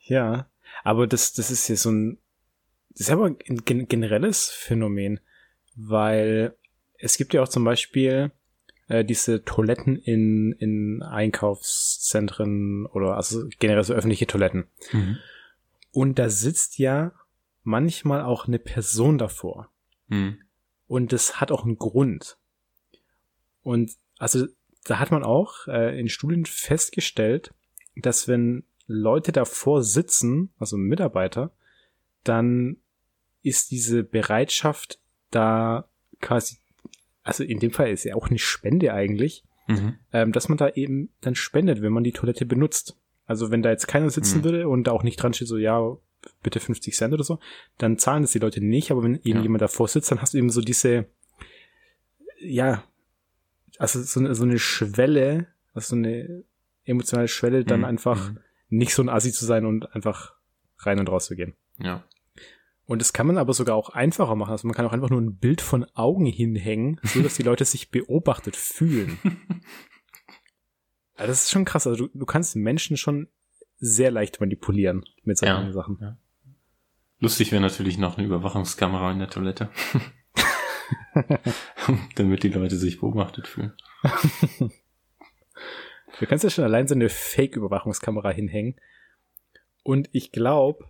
Ja, 0.09 0.51
aber 0.85 1.07
das, 1.07 1.35
das 1.35 1.51
ist 1.51 1.69
ja 1.69 1.77
so 1.77 1.91
ein, 1.91 2.19
das 2.91 3.01
ist 3.03 3.11
aber 3.11 3.27
ein 3.27 3.65
gen 3.65 3.89
generelles 3.89 4.49
Phänomen, 4.49 5.21
weil 5.77 6.57
es 6.99 7.19
gibt 7.19 7.35
ja 7.35 7.43
auch 7.43 7.49
zum 7.49 7.63
Beispiel 7.63 8.33
äh, 8.89 9.05
diese 9.05 9.45
Toiletten 9.45 9.97
in, 9.97 10.53
in 10.53 11.03
Einkaufszentren 11.03 12.87
oder 12.87 13.17
also 13.17 13.47
generell 13.59 13.85
so 13.85 13.95
öffentliche 13.95 14.27
Toiletten. 14.27 14.67
Und 15.93 16.19
da 16.19 16.29
sitzt 16.29 16.79
ja 16.79 17.13
manchmal 17.63 18.23
auch 18.23 18.47
eine 18.47 18.59
Person 18.59 19.19
davor. 19.19 19.71
Hm. 20.09 20.39
Und 20.87 21.13
das 21.13 21.41
hat 21.41 21.53
auch 21.53 21.65
einen 21.65 21.79
Grund. 21.79 22.39
Und 23.63 23.93
also 24.19 24.47
da 24.85 24.99
hat 24.99 25.11
man 25.11 25.23
auch 25.23 25.67
äh, 25.67 25.99
in 25.99 26.09
Studien 26.09 26.47
festgestellt, 26.47 27.53
dass 27.97 28.27
wenn 28.27 28.65
Leute 28.87 29.33
davor 29.33 29.83
sitzen, 29.83 30.51
also 30.59 30.79
Mitarbeiter, 30.79 31.53
dann 32.25 32.79
ist 33.43 33.71
diese 33.71 34.03
Bereitschaft 34.03 34.99
da 35.31 35.89
quasi, 36.21 36.57
also 37.29 37.45
in 37.45 37.59
dem 37.61 37.71
Fall 37.71 37.91
ist 37.91 38.05
ja 38.05 38.15
auch 38.15 38.29
eine 38.29 38.39
Spende 38.39 38.93
eigentlich, 38.93 39.45
Mhm. 39.69 39.97
ähm, 40.13 40.33
dass 40.33 40.49
man 40.49 40.57
da 40.59 40.71
eben 40.71 41.11
dann 41.21 41.35
spendet, 41.35 41.83
wenn 41.83 41.93
man 41.93 42.03
die 42.05 42.13
Toilette 42.13 42.47
benutzt. 42.47 42.97
Also 43.27 43.51
wenn 43.51 43.63
da 43.63 43.69
jetzt 43.71 43.87
keiner 43.87 44.09
sitzen 44.09 44.39
Mhm. 44.39 44.45
würde 44.45 44.69
und 44.69 44.85
da 44.85 44.93
auch 44.93 45.03
nicht 45.03 45.17
dran 45.23 45.35
steht, 45.35 45.49
so 45.49 45.59
ja, 45.59 45.97
bitte 46.43 46.59
50 46.59 46.95
Cent 46.97 47.13
oder 47.13 47.23
so, 47.25 47.39
dann 47.77 47.99
zahlen 47.99 48.23
das 48.23 48.33
die 48.33 48.39
Leute 48.39 48.65
nicht, 48.65 48.91
aber 48.91 49.03
wenn 49.03 49.17
eben 49.17 49.37
Ja. 49.39 49.43
jemand 49.43 49.61
davor 49.63 49.87
sitzt, 49.89 50.11
dann 50.11 50.23
hast 50.23 50.33
du 50.35 50.39
eben 50.39 50.51
so 50.51 50.63
diese, 50.63 51.07
ja, 52.41 52.83
also 53.79 54.03
so 54.03 54.21
eine, 54.21 54.35
so 54.35 54.45
eine 54.45 54.59
Schwelle, 54.59 55.47
also 55.75 55.91
so 55.91 55.97
eine 55.97 56.45
emotionale 56.85 57.29
Schwelle, 57.29 57.65
dann 57.65 57.81
Mhm. 57.81 57.85
einfach 57.87 58.31
Mhm. 58.33 58.39
nicht 58.71 58.95
so 58.95 59.03
ein 59.03 59.09
Assi 59.09 59.33
zu 59.33 59.45
sein 59.45 59.67
und 59.67 59.95
einfach 59.95 60.35
rein 60.79 60.99
und 60.99 61.09
raus 61.09 61.27
zu 61.27 61.37
gehen. 61.37 61.55
Ja. 61.79 62.05
Und 62.89 63.01
das 63.03 63.13
kann 63.13 63.27
man 63.27 63.37
aber 63.37 63.53
sogar 63.53 63.77
auch 63.77 63.91
einfacher 63.91 64.35
machen. 64.35 64.51
Also 64.51 64.67
man 64.67 64.75
kann 64.75 64.87
auch 64.87 64.95
einfach 64.95 65.11
nur 65.11 65.21
ein 65.21 65.37
Bild 65.37 65.61
von 65.61 65.85
Augen 65.95 66.25
hinhängen, 66.25 66.99
so 67.05 67.21
dass 67.23 67.35
die 67.35 67.43
Leute 67.43 67.67
sich 67.67 67.91
beobachtet 67.91 68.57
fühlen. 68.57 69.19
Ja, 71.19 71.27
das 71.27 71.45
ist 71.45 71.51
schon 71.51 71.67
krass. 71.67 71.87
Also 71.87 72.07
du, 72.07 72.19
du 72.19 72.25
kannst 72.25 72.57
Menschen 72.57 72.97
schon 72.97 73.29
sehr 73.77 74.11
leicht 74.11 74.41
manipulieren 74.41 75.05
mit 75.23 75.37
solchen 75.37 75.67
Ja. 75.67 75.73
Sachen. 75.73 76.17
Lustig 77.21 77.53
wäre 77.53 77.61
natürlich 77.61 77.99
noch 77.99 78.17
eine 78.17 78.27
Überwachungskamera 78.27 79.13
in 79.13 79.19
der 79.19 79.29
Toilette. 79.29 79.69
Damit 82.15 82.43
die 82.43 82.49
Leute 82.49 82.77
sich 82.77 83.01
beobachtet 83.01 83.47
fühlen. 83.49 83.75
Du 86.21 86.27
kannst 86.27 86.43
ja 86.43 86.49
schon 86.51 86.65
allein 86.65 86.89
so 86.89 86.95
eine 86.95 87.11
Fake-Überwachungskamera 87.11 88.31
hinhängen. 88.31 88.77
Und 89.83 90.09
ich 90.13 90.33
glaube, 90.33 90.89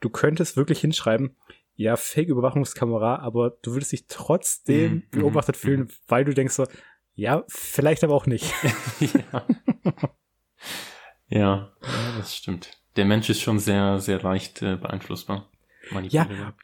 du 0.00 0.10
könntest 0.10 0.56
wirklich 0.56 0.80
hinschreiben, 0.80 1.36
ja, 1.76 1.96
Fake-Überwachungskamera, 1.96 3.20
aber 3.20 3.50
du 3.62 3.72
würdest 3.72 3.92
dich 3.92 4.06
trotzdem 4.06 4.92
Mhm, 4.92 5.02
beobachtet 5.10 5.56
mhm, 5.56 5.60
fühlen, 5.60 5.88
weil 6.08 6.24
du 6.24 6.34
denkst 6.34 6.54
so, 6.54 6.66
ja, 7.14 7.44
vielleicht 7.48 8.04
aber 8.04 8.14
auch 8.14 8.26
nicht. 8.26 8.52
ja. 9.00 9.46
ja, 11.28 11.72
ja, 11.82 12.12
das 12.18 12.36
stimmt. 12.36 12.78
Der 12.96 13.04
Mensch 13.04 13.30
ist 13.30 13.40
schon 13.40 13.58
sehr, 13.58 13.98
sehr 14.00 14.20
leicht 14.20 14.62
äh, 14.62 14.76
beeinflussbar. 14.76 15.50
Manipulierbar. 15.90 16.54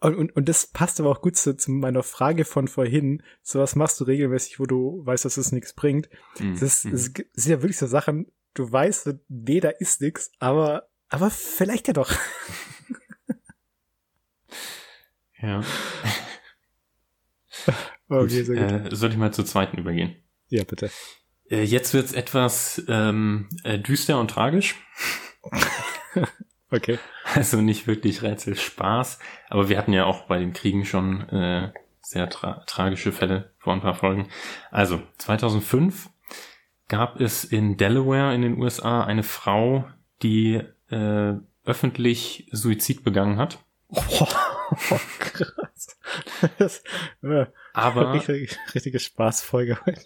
Und, 0.00 0.14
und, 0.14 0.36
und 0.36 0.48
das 0.48 0.66
passt 0.66 1.00
aber 1.00 1.10
auch 1.10 1.20
gut 1.22 1.36
zu, 1.36 1.56
zu 1.56 1.70
meiner 1.70 2.02
Frage 2.02 2.44
von 2.44 2.68
vorhin. 2.68 3.22
So 3.42 3.60
was 3.60 3.76
machst 3.76 3.98
du 4.00 4.04
regelmäßig, 4.04 4.60
wo 4.60 4.66
du 4.66 5.02
weißt, 5.04 5.24
dass 5.24 5.36
es 5.36 5.52
nichts 5.52 5.72
bringt. 5.74 6.08
Mhm, 6.38 6.52
Das, 6.54 6.62
ist, 6.62 6.84
mhm. 6.84 6.90
das 6.92 7.04
sind 7.04 7.50
ja 7.52 7.62
wirklich 7.62 7.78
so 7.78 7.86
Sachen, 7.86 8.30
du 8.54 8.70
weißt, 8.70 9.14
nee, 9.28 9.60
da 9.60 9.70
ist 9.70 10.00
nichts, 10.00 10.30
aber, 10.38 10.88
aber 11.08 11.30
vielleicht 11.30 11.88
ja 11.88 11.94
doch. 11.94 12.10
Ja. 15.46 15.62
Okay, 18.08 18.44
gut, 18.44 18.56
äh, 18.56 18.94
soll 18.94 19.10
ich 19.10 19.16
mal 19.16 19.32
zur 19.32 19.44
zweiten 19.44 19.78
übergehen? 19.78 20.14
Ja, 20.48 20.62
bitte. 20.62 20.90
Äh, 21.50 21.64
jetzt 21.64 21.92
wird's 21.92 22.12
etwas 22.12 22.80
ähm, 22.86 23.48
äh, 23.64 23.80
düster 23.80 24.20
und 24.20 24.30
tragisch. 24.30 24.76
okay. 26.70 27.00
Also 27.34 27.60
nicht 27.60 27.88
wirklich 27.88 28.22
Rätselspaß, 28.22 29.18
aber 29.48 29.68
wir 29.68 29.78
hatten 29.78 29.92
ja 29.92 30.04
auch 30.04 30.22
bei 30.26 30.38
den 30.38 30.52
Kriegen 30.52 30.84
schon 30.84 31.28
äh, 31.30 31.72
sehr 32.00 32.30
tra 32.30 32.62
tragische 32.66 33.10
Fälle 33.10 33.52
vor 33.58 33.72
ein 33.72 33.80
paar 33.80 33.94
Folgen. 33.94 34.28
Also 34.70 35.02
2005 35.18 36.08
gab 36.86 37.20
es 37.20 37.42
in 37.42 37.76
Delaware 37.76 38.34
in 38.34 38.42
den 38.42 38.60
USA 38.60 39.02
eine 39.02 39.24
Frau, 39.24 39.84
die 40.22 40.62
äh, 40.90 41.34
öffentlich 41.64 42.48
Suizid 42.52 43.02
begangen 43.02 43.38
hat. 43.38 43.58
Oh, 43.88 44.28
krass. 45.18 45.98
Das, 46.58 46.82
äh, 47.22 47.46
Aber 47.72 48.12
richtige, 48.14 48.48
richtige 48.74 48.98
Spaßfolge 48.98 49.78
heute. 49.86 50.02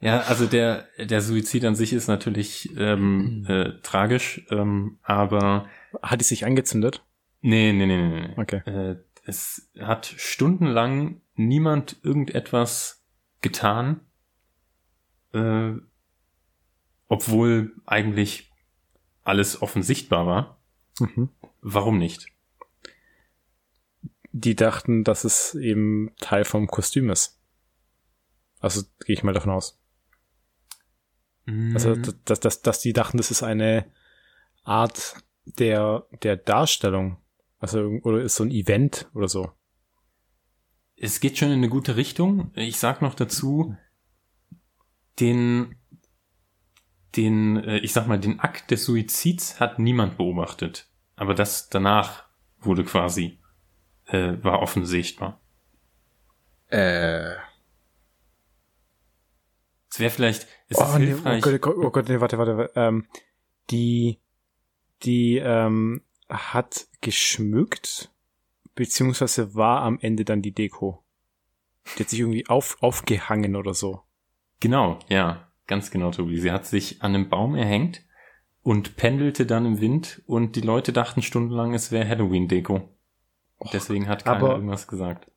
ja, 0.00 0.20
also 0.20 0.46
der 0.46 0.88
der 0.98 1.20
Suizid 1.20 1.64
an 1.64 1.74
sich 1.74 1.92
ist 1.92 2.08
natürlich 2.08 2.70
ähm, 2.76 3.44
hm. 3.46 3.56
äh, 3.56 3.80
tragisch, 3.82 4.46
ähm, 4.50 4.98
aber 5.02 5.68
hat 6.02 6.20
die 6.20 6.24
sich 6.24 6.44
angezündet? 6.44 7.04
Nee, 7.40 7.72
nee, 7.72 7.86
nee, 7.86 8.08
nee. 8.08 8.34
Okay. 8.36 8.62
Äh, 8.66 8.96
es 9.24 9.70
hat 9.78 10.06
stundenlang 10.06 11.20
niemand 11.34 11.96
irgendetwas 12.02 13.04
getan, 13.40 14.00
äh, 15.32 15.72
obwohl 17.08 17.72
eigentlich 17.86 18.50
alles 19.22 19.60
offensichtbar 19.60 20.26
war. 20.26 20.60
Mhm. 20.98 21.30
Warum 21.60 21.98
nicht? 21.98 22.26
Die 24.38 24.54
dachten, 24.54 25.02
dass 25.02 25.24
es 25.24 25.54
eben 25.54 26.12
Teil 26.20 26.44
vom 26.44 26.66
Kostüm 26.66 27.08
ist. 27.08 27.40
Also 28.60 28.82
gehe 29.04 29.14
ich 29.14 29.22
mal 29.22 29.32
davon 29.32 29.52
aus. 29.52 29.80
Mhm. 31.46 31.72
Also, 31.72 31.94
dass, 31.96 32.40
dass, 32.40 32.60
dass 32.60 32.80
die 32.80 32.92
dachten, 32.92 33.16
das 33.16 33.30
ist 33.30 33.42
eine 33.42 33.86
Art 34.62 35.14
der, 35.46 36.06
der 36.22 36.36
Darstellung. 36.36 37.16
Also, 37.58 37.80
oder 38.02 38.20
ist 38.20 38.36
so 38.36 38.44
ein 38.44 38.50
Event 38.50 39.08
oder 39.14 39.28
so. 39.28 39.52
Es 40.96 41.20
geht 41.20 41.38
schon 41.38 41.48
in 41.48 41.54
eine 41.54 41.70
gute 41.70 41.96
Richtung. 41.96 42.50
Ich 42.54 42.78
sag 42.78 43.00
noch 43.00 43.14
dazu, 43.14 43.74
den, 45.18 45.76
den, 47.16 47.56
äh, 47.56 47.78
ich 47.78 47.94
sag 47.94 48.06
mal, 48.06 48.20
den 48.20 48.40
Akt 48.40 48.70
des 48.70 48.84
Suizids 48.84 49.60
hat 49.60 49.78
niemand 49.78 50.18
beobachtet. 50.18 50.90
Aber 51.14 51.34
das 51.34 51.70
danach 51.70 52.24
wurde 52.58 52.84
quasi, 52.84 53.38
äh, 54.06 54.34
war 54.42 54.60
offen 54.60 54.86
sichtbar. 54.86 55.40
Äh. 56.68 57.34
Es 59.90 60.00
wäre 60.00 60.10
vielleicht, 60.10 60.46
es 60.68 60.78
oh, 60.78 60.84
ist 60.84 60.98
nee, 60.98 61.06
hilfreich. 61.06 61.46
Oh 61.46 61.58
Gott, 61.58 61.76
oh 61.76 61.90
Gott, 61.90 62.08
nee, 62.08 62.20
warte, 62.20 62.38
warte, 62.38 62.70
ähm, 62.74 63.06
die, 63.70 64.18
die, 65.02 65.38
ähm, 65.38 66.02
hat 66.28 66.86
geschmückt, 67.00 68.10
beziehungsweise 68.74 69.54
war 69.54 69.82
am 69.82 69.98
Ende 70.00 70.24
dann 70.24 70.42
die 70.42 70.52
Deko. 70.52 71.04
Die 71.96 72.02
hat 72.02 72.10
sich 72.10 72.20
irgendwie 72.20 72.46
auf, 72.48 72.76
aufgehangen 72.82 73.56
oder 73.56 73.74
so. 73.74 74.02
Genau, 74.60 74.98
ja, 75.08 75.52
ganz 75.66 75.90
genau, 75.90 76.10
Tobi. 76.10 76.38
Sie 76.38 76.50
hat 76.50 76.66
sich 76.66 77.02
an 77.02 77.14
einem 77.14 77.28
Baum 77.28 77.54
erhängt 77.54 78.04
und 78.62 78.96
pendelte 78.96 79.46
dann 79.46 79.66
im 79.66 79.80
Wind 79.80 80.22
und 80.26 80.56
die 80.56 80.62
Leute 80.62 80.92
dachten 80.92 81.22
stundenlang, 81.22 81.74
es 81.74 81.92
wäre 81.92 82.08
Halloween-Deko. 82.08 82.95
Deswegen 83.72 84.08
hat 84.08 84.24
keiner 84.24 84.36
aber, 84.36 84.54
irgendwas 84.54 84.86
gesagt. 84.86 85.30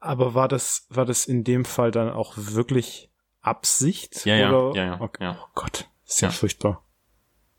Aber 0.00 0.34
war 0.34 0.48
das, 0.48 0.86
war 0.88 1.04
das 1.04 1.26
in 1.26 1.44
dem 1.44 1.64
Fall 1.64 1.90
dann 1.90 2.10
auch 2.10 2.34
wirklich 2.36 3.10
Absicht? 3.40 4.24
Ja, 4.24 4.36
ja, 4.36 4.52
oder? 4.52 4.78
ja, 4.78 4.84
ja, 4.84 5.00
okay. 5.00 5.24
ja. 5.24 5.38
Oh 5.40 5.48
Gott, 5.54 5.88
ist 6.06 6.20
ja, 6.20 6.28
ja 6.28 6.32
furchtbar. 6.32 6.84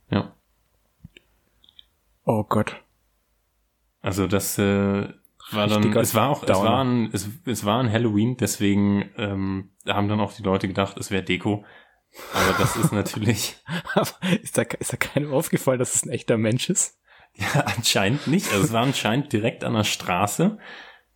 Ja. 0.09 0.35
Oh 2.23 2.43
Gott. 2.43 2.81
Also 4.01 4.27
das 4.27 4.57
äh, 4.57 5.07
war 5.51 5.67
dann, 5.67 5.95
es 5.95 6.15
war 6.15 6.29
auch, 6.29 6.43
es 6.43 6.49
war 6.49 6.83
ein, 6.83 7.09
es, 7.13 7.29
es 7.45 7.65
war 7.65 7.79
ein 7.79 7.91
Halloween, 7.91 8.37
deswegen 8.37 9.09
ähm, 9.17 9.71
haben 9.87 10.07
dann 10.07 10.19
auch 10.19 10.33
die 10.33 10.43
Leute 10.43 10.67
gedacht, 10.67 10.97
es 10.97 11.11
wäre 11.11 11.23
Deko. 11.23 11.65
Aber 12.33 12.55
das 12.57 12.75
ist 12.75 12.91
natürlich. 12.93 13.57
Aber 13.93 14.09
ist 14.41 14.57
da, 14.57 14.63
ist 14.63 14.93
da 14.93 14.97
keinem 14.97 15.33
aufgefallen, 15.33 15.79
dass 15.79 15.95
es 15.95 16.05
ein 16.05 16.09
echter 16.09 16.37
Mensch 16.37 16.69
ist? 16.69 16.99
Ja, 17.35 17.61
anscheinend 17.77 18.27
nicht. 18.27 18.51
Also 18.51 18.63
es 18.63 18.73
war 18.73 18.83
anscheinend 18.83 19.31
direkt 19.33 19.63
an 19.63 19.73
der 19.73 19.83
Straße 19.83 20.57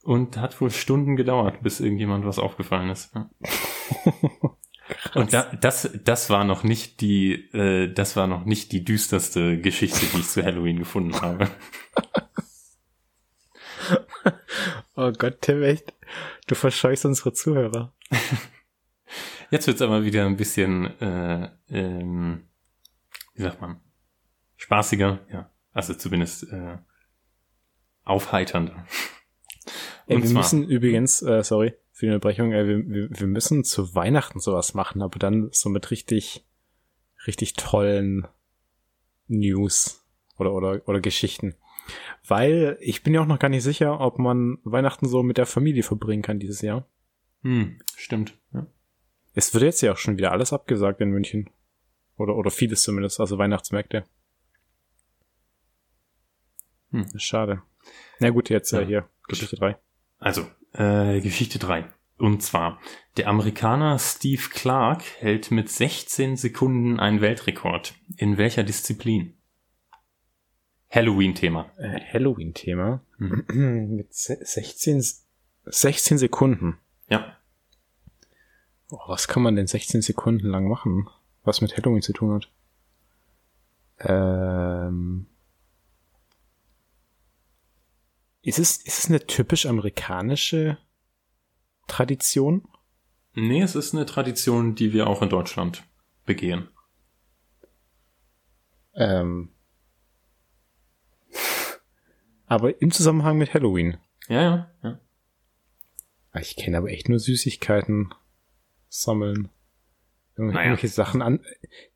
und 0.03 0.37
hat 0.37 0.59
wohl 0.61 0.71
Stunden 0.71 1.15
gedauert, 1.15 1.61
bis 1.61 1.79
irgendjemand 1.79 2.25
was 2.25 2.39
aufgefallen 2.39 2.89
ist. 2.89 3.13
Ja. 3.15 3.29
und 5.15 5.33
da, 5.33 5.43
das, 5.59 5.89
das 6.03 6.29
war 6.29 6.43
noch 6.43 6.63
nicht 6.63 7.01
die, 7.01 7.33
äh, 7.53 7.91
das 7.93 8.15
war 8.15 8.27
noch 8.27 8.45
nicht 8.45 8.71
die 8.71 8.83
düsterste 8.83 9.59
Geschichte, 9.59 10.05
die 10.13 10.19
ich 10.19 10.27
zu 10.27 10.43
Halloween 10.43 10.79
gefunden 10.79 11.19
habe. 11.21 11.49
oh 14.95 15.11
Gott, 15.11 15.41
Tim, 15.41 15.63
echt. 15.63 15.93
Du 16.47 16.55
verscheuchst 16.55 17.05
unsere 17.05 17.33
Zuhörer. 17.33 17.93
Jetzt 19.51 19.67
wird's 19.67 19.81
aber 19.81 20.03
wieder 20.03 20.25
ein 20.25 20.37
bisschen, 20.37 20.99
äh, 21.01 21.49
ähm, 21.69 22.47
wie 23.33 23.41
sagt 23.41 23.61
man, 23.61 23.81
spaßiger, 24.57 25.19
ja. 25.31 25.51
Also 25.73 25.93
zumindest 25.93 26.51
äh, 26.51 26.77
aufheiternder. 28.03 28.85
Ey, 30.07 30.17
wir 30.17 30.25
zwar, 30.25 30.41
müssen 30.41 30.67
übrigens, 30.67 31.21
äh, 31.21 31.43
sorry 31.43 31.73
für 31.99 32.05
die 32.05 32.13
Unterbrechung, 32.13 32.53
äh, 32.53 32.65
wir, 32.65 32.87
wir, 32.87 33.09
wir 33.11 33.27
müssen 33.27 33.65
zu 33.65 33.93
Weihnachten 33.93 34.39
sowas 34.39 34.73
machen, 34.73 35.01
aber 35.01 35.19
dann 35.19 35.49
so 35.51 35.67
mit 35.67 35.91
richtig, 35.91 36.45
richtig 37.27 37.55
tollen 37.55 38.25
News 39.27 40.07
oder, 40.37 40.53
oder, 40.53 40.81
oder 40.87 41.01
Geschichten. 41.01 41.55
Weil 42.25 42.77
ich 42.79 43.03
bin 43.03 43.13
ja 43.13 43.21
auch 43.21 43.25
noch 43.25 43.39
gar 43.39 43.49
nicht 43.49 43.63
sicher, 43.63 43.99
ob 43.99 44.17
man 44.17 44.59
Weihnachten 44.63 45.09
so 45.09 45.23
mit 45.23 45.37
der 45.37 45.45
Familie 45.45 45.83
verbringen 45.83 46.21
kann 46.21 46.39
dieses 46.39 46.61
Jahr. 46.61 46.87
Hm, 47.41 47.81
stimmt. 47.97 48.37
Ja. 48.53 48.65
Es 49.33 49.53
wird 49.53 49.63
jetzt 49.63 49.81
ja 49.81 49.91
auch 49.91 49.97
schon 49.97 50.17
wieder 50.17 50.31
alles 50.31 50.53
abgesagt 50.53 51.01
in 51.01 51.09
München. 51.09 51.49
Oder, 52.15 52.35
oder 52.35 52.49
vieles 52.49 52.81
zumindest, 52.81 53.19
also 53.19 53.37
Weihnachtsmärkte. 53.37 54.05
Hm. 56.91 57.05
Schade. 57.17 57.61
Na 58.19 58.29
gut, 58.29 58.49
jetzt 58.49 58.73
äh, 58.73 58.77
ja. 58.77 58.81
äh, 58.81 58.85
hier, 58.85 59.09
Geschichte 59.27 59.55
3. 59.55 59.77
Also, 60.19 60.45
äh, 60.73 61.21
Geschichte 61.21 61.59
3. 61.59 61.85
Und 62.17 62.43
zwar, 62.43 62.79
der 63.17 63.27
Amerikaner 63.27 63.97
Steve 63.97 64.43
Clark 64.51 65.03
hält 65.19 65.51
mit 65.51 65.69
16 65.69 66.35
Sekunden 66.35 66.99
einen 66.99 67.21
Weltrekord. 67.21 67.95
In 68.17 68.37
welcher 68.37 68.63
Disziplin? 68.63 69.35
Halloween-Thema. 70.89 71.71
Äh, 71.77 71.99
Halloween-Thema. 72.13 73.01
Mhm. 73.17 73.45
Mit 73.95 74.13
16, 74.13 75.03
16 75.65 76.17
Sekunden. 76.17 76.77
Ja. 77.09 77.37
Oh, 78.91 78.99
was 79.07 79.27
kann 79.27 79.43
man 79.43 79.55
denn 79.55 79.67
16 79.67 80.01
Sekunden 80.01 80.47
lang 80.47 80.67
machen, 80.67 81.07
was 81.43 81.61
mit 81.61 81.77
Halloween 81.77 82.01
zu 82.01 82.11
tun 82.11 82.33
hat? 82.33 82.49
Ähm, 83.99 85.27
ist 88.41 88.59
es, 88.59 88.77
ist 88.77 88.99
es 88.99 89.07
eine 89.07 89.25
typisch 89.25 89.65
amerikanische 89.65 90.77
Tradition? 91.87 92.67
Nee, 93.33 93.61
es 93.61 93.75
ist 93.75 93.93
eine 93.93 94.05
Tradition, 94.05 94.75
die 94.75 94.93
wir 94.93 95.07
auch 95.07 95.21
in 95.21 95.29
Deutschland 95.29 95.83
begehen. 96.25 96.69
Ähm, 98.95 99.51
aber 102.45 102.81
im 102.81 102.91
Zusammenhang 102.91 103.37
mit 103.37 103.53
Halloween. 103.53 103.97
Ja, 104.27 104.41
ja, 104.41 104.71
ja. 104.83 104.99
Ah, 106.31 106.39
ich 106.39 106.55
kenne 106.55 106.77
aber 106.77 106.89
echt 106.89 107.09
nur 107.09 107.19
Süßigkeiten 107.19 108.13
sammeln. 108.87 109.49
Irgendwelche 110.35 110.69
naja. 110.69 110.87
Sachen 110.87 111.21
an. 111.21 111.45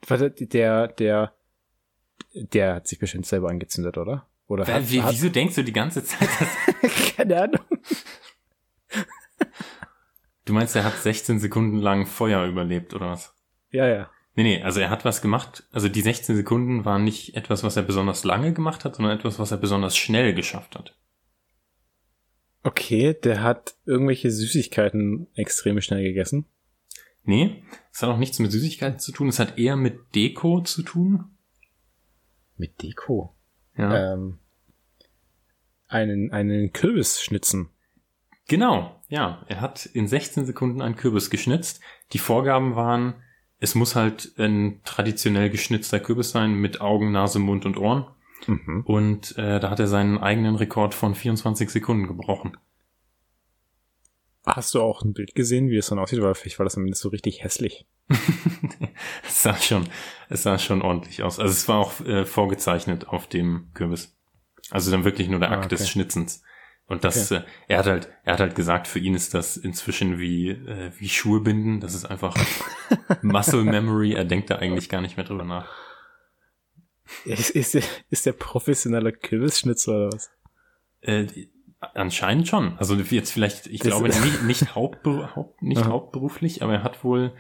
Warte, 0.08 0.32
der, 0.32 0.88
der, 0.88 1.36
der 2.34 2.76
hat 2.76 2.88
sich 2.88 3.00
bestimmt 3.00 3.26
selber 3.26 3.50
angezündet, 3.50 3.98
oder? 3.98 4.28
Oder 4.48 4.68
hat, 4.68 4.92
Wie, 4.92 5.02
hat, 5.02 5.14
wieso 5.14 5.30
denkst 5.30 5.56
du 5.56 5.64
die 5.64 5.74
ganze 5.74 6.04
Zeit, 6.04 6.30
dass... 6.40 7.16
Keine 7.16 7.44
Ahnung. 7.44 7.62
Du 10.46 10.54
meinst, 10.54 10.76
er 10.76 10.84
hat 10.84 10.98
16 10.98 11.40
Sekunden 11.40 11.78
lang 11.78 12.06
Feuer 12.06 12.46
überlebt, 12.46 12.94
oder 12.94 13.12
was? 13.12 13.34
Ja, 13.72 13.88
ja. 13.88 14.10
Nee, 14.36 14.44
nee, 14.44 14.64
also 14.64 14.80
er 14.80 14.90
hat 14.90 15.06
was 15.06 15.22
gemacht. 15.22 15.64
Also 15.72 15.90
die 15.90 16.02
16 16.02 16.36
Sekunden 16.36 16.86
waren 16.86 17.04
nicht 17.04 17.36
etwas, 17.36 17.64
was 17.64 17.78
er 17.78 17.84
besonders 17.84 18.24
lange 18.24 18.54
gemacht 18.54 18.84
hat, 18.84 18.96
sondern 18.96 19.18
etwas, 19.18 19.40
was 19.40 19.52
er 19.52 19.58
besonders 19.58 19.96
schnell 19.96 20.34
geschafft 20.34 20.76
hat. 20.76 20.98
Okay, 22.64 23.14
der 23.14 23.44
hat 23.44 23.76
irgendwelche 23.86 24.32
Süßigkeiten 24.32 25.28
extrem 25.36 25.80
schnell 25.82 26.04
gegessen. 26.04 26.46
Nee, 27.24 27.64
es 27.92 28.02
hat 28.02 28.10
auch 28.10 28.18
nichts 28.18 28.40
mit 28.40 28.52
Süßigkeiten 28.52 29.00
zu 29.00 29.12
tun, 29.12 29.30
es 29.30 29.40
hat 29.40 29.58
eher 29.58 29.76
mit 29.76 30.16
Deko 30.16 30.62
zu 30.62 30.82
tun. 30.82 31.38
Mit 32.58 32.82
Deko? 32.82 33.36
Ja. 33.78 34.14
Ähm, 34.14 34.40
einen, 35.88 36.32
einen 36.32 36.74
Kürbis 36.74 37.22
schnitzen. 37.22 37.70
Genau, 38.48 39.00
ja. 39.08 39.46
Er 39.48 39.62
hat 39.62 39.86
in 39.86 40.08
16 40.08 40.46
Sekunden 40.46 40.82
einen 40.82 40.96
Kürbis 40.96 41.30
geschnitzt. 41.30 41.82
Die 42.12 42.20
Vorgaben 42.20 42.76
waren, 42.76 43.16
es 43.60 43.76
muss 43.76 43.96
halt 43.96 44.34
ein 44.38 44.82
traditionell 44.84 45.50
geschnitzter 45.50 46.00
Kürbis 46.00 46.32
sein 46.32 46.54
mit 46.54 46.82
Augen, 46.82 47.12
Nase, 47.12 47.40
Mund 47.40 47.66
und 47.66 47.78
Ohren. 47.78 48.08
Mhm. 48.48 48.84
Und 48.86 49.38
äh, 49.38 49.60
da 49.60 49.70
hat 49.70 49.80
er 49.80 49.88
seinen 49.88 50.18
eigenen 50.18 50.56
Rekord 50.56 50.94
von 50.94 51.16
24 51.16 51.70
Sekunden 51.70 52.08
gebrochen. 52.08 52.58
Hast 54.46 54.74
du 54.74 54.82
auch 54.82 55.04
ein 55.04 55.14
Bild 55.14 55.36
gesehen, 55.36 55.70
wie 55.70 55.78
es 55.78 55.88
dann 55.88 56.00
aussieht? 56.00 56.22
Weil 56.22 56.36
vielleicht 56.36 56.60
war 56.60 56.66
das 56.66 56.74
zumindest 56.74 57.02
so 57.02 57.10
richtig 57.10 57.44
hässlich. 57.44 57.86
es 59.28 59.42
sah 59.42 59.56
schon, 59.56 59.88
es 60.30 60.44
sah 60.44 60.58
schon 60.58 60.82
ordentlich 60.82 61.24
aus. 61.24 61.40
Also 61.40 61.52
es 61.52 61.68
war 61.68 61.78
auch 61.78 62.00
äh, 62.02 62.26
vorgezeichnet 62.26 63.08
auf 63.08 63.28
dem 63.28 63.70
Kürbis. 63.74 64.16
Also 64.70 64.92
dann 64.92 65.04
wirklich 65.04 65.30
nur 65.30 65.40
der 65.40 65.52
ah, 65.52 65.56
Akt 65.56 65.66
okay. 65.66 65.76
des 65.76 65.90
Schnitzens. 65.90 66.44
Und 66.86 67.04
das, 67.04 67.32
okay. 67.32 67.44
äh, 67.44 67.74
er 67.74 67.78
hat 67.80 67.86
halt, 67.88 68.10
er 68.24 68.34
hat 68.34 68.40
halt 68.40 68.56
gesagt, 68.56 68.88
für 68.88 69.00
ihn 69.00 69.16
ist 69.16 69.34
das 69.34 69.58
inzwischen 69.58 70.20
wie, 70.20 70.50
äh, 70.50 70.92
wie 70.98 71.10
Schuhe 71.10 71.42
binden. 71.42 71.80
Das 71.80 71.96
ist 71.96 72.06
einfach 72.06 72.36
Muscle 73.22 73.64
Memory. 73.64 74.14
Er 74.14 74.26
denkt 74.26 74.50
da 74.50 74.58
eigentlich 74.58 74.90
gar 74.90 75.02
nicht 75.02 75.18
mehr 75.18 75.26
drüber 75.26 75.46
nach. 75.46 75.70
Ist, 77.26 77.52
ist, 77.52 77.74
der, 77.74 77.84
ist 78.10 78.26
der 78.26 78.34
professioneller 78.34 79.12
Kürbisschnitzer 79.12 79.92
oder 79.92 80.10
was? 80.14 80.32
Äh, 81.02 81.28
Anscheinend 81.94 82.48
schon. 82.48 82.78
Also 82.78 82.96
jetzt 82.96 83.32
vielleicht, 83.32 83.68
ich 83.68 83.80
das 83.80 83.90
glaube 83.90 84.08
nicht, 84.08 84.44
nicht, 84.44 84.76
hauptber 84.76 85.36
haupt, 85.36 85.62
nicht 85.62 85.84
hauptberuflich, 85.84 86.64
aber 86.64 86.74
er 86.74 86.84
hat 86.84 87.04
wohl, 87.04 87.34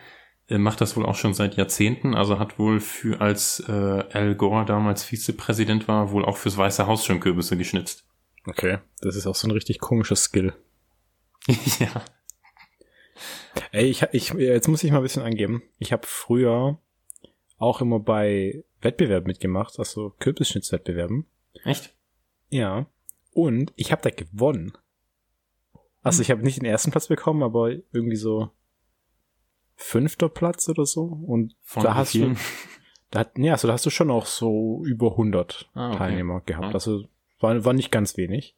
macht 0.61 0.81
das 0.81 0.95
wohl 0.95 1.05
auch 1.05 1.15
schon 1.15 1.33
seit 1.33 1.55
Jahrzehnten. 1.55 2.13
Also 2.15 2.39
hat 2.39 2.59
wohl 2.59 2.79
für, 2.79 3.21
als 3.21 3.63
äh, 3.67 3.71
Al 3.71 4.35
Gore 4.35 4.65
damals 4.65 5.03
Vizepräsident 5.03 5.87
war, 5.87 6.11
wohl 6.11 6.25
auch 6.25 6.37
fürs 6.37 6.57
Weiße 6.57 6.87
Haus 6.87 7.05
schon 7.05 7.19
Kürbisse 7.19 7.57
geschnitzt. 7.57 8.05
Okay, 8.45 8.79
das 9.01 9.15
ist 9.15 9.25
auch 9.25 9.35
so 9.35 9.47
ein 9.47 9.51
richtig 9.51 9.79
komischer 9.79 10.15
Skill. 10.15 10.53
ja. 11.47 12.03
Ey, 13.71 13.85
ich, 13.85 14.01
ich, 14.11 14.29
jetzt 14.33 14.67
muss 14.67 14.83
ich 14.83 14.91
mal 14.91 14.97
ein 14.97 15.03
bisschen 15.03 15.23
angeben. 15.23 15.63
Ich 15.77 15.93
habe 15.93 16.05
früher 16.05 16.77
auch 17.57 17.81
immer 17.81 17.99
bei 17.99 18.63
Wettbewerben 18.81 19.27
mitgemacht, 19.27 19.79
also 19.79 20.13
Kürbisschnitzwettbewerben. 20.19 21.25
Echt? 21.63 21.95
Ja. 22.49 22.87
Und 23.31 23.71
ich 23.75 23.91
habe 23.91 24.01
da 24.01 24.09
gewonnen. 24.09 24.73
Also 26.01 26.21
ich 26.21 26.29
habe 26.31 26.43
nicht 26.43 26.57
den 26.57 26.65
ersten 26.65 26.91
Platz 26.91 27.07
bekommen, 27.07 27.43
aber 27.43 27.71
irgendwie 27.71 28.17
so 28.17 28.51
fünfter 29.75 30.29
Platz 30.29 30.69
oder 30.69 30.85
so. 30.85 31.03
Und 31.03 31.55
Von 31.61 31.83
da 31.83 31.95
hast 31.95 32.11
vielen? 32.11 32.35
du, 32.35 32.39
da 33.11 33.19
hat, 33.19 33.37
nee, 33.37 33.51
also 33.51 33.67
da 33.67 33.73
hast 33.73 33.85
du 33.85 33.89
schon 33.89 34.11
auch 34.11 34.25
so 34.25 34.83
über 34.85 35.11
100 35.11 35.69
ah, 35.73 35.89
okay. 35.89 35.97
Teilnehmer 35.97 36.41
gehabt. 36.41 36.67
Ja. 36.67 36.73
Also 36.73 37.05
war, 37.39 37.63
war 37.65 37.73
nicht 37.73 37.91
ganz 37.91 38.17
wenig. 38.17 38.55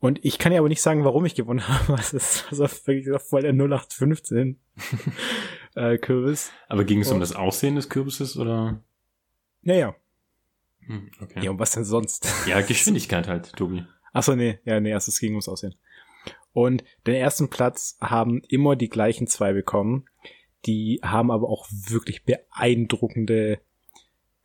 Und 0.00 0.22
ich 0.22 0.38
kann 0.38 0.52
ja 0.52 0.58
aber 0.58 0.68
nicht 0.68 0.82
sagen, 0.82 1.04
warum 1.04 1.24
ich 1.24 1.34
gewonnen 1.34 1.66
habe. 1.68 1.94
Es 1.94 2.12
ist 2.12 2.46
also 2.50 2.64
wirklich 2.86 3.08
voll 3.22 3.42
der 3.42 3.52
0815 3.52 4.60
äh, 5.74 5.98
Kürbis. 5.98 6.50
Aber 6.68 6.84
ging 6.84 7.00
es 7.00 7.10
um 7.10 7.20
das 7.20 7.34
Aussehen 7.34 7.76
des 7.76 7.88
Kürbisses 7.88 8.36
oder? 8.36 8.82
Ja, 9.62 9.74
ja. 9.74 9.94
Hm, 10.80 11.10
okay. 11.22 11.40
Ja, 11.42 11.50
und 11.50 11.58
was 11.58 11.70
denn 11.70 11.84
sonst? 11.84 12.28
Ja, 12.46 12.60
Geschwindigkeit 12.60 13.28
halt, 13.28 13.54
Tobi. 13.54 13.84
Achso, 14.12 14.36
nee, 14.36 14.58
ja, 14.64 14.78
nee, 14.78 14.92
also 14.92 15.08
es 15.08 15.18
ging 15.18 15.30
ums 15.30 15.48
Aussehen. 15.48 15.74
Und 16.52 16.84
den 17.06 17.14
ersten 17.14 17.50
Platz 17.50 17.96
haben 18.00 18.42
immer 18.48 18.76
die 18.76 18.88
gleichen 18.88 19.26
zwei 19.26 19.52
bekommen. 19.52 20.04
Die 20.66 21.00
haben 21.02 21.30
aber 21.30 21.48
auch 21.48 21.66
wirklich 21.70 22.24
beeindruckende 22.24 23.60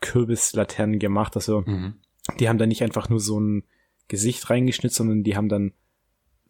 Kürbislaternen 0.02 1.00
gemacht. 1.00 1.36
Also, 1.36 1.62
mhm. 1.62 1.96
die 2.40 2.50
haben 2.50 2.58
da 2.58 2.66
nicht 2.66 2.84
einfach 2.84 3.10
nur 3.10 3.20
so 3.20 3.40
ein 3.40 3.64
Gesicht 4.08 4.50
reingeschnitzt, 4.50 4.96
sondern 4.96 5.24
die 5.24 5.36
haben 5.36 5.50
dann 5.50 5.74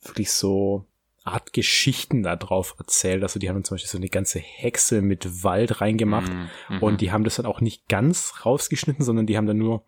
wirklich 0.02 0.32
so 0.32 0.86
Art 1.24 1.54
Geschichten 1.54 2.24
da 2.24 2.36
drauf 2.36 2.76
erzählt. 2.80 3.24
Also 3.24 3.40
die 3.40 3.50
haben 3.50 3.64
zum 3.64 3.76
Beispiel 3.76 3.90
so 3.90 3.98
eine 3.98 4.10
ganze 4.10 4.40
Hexe 4.40 5.02
mit 5.02 5.44
Wald 5.44 5.82
reingemacht 5.82 6.32
mhm, 6.32 6.50
mhm. 6.70 6.84
und 6.84 7.02
die 7.02 7.12
haben 7.12 7.24
das 7.24 7.36
dann 7.36 7.46
auch 7.46 7.62
nicht 7.62 7.88
ganz 7.88 8.46
rausgeschnitten, 8.46 9.04
sondern 9.04 9.26
die 9.26 9.38
haben 9.38 9.46
dann 9.46 9.58
nur 9.58 9.84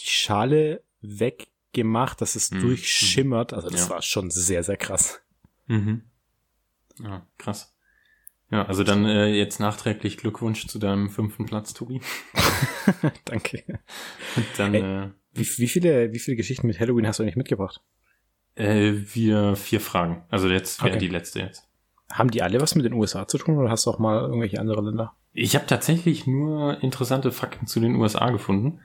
die 0.00 0.06
Schale 0.06 0.82
weggemacht, 1.02 2.20
dass 2.20 2.36
es 2.36 2.50
mhm. 2.50 2.60
durchschimmert. 2.60 3.52
Also 3.52 3.68
das 3.68 3.88
ja. 3.88 3.90
war 3.90 4.02
schon 4.02 4.30
sehr, 4.30 4.62
sehr 4.62 4.76
krass. 4.76 5.20
Mhm. 5.66 6.02
Ja, 7.02 7.26
krass. 7.38 7.75
Ja, 8.50 8.64
also 8.66 8.84
dann 8.84 9.04
äh, 9.06 9.26
jetzt 9.26 9.58
nachträglich 9.58 10.18
Glückwunsch 10.18 10.66
zu 10.68 10.78
deinem 10.78 11.10
fünften 11.10 11.46
Platz, 11.46 11.74
Tobi. 11.74 12.00
Danke. 13.24 13.64
Und 14.36 14.46
dann, 14.56 14.74
Ey, 14.74 14.82
äh, 14.82 15.10
wie, 15.32 15.46
wie, 15.58 15.68
viele, 15.68 16.12
wie 16.12 16.18
viele 16.18 16.36
Geschichten 16.36 16.66
mit 16.66 16.78
Halloween 16.78 17.06
hast 17.06 17.18
du 17.18 17.24
eigentlich 17.24 17.36
mitgebracht? 17.36 17.82
Äh, 18.54 18.92
wir 19.12 19.56
vier 19.56 19.80
Fragen. 19.80 20.24
Also 20.30 20.48
jetzt 20.48 20.80
wäre 20.80 20.90
okay. 20.90 21.00
die 21.00 21.08
letzte 21.08 21.40
jetzt. 21.40 21.68
Haben 22.12 22.30
die 22.30 22.42
alle 22.42 22.60
was 22.60 22.76
mit 22.76 22.84
den 22.84 22.92
USA 22.92 23.26
zu 23.26 23.36
tun 23.36 23.58
oder 23.58 23.68
hast 23.68 23.84
du 23.86 23.90
auch 23.90 23.98
mal 23.98 24.20
irgendwelche 24.20 24.60
andere 24.60 24.80
Länder? 24.80 25.14
Ich 25.32 25.56
habe 25.56 25.66
tatsächlich 25.66 26.26
nur 26.26 26.82
interessante 26.82 27.32
Fakten 27.32 27.66
zu 27.66 27.80
den 27.80 27.96
USA 27.96 28.30
gefunden. 28.30 28.80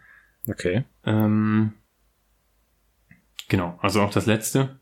Okay. 0.50 0.84
Ähm, 1.06 1.74
genau, 3.48 3.78
also 3.82 4.02
auch 4.02 4.12
das 4.12 4.26
letzte. 4.26 4.80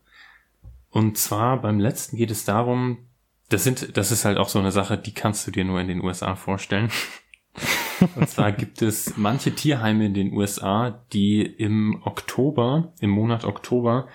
Und 0.88 1.18
zwar 1.18 1.60
beim 1.60 1.78
letzten 1.78 2.16
geht 2.16 2.30
es 2.30 2.44
darum, 2.44 3.09
das 3.50 3.64
sind, 3.64 3.96
das 3.96 4.12
ist 4.12 4.24
halt 4.24 4.38
auch 4.38 4.48
so 4.48 4.58
eine 4.58 4.72
Sache, 4.72 4.96
die 4.96 5.12
kannst 5.12 5.46
du 5.46 5.50
dir 5.50 5.64
nur 5.64 5.80
in 5.80 5.88
den 5.88 6.02
USA 6.02 6.36
vorstellen. 6.36 6.90
Und 8.16 8.28
zwar 8.30 8.52
gibt 8.52 8.80
es 8.80 9.16
manche 9.16 9.54
Tierheime 9.54 10.06
in 10.06 10.14
den 10.14 10.32
USA, 10.32 11.04
die 11.12 11.42
im 11.42 12.00
Oktober, 12.04 12.94
im 13.00 13.10
Monat 13.10 13.44
Oktober, 13.44 14.08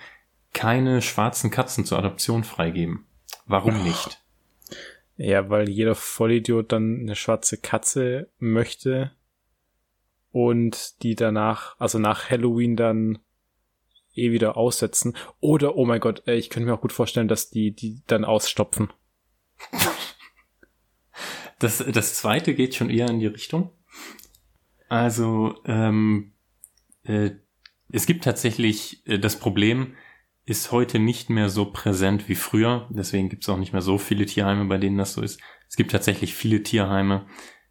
keine 0.52 1.02
schwarzen 1.02 1.50
Katzen 1.50 1.84
zur 1.84 1.98
Adoption 1.98 2.42
freigeben. 2.42 3.06
Warum 3.46 3.84
nicht? 3.84 4.20
Ja, 5.18 5.48
weil 5.50 5.68
jeder 5.68 5.94
Vollidiot 5.94 6.72
dann 6.72 7.00
eine 7.00 7.14
schwarze 7.14 7.58
Katze 7.58 8.28
möchte 8.38 9.12
und 10.32 11.02
die 11.02 11.14
danach, 11.14 11.76
also 11.78 11.98
nach 11.98 12.28
Halloween 12.30 12.76
dann 12.76 13.18
eh 14.14 14.32
wieder 14.32 14.56
aussetzen. 14.56 15.16
Oder, 15.40 15.76
oh 15.76 15.84
mein 15.84 16.00
Gott, 16.00 16.26
ich 16.26 16.50
könnte 16.50 16.68
mir 16.68 16.74
auch 16.74 16.80
gut 16.80 16.92
vorstellen, 16.92 17.28
dass 17.28 17.50
die 17.50 17.70
die 17.70 18.02
dann 18.06 18.24
ausstopfen. 18.24 18.90
Das, 21.58 21.78
das 21.78 22.14
zweite 22.14 22.54
geht 22.54 22.74
schon 22.74 22.90
eher 22.90 23.08
in 23.08 23.18
die 23.18 23.26
Richtung. 23.26 23.70
Also, 24.88 25.54
ähm, 25.64 26.32
äh, 27.04 27.30
es 27.90 28.06
gibt 28.06 28.24
tatsächlich 28.24 29.06
äh, 29.06 29.18
das 29.18 29.38
Problem, 29.38 29.94
ist 30.44 30.70
heute 30.70 30.98
nicht 30.98 31.28
mehr 31.28 31.48
so 31.48 31.72
präsent 31.72 32.28
wie 32.28 32.34
früher. 32.34 32.88
Deswegen 32.90 33.28
gibt 33.28 33.42
es 33.42 33.48
auch 33.48 33.56
nicht 33.56 33.72
mehr 33.72 33.82
so 33.82 33.98
viele 33.98 34.26
Tierheime, 34.26 34.66
bei 34.66 34.78
denen 34.78 34.98
das 34.98 35.14
so 35.14 35.22
ist. 35.22 35.40
Es 35.68 35.76
gibt 35.76 35.90
tatsächlich 35.90 36.34
viele 36.34 36.62
Tierheime, 36.62 37.26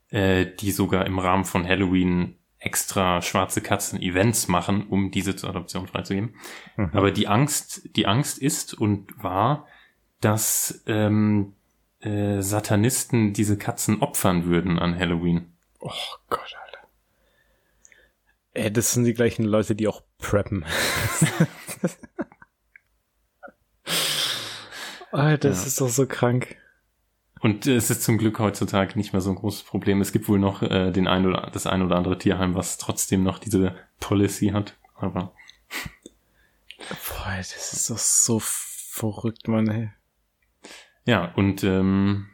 äh, 0.10 0.46
die 0.60 0.72
sogar 0.72 1.06
im 1.06 1.20
Rahmen 1.20 1.46
von 1.46 1.66
Halloween 1.66 2.38
extra 2.60 3.22
schwarze 3.22 3.62
Katzen 3.62 4.02
Events 4.02 4.48
machen, 4.48 4.88
um 4.88 5.12
diese 5.12 5.36
zur 5.36 5.52
Adoption 5.52 5.88
freizugeben. 5.88 6.36
Mhm. 6.76 6.90
Aber 6.94 7.12
die 7.12 7.28
Angst, 7.28 7.96
die 7.96 8.08
Angst 8.08 8.40
ist 8.40 8.74
und 8.74 9.12
war, 9.22 9.68
dass 10.20 10.84
ähm, 10.88 11.54
äh, 12.06 12.42
Satanisten 12.42 13.34
diese 13.34 13.58
Katzen 13.58 14.02
opfern 14.02 14.46
würden 14.46 14.80
an 14.80 14.98
Halloween. 14.98 15.54
Oh 15.80 15.92
Gott, 16.30 16.56
Alter. 16.66 16.88
Ey, 18.54 18.72
das 18.72 18.94
sind 18.94 19.04
die 19.06 19.14
gleichen 19.14 19.44
Leute, 19.44 19.76
die 19.76 19.88
auch 19.88 20.04
preppen. 20.18 20.66
Alter, 25.12 25.50
das 25.50 25.62
ja. 25.62 25.68
ist 25.68 25.82
doch 25.82 25.90
so 25.90 26.06
krank. 26.06 26.56
Und 27.40 27.68
äh, 27.68 27.76
es 27.76 27.90
ist 27.90 28.04
zum 28.04 28.18
Glück 28.18 28.40
heutzutage 28.40 28.98
nicht 28.98 29.14
mehr 29.14 29.22
so 29.22 29.30
ein 29.30 29.36
großes 29.36 29.64
Problem. 29.64 30.02
Es 30.02 30.12
gibt 30.12 30.28
wohl 30.28 30.40
noch 30.40 30.62
äh, 30.62 30.92
den 30.92 31.08
ein 31.08 31.26
oder 31.26 31.50
das 31.52 31.68
ein 31.68 31.82
oder 31.82 31.96
andere 31.96 32.18
Tierheim, 32.18 32.56
was 32.56 32.78
trotzdem 32.78 33.24
noch 33.24 33.40
diese 33.40 33.76
Policy 34.00 34.50
hat. 34.50 34.78
Aber 34.96 35.34
boah, 36.90 37.36
das 37.38 37.74
ist 37.74 37.90
doch 37.90 37.98
so 37.98 38.40
verrückt, 38.40 39.48
Mann. 39.48 39.68
Ey. 39.68 39.90
Ja 41.06 41.34
und 41.36 41.64
ähm, 41.64 42.28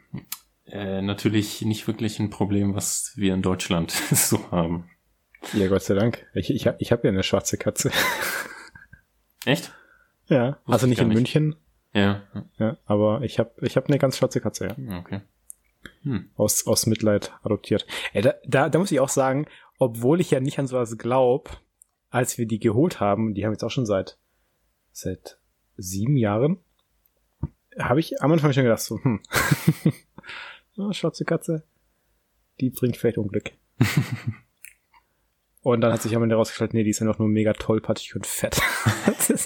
äh, 0.66 1.02
natürlich 1.02 1.62
nicht 1.62 1.86
wirklich 1.86 2.18
ein 2.18 2.30
Problem, 2.30 2.74
was 2.74 3.12
wir 3.16 3.34
in 3.34 3.42
Deutschland 3.42 3.90
so 4.12 4.50
haben. 4.50 4.88
Ja, 5.52 5.68
Gott 5.68 5.82
sei 5.82 5.94
Dank. 5.94 6.26
Ich, 6.34 6.50
ich, 6.50 6.66
ich 6.78 6.92
habe 6.92 7.02
ja 7.04 7.12
eine 7.12 7.22
schwarze 7.22 7.58
Katze. 7.58 7.90
Echt? 9.44 9.72
Ja, 10.28 10.58
Wusste 10.64 10.72
also 10.72 10.86
nicht 10.86 11.00
in 11.00 11.08
nicht. 11.08 11.16
München, 11.16 11.56
ja. 11.92 12.22
Ja, 12.58 12.78
aber 12.86 13.22
ich 13.22 13.38
habe 13.38 13.52
ich 13.60 13.76
hab 13.76 13.88
eine 13.88 13.98
ganz 13.98 14.16
schwarze 14.16 14.40
Katze, 14.40 14.68
ja. 14.68 14.98
Okay. 14.98 15.20
Hm. 16.02 16.30
Aus, 16.36 16.66
aus 16.66 16.86
Mitleid 16.86 17.32
adoptiert. 17.42 17.86
Ey, 18.12 18.22
da, 18.22 18.34
da, 18.46 18.68
da 18.68 18.78
muss 18.78 18.92
ich 18.92 19.00
auch 19.00 19.08
sagen, 19.08 19.46
obwohl 19.78 20.20
ich 20.20 20.30
ja 20.30 20.40
nicht 20.40 20.58
an 20.58 20.66
sowas 20.66 20.96
glaub, 20.96 21.60
als 22.08 22.38
wir 22.38 22.46
die 22.46 22.60
geholt 22.60 23.00
haben, 23.00 23.34
die 23.34 23.44
haben 23.44 23.52
jetzt 23.52 23.64
auch 23.64 23.70
schon 23.70 23.86
seit, 23.86 24.18
seit 24.92 25.38
sieben 25.76 26.16
Jahren, 26.16 26.58
habe 27.78 28.00
ich 28.00 28.22
am 28.22 28.32
Anfang 28.32 28.52
schon 28.52 28.64
gedacht, 28.64 28.80
so, 28.80 29.02
hm, 29.02 29.20
oh, 30.76 30.92
schwarze 30.92 31.24
Katze, 31.24 31.64
die 32.60 32.70
bringt 32.70 32.96
vielleicht 32.96 33.18
Unglück. 33.18 33.52
und 35.62 35.80
dann 35.80 35.92
hat 35.92 36.02
sich 36.02 36.14
am 36.16 36.22
Ende 36.22 36.36
rausgestellt, 36.36 36.74
nee, 36.74 36.84
die 36.84 36.90
ist 36.90 37.00
einfach 37.02 37.18
nur 37.18 37.28
mega 37.28 37.52
tollpatschig 37.52 38.14
und 38.16 38.26
fett. 38.26 38.60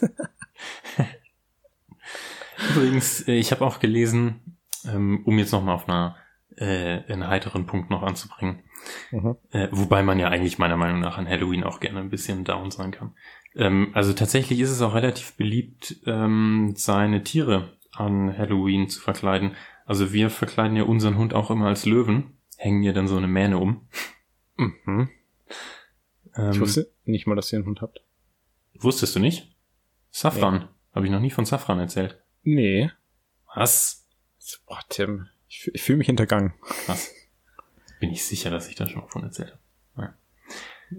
Übrigens, 2.74 3.26
äh, 3.28 3.34
ich 3.34 3.52
habe 3.52 3.64
auch 3.64 3.78
gelesen, 3.80 4.58
ähm, 4.86 5.22
um 5.24 5.38
jetzt 5.38 5.52
nochmal 5.52 5.74
auf 5.74 5.88
einer, 5.88 6.16
äh, 6.56 7.02
einen 7.12 7.26
heiteren 7.26 7.66
Punkt 7.66 7.90
noch 7.90 8.02
anzubringen, 8.02 8.62
mhm. 9.10 9.36
äh, 9.50 9.68
wobei 9.70 10.02
man 10.02 10.18
ja 10.18 10.28
eigentlich 10.28 10.58
meiner 10.58 10.76
Meinung 10.76 11.00
nach 11.00 11.18
an 11.18 11.28
Halloween 11.28 11.64
auch 11.64 11.80
gerne 11.80 12.00
ein 12.00 12.10
bisschen 12.10 12.44
down 12.44 12.70
sein 12.70 12.90
kann. 12.90 13.14
Ähm, 13.54 13.90
also 13.94 14.12
tatsächlich 14.12 14.60
ist 14.60 14.70
es 14.70 14.82
auch 14.82 14.94
relativ 14.94 15.36
beliebt, 15.36 15.96
ähm, 16.06 16.74
seine 16.76 17.22
Tiere 17.22 17.75
an 17.98 18.36
Halloween 18.36 18.88
zu 18.88 19.00
verkleiden. 19.00 19.56
Also 19.84 20.12
wir 20.12 20.30
verkleiden 20.30 20.76
ja 20.76 20.84
unseren 20.84 21.16
Hund 21.16 21.34
auch 21.34 21.50
immer 21.50 21.66
als 21.66 21.86
Löwen, 21.86 22.38
hängen 22.56 22.82
ihr 22.82 22.92
dann 22.92 23.08
so 23.08 23.16
eine 23.16 23.28
Mähne 23.28 23.58
um. 23.58 23.88
Mhm. 24.56 25.10
Ähm, 26.34 26.50
ich 26.50 26.60
wusste 26.60 26.90
nicht 27.04 27.26
mal, 27.26 27.34
dass 27.34 27.52
ihr 27.52 27.58
einen 27.58 27.66
Hund 27.66 27.82
habt. 27.82 28.02
Wusstest 28.74 29.14
du 29.16 29.20
nicht? 29.20 29.54
Safran. 30.10 30.58
Nee. 30.58 30.66
Habe 30.94 31.06
ich 31.06 31.12
noch 31.12 31.20
nie 31.20 31.30
von 31.30 31.44
Safran 31.44 31.78
erzählt. 31.78 32.20
Nee. 32.42 32.90
Was? 33.54 34.06
Boah, 34.66 34.80
Tim. 34.88 35.28
Ich, 35.48 35.70
ich 35.72 35.82
fühle 35.82 35.98
mich 35.98 36.06
hintergangen. 36.06 36.54
Was? 36.86 37.12
Bin 38.00 38.10
ich 38.10 38.24
sicher, 38.24 38.50
dass 38.50 38.68
ich 38.68 38.74
da 38.74 38.88
schon 38.88 39.02
mal 39.02 39.08
von 39.08 39.22
erzählt 39.22 39.52
habe. 39.52 39.60
Ja. 40.02 40.14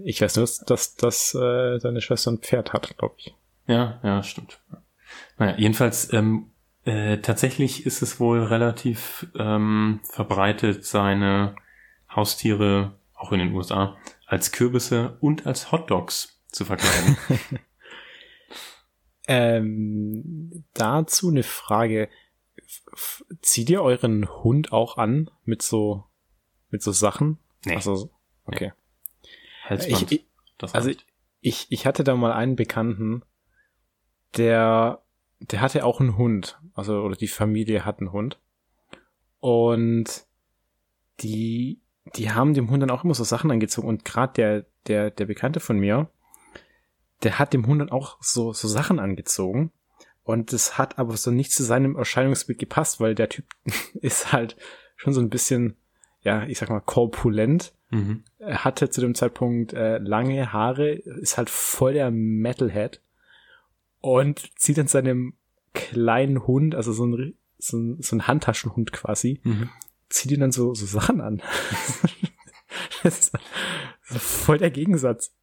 Ich 0.04 0.20
weiß 0.20 0.36
nur, 0.36 0.42
dass, 0.42 0.60
dass, 0.60 0.94
dass 0.96 1.34
äh, 1.34 1.78
deine 1.78 2.00
Schwester 2.00 2.30
ein 2.30 2.38
Pferd 2.38 2.72
hat, 2.72 2.96
glaube 2.98 3.14
ich. 3.18 3.34
Ja, 3.66 4.00
ja, 4.02 4.22
stimmt. 4.22 4.60
Naja, 5.38 5.56
jedenfalls, 5.58 6.12
ähm, 6.12 6.50
äh, 6.88 7.20
tatsächlich 7.20 7.84
ist 7.84 8.00
es 8.00 8.18
wohl 8.18 8.42
relativ 8.42 9.26
ähm, 9.38 10.00
verbreitet, 10.04 10.86
seine 10.86 11.54
Haustiere, 12.08 12.98
auch 13.14 13.30
in 13.30 13.40
den 13.40 13.52
USA, 13.52 13.98
als 14.26 14.52
Kürbisse 14.52 15.18
und 15.20 15.46
als 15.46 15.70
Hotdogs 15.70 16.40
zu 16.50 16.64
verkleiden. 16.64 17.18
ähm, 19.28 20.64
dazu 20.72 21.28
eine 21.28 21.42
Frage. 21.42 22.08
F 22.94 23.22
zieht 23.42 23.68
ihr 23.68 23.82
euren 23.82 24.26
Hund 24.42 24.72
auch 24.72 24.96
an 24.96 25.30
mit 25.44 25.60
so, 25.60 26.04
mit 26.70 26.82
so 26.82 26.92
Sachen? 26.92 27.38
Nee. 27.66 27.76
Also, 27.76 28.10
okay. 28.46 28.72
Halsband. 29.64 30.10
Ich, 30.10 30.20
ich, 30.20 30.72
also 30.72 30.90
ich, 31.42 31.66
ich 31.68 31.84
hatte 31.84 32.02
da 32.02 32.16
mal 32.16 32.32
einen 32.32 32.56
Bekannten, 32.56 33.22
der, 34.38 35.02
der 35.40 35.60
hatte 35.60 35.84
auch 35.84 36.00
einen 36.00 36.16
Hund. 36.16 36.60
Also, 36.74 37.00
oder 37.00 37.16
die 37.16 37.28
Familie 37.28 37.84
hat 37.84 38.00
einen 38.00 38.12
Hund. 38.12 38.38
Und 39.40 40.26
die 41.20 41.80
die 42.16 42.30
haben 42.30 42.54
dem 42.54 42.70
Hund 42.70 42.82
dann 42.82 42.90
auch 42.90 43.04
immer 43.04 43.14
so 43.14 43.24
Sachen 43.24 43.50
angezogen 43.50 43.88
und 43.88 44.04
gerade 44.04 44.32
der, 44.34 44.66
der, 44.86 45.10
der 45.10 45.26
Bekannte 45.26 45.60
von 45.60 45.78
mir, 45.78 46.10
der 47.22 47.38
hat 47.38 47.52
dem 47.52 47.66
Hund 47.66 47.80
dann 47.80 47.90
auch 47.90 48.18
so, 48.20 48.52
so 48.52 48.68
Sachen 48.68 48.98
angezogen 48.98 49.72
und 50.22 50.52
das 50.52 50.78
hat 50.78 50.98
aber 50.98 51.16
so 51.16 51.30
nicht 51.30 51.52
zu 51.52 51.64
seinem 51.64 51.96
Erscheinungsbild 51.96 52.58
gepasst, 52.58 53.00
weil 53.00 53.14
der 53.14 53.28
Typ 53.28 53.46
ist 54.00 54.32
halt 54.32 54.56
schon 54.96 55.12
so 55.12 55.20
ein 55.20 55.30
bisschen, 55.30 55.76
ja, 56.22 56.44
ich 56.44 56.58
sag 56.58 56.70
mal, 56.70 56.80
korpulent. 56.80 57.72
Mhm. 57.90 58.24
Er 58.38 58.64
hatte 58.64 58.90
zu 58.90 59.00
dem 59.00 59.14
Zeitpunkt 59.14 59.72
äh, 59.72 59.98
lange 59.98 60.52
Haare, 60.52 60.90
ist 60.90 61.38
halt 61.38 61.50
voll 61.50 61.94
der 61.94 62.10
Metalhead 62.10 63.00
und 64.00 64.50
zieht 64.58 64.78
dann 64.78 64.88
seinem 64.88 65.34
kleinen 65.74 66.46
Hund, 66.46 66.74
also 66.74 66.92
so 66.92 67.06
ein, 67.06 67.34
so 67.58 67.76
ein, 67.76 68.02
so 68.02 68.16
ein 68.16 68.26
Handtaschenhund 68.26 68.92
quasi, 68.92 69.40
mhm 69.44 69.68
zieh 70.08 70.28
dir 70.28 70.38
dann 70.38 70.52
so, 70.52 70.74
so 70.74 70.86
Sachen 70.86 71.20
an. 71.20 71.42
das 73.02 73.32
ist 74.10 74.18
voll 74.18 74.58
der 74.58 74.70
Gegensatz. 74.70 75.34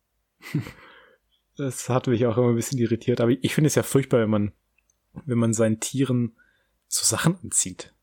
Das 1.57 1.89
hat 1.89 2.07
mich 2.07 2.25
auch 2.25 2.37
immer 2.37 2.49
ein 2.49 2.55
bisschen 2.55 2.79
irritiert, 2.79 3.21
aber 3.21 3.31
ich 3.31 3.53
finde 3.53 3.67
es 3.67 3.75
ja 3.75 3.83
furchtbar, 3.83 4.21
wenn 4.21 4.29
man, 4.29 4.51
wenn 5.25 5.37
man 5.37 5.53
seinen 5.53 5.79
Tieren 5.79 6.35
so 6.87 7.05
Sachen 7.05 7.37
anzieht. 7.43 7.93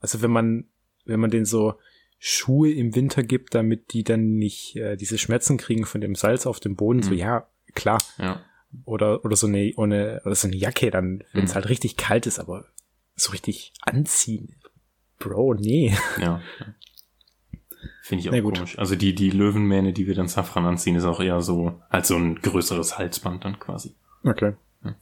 Also 0.00 0.22
wenn 0.22 0.30
man, 0.30 0.68
wenn 1.04 1.20
man 1.20 1.30
denen 1.30 1.46
so 1.46 1.74
Schuhe 2.18 2.72
im 2.72 2.94
Winter 2.94 3.22
gibt, 3.22 3.54
damit 3.54 3.92
die 3.92 4.02
dann 4.02 4.36
nicht 4.36 4.76
äh, 4.76 4.96
diese 4.96 5.18
Schmerzen 5.18 5.58
kriegen 5.58 5.84
von 5.84 6.00
dem 6.00 6.14
Salz 6.14 6.46
auf 6.46 6.60
dem 6.60 6.76
Boden, 6.76 7.00
mhm. 7.00 7.02
so 7.02 7.14
ja, 7.14 7.48
klar. 7.74 7.98
Ja. 8.18 8.42
Oder, 8.84 9.24
oder 9.24 9.36
so 9.36 9.46
eine, 9.46 9.72
ohne, 9.76 10.20
oder 10.24 10.34
so 10.34 10.48
eine 10.48 10.56
Jacke 10.56 10.90
dann, 10.90 11.24
wenn 11.32 11.44
es 11.44 11.50
mhm. 11.50 11.54
halt 11.54 11.68
richtig 11.68 11.96
kalt 11.96 12.26
ist, 12.26 12.38
aber 12.38 12.66
so 13.14 13.32
richtig 13.32 13.72
anziehen. 13.82 14.56
Bro, 15.18 15.54
nee. 15.54 15.96
Ja. 16.20 16.42
Finde 18.02 18.20
ich 18.22 18.28
auch 18.28 18.32
nee, 18.32 18.42
komisch. 18.42 18.72
Gut. 18.72 18.78
Also 18.78 18.94
die, 18.94 19.14
die 19.14 19.30
Löwenmähne, 19.30 19.92
die 19.92 20.06
wir 20.06 20.14
dann 20.14 20.28
Safran 20.28 20.66
anziehen, 20.66 20.94
ist 20.94 21.04
auch 21.04 21.20
eher 21.20 21.40
so, 21.40 21.80
als 21.88 22.08
so 22.08 22.16
ein 22.16 22.36
größeres 22.36 22.98
Halsband 22.98 23.44
dann 23.44 23.58
quasi. 23.58 23.94
Okay. 24.22 24.54
Ja. 24.84 24.94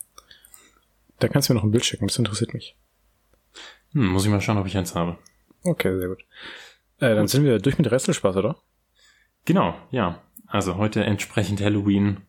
Da 1.18 1.28
kannst 1.28 1.48
du 1.48 1.52
mir 1.52 1.58
noch 1.58 1.64
ein 1.64 1.70
Bild 1.70 1.84
schicken, 1.84 2.06
das 2.06 2.16
interessiert 2.16 2.54
mich. 2.54 2.76
Hm, 3.92 4.06
muss 4.06 4.24
ich 4.24 4.30
mal 4.30 4.40
schauen, 4.40 4.58
ob 4.58 4.66
ich 4.66 4.76
eins 4.76 4.94
habe. 4.94 5.18
Okay, 5.62 5.98
sehr 5.98 6.08
gut. 6.08 6.24
Äh, 6.98 7.14
dann 7.14 7.20
gut. 7.20 7.30
sind 7.30 7.44
wir 7.44 7.58
durch 7.58 7.76
mit 7.78 7.90
Restelspaß, 7.90 8.36
oder? 8.36 8.56
Genau, 9.44 9.74
ja. 9.90 10.22
Also 10.46 10.76
heute 10.76 11.04
entsprechend 11.04 11.60
Halloween 11.60 12.22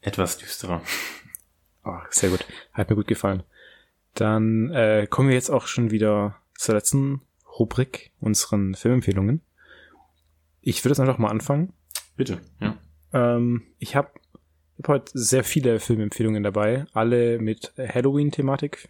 etwas 0.00 0.38
düsterer. 0.38 0.82
Oh, 1.84 1.98
sehr 2.10 2.30
gut. 2.30 2.44
Hat 2.72 2.90
mir 2.90 2.96
gut 2.96 3.06
gefallen. 3.06 3.42
Dann 4.14 4.70
äh, 4.72 5.06
kommen 5.08 5.28
wir 5.28 5.34
jetzt 5.34 5.50
auch 5.50 5.66
schon 5.66 5.90
wieder 5.90 6.36
zur 6.54 6.74
letzten 6.74 7.22
Rubrik, 7.58 8.12
unseren 8.20 8.74
Filmempfehlungen. 8.74 9.42
Ich 10.60 10.84
würde 10.84 10.92
jetzt 10.92 11.00
einfach 11.00 11.18
mal 11.18 11.30
anfangen. 11.30 11.72
Bitte, 12.16 12.40
ja. 12.60 12.76
Ähm, 13.12 13.62
ich 13.78 13.96
habe 13.96 14.10
hab 14.78 14.88
heute 14.88 15.12
sehr 15.14 15.44
viele 15.44 15.80
Filmempfehlungen 15.80 16.42
dabei, 16.42 16.86
alle 16.92 17.38
mit 17.38 17.72
Halloween-Thematik. 17.78 18.88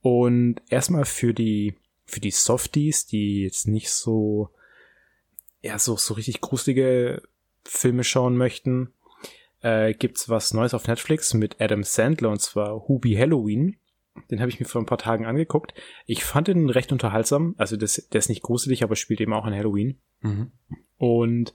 Und 0.00 0.62
erstmal 0.68 1.04
für 1.04 1.34
die, 1.34 1.74
für 2.06 2.20
die 2.20 2.30
Softies, 2.30 3.06
die 3.06 3.42
jetzt 3.42 3.68
nicht 3.68 3.90
so, 3.90 4.50
ja, 5.60 5.78
so, 5.78 5.96
so 5.96 6.14
richtig 6.14 6.40
gruselige 6.40 7.22
Filme 7.64 8.04
schauen 8.04 8.36
möchten, 8.36 8.92
äh, 9.62 9.94
gibt's 9.94 10.28
was 10.28 10.54
Neues 10.54 10.74
auf 10.74 10.86
Netflix 10.86 11.34
mit 11.34 11.60
Adam 11.60 11.82
Sandler 11.82 12.30
und 12.30 12.40
zwar 12.40 12.88
Hubi 12.88 13.14
Halloween. 13.14 13.76
Den 14.30 14.40
habe 14.40 14.50
ich 14.50 14.60
mir 14.60 14.66
vor 14.66 14.80
ein 14.80 14.86
paar 14.86 14.98
Tagen 14.98 15.26
angeguckt. 15.26 15.72
Ich 16.06 16.24
fand 16.24 16.48
ihn 16.48 16.68
recht 16.68 16.92
unterhaltsam. 16.92 17.54
Also 17.58 17.76
das, 17.76 18.08
der 18.12 18.18
ist 18.18 18.28
nicht 18.28 18.42
gruselig, 18.42 18.82
aber 18.82 18.96
spielt 18.96 19.20
eben 19.20 19.32
auch 19.32 19.44
an 19.44 19.54
Halloween. 19.54 20.00
Mhm. 20.20 20.52
Und 20.98 21.54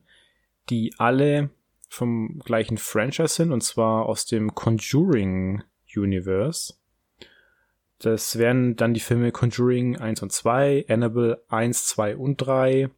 die 0.71 0.95
alle 0.99 1.51
vom 1.89 2.41
gleichen 2.45 2.79
Franchise 2.79 3.35
sind, 3.35 3.53
und 3.53 3.63
zwar 3.63 4.07
aus 4.07 4.25
dem 4.25 4.55
Conjuring 4.55 5.63
Universe. 5.95 6.73
Das 7.99 8.39
wären 8.39 8.77
dann 8.77 8.95
die 8.95 9.01
Filme 9.01 9.31
Conjuring 9.31 9.99
1 9.99 10.23
und 10.23 10.33
2, 10.33 10.87
Annabelle 10.89 11.45
1, 11.49 11.85
2 11.87 12.17
und 12.17 12.39
3, 12.39 12.89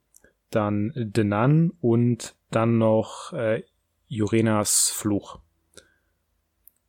dann 0.55 0.93
The 1.15 1.25
Nun 1.25 1.73
und 1.81 2.35
dann 2.51 2.79
noch 2.79 3.33
äh, 3.33 3.63
Jurenas 4.07 4.91
Fluch. 4.91 5.41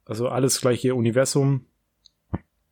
Also 0.06 0.30
alles 0.30 0.62
gleiche 0.62 0.94
Universum. 0.94 1.66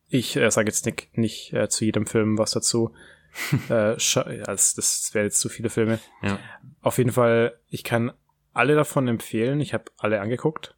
Ich 0.08 0.36
äh, 0.36 0.50
sage 0.50 0.68
jetzt 0.68 0.86
nicht, 0.86 1.16
nicht 1.18 1.52
äh, 1.52 1.68
zu 1.68 1.84
jedem 1.84 2.06
Film 2.06 2.38
was 2.38 2.52
dazu. 2.52 2.94
äh, 3.68 3.72
also 3.72 4.76
das 4.76 5.10
wäre 5.12 5.24
jetzt 5.24 5.40
zu 5.40 5.48
viele 5.48 5.70
Filme. 5.70 5.98
Ja. 6.22 6.38
Auf 6.80 6.98
jeden 6.98 7.12
Fall, 7.12 7.58
ich 7.68 7.82
kann 7.82 8.12
alle 8.52 8.76
davon 8.76 9.08
empfehlen. 9.08 9.60
Ich 9.60 9.74
habe 9.74 9.84
alle 9.96 10.20
angeguckt. 10.20 10.76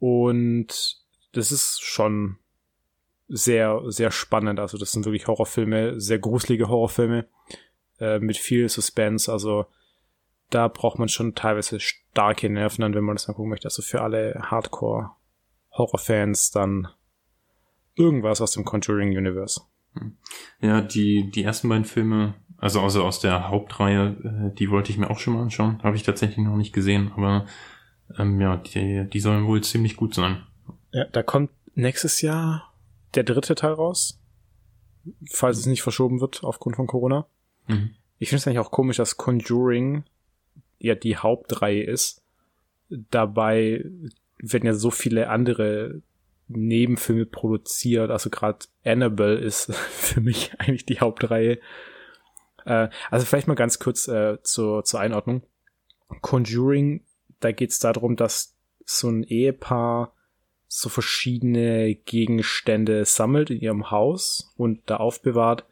Und 0.00 0.96
das 1.32 1.52
ist 1.52 1.80
schon 1.82 2.38
sehr, 3.28 3.80
sehr 3.86 4.10
spannend. 4.10 4.58
Also 4.58 4.76
das 4.76 4.90
sind 4.90 5.04
wirklich 5.04 5.28
Horrorfilme, 5.28 6.00
sehr 6.00 6.18
gruselige 6.18 6.68
Horrorfilme 6.68 7.28
äh, 8.00 8.18
mit 8.18 8.36
viel 8.36 8.68
Suspense. 8.68 9.30
Also 9.30 9.66
da 10.50 10.68
braucht 10.68 10.98
man 10.98 11.08
schon 11.08 11.34
teilweise 11.34 11.80
starke 11.80 12.50
Nerven 12.50 12.82
dann, 12.82 12.94
wenn 12.94 13.04
man 13.04 13.16
das 13.16 13.28
angucken 13.28 13.50
möchte. 13.50 13.66
Also 13.66 13.82
für 13.82 14.02
alle 14.02 14.40
Hardcore-Horrorfans 14.42 16.50
dann 16.50 16.88
irgendwas 17.94 18.40
aus 18.40 18.52
dem 18.52 18.64
Conjuring 18.64 19.16
Universe. 19.16 19.60
Hm. 19.94 20.16
Ja, 20.60 20.80
die, 20.80 21.30
die 21.30 21.44
ersten 21.44 21.68
beiden 21.68 21.84
Filme, 21.84 22.34
also, 22.56 22.80
also 22.80 23.04
aus 23.04 23.20
der 23.20 23.48
Hauptreihe, 23.48 24.16
äh, 24.24 24.54
die 24.54 24.70
wollte 24.70 24.90
ich 24.90 24.98
mir 24.98 25.10
auch 25.10 25.18
schon 25.18 25.34
mal 25.34 25.42
anschauen. 25.42 25.82
Habe 25.82 25.96
ich 25.96 26.02
tatsächlich 26.02 26.44
noch 26.44 26.56
nicht 26.56 26.72
gesehen, 26.72 27.12
aber 27.16 27.46
ähm, 28.18 28.40
ja, 28.40 28.56
die, 28.56 29.08
die 29.08 29.20
sollen 29.20 29.46
wohl 29.46 29.62
ziemlich 29.62 29.96
gut 29.96 30.14
sein. 30.14 30.44
Ja, 30.92 31.04
da 31.04 31.22
kommt 31.22 31.50
nächstes 31.74 32.20
Jahr 32.20 32.72
der 33.14 33.24
dritte 33.24 33.54
Teil 33.54 33.72
raus, 33.72 34.20
falls 35.30 35.58
es 35.58 35.66
nicht 35.66 35.82
verschoben 35.82 36.20
wird 36.20 36.44
aufgrund 36.44 36.76
von 36.76 36.86
Corona. 36.86 37.26
Mhm. 37.70 37.90
Ich 38.18 38.28
finde 38.28 38.40
es 38.40 38.46
eigentlich 38.46 38.58
auch 38.58 38.70
komisch, 38.70 38.98
dass 38.98 39.16
Conjuring 39.16 40.04
ja 40.78 40.94
die 40.94 41.16
Hauptreihe 41.16 41.82
ist. 41.82 42.22
Dabei 42.88 43.84
werden 44.38 44.66
ja 44.66 44.74
so 44.74 44.90
viele 44.90 45.28
andere 45.28 46.02
Nebenfilme 46.48 47.26
produziert. 47.26 48.10
Also 48.10 48.30
gerade 48.30 48.58
Annabelle 48.84 49.38
ist 49.38 49.72
für 49.74 50.20
mich 50.20 50.52
eigentlich 50.58 50.86
die 50.86 51.00
Hauptreihe. 51.00 51.58
Äh, 52.64 52.88
also 53.10 53.26
vielleicht 53.26 53.48
mal 53.48 53.54
ganz 53.54 53.78
kurz 53.78 54.08
äh, 54.08 54.38
zur, 54.42 54.84
zur 54.84 55.00
Einordnung. 55.00 55.42
Conjuring, 56.20 57.04
da 57.38 57.52
geht 57.52 57.70
es 57.70 57.78
darum, 57.78 58.16
dass 58.16 58.56
so 58.84 59.08
ein 59.08 59.22
Ehepaar 59.22 60.12
so 60.66 60.88
verschiedene 60.88 61.94
Gegenstände 61.94 63.04
sammelt 63.04 63.50
in 63.50 63.60
ihrem 63.60 63.90
Haus 63.90 64.52
und 64.56 64.82
da 64.86 64.96
aufbewahrt. 64.96 65.64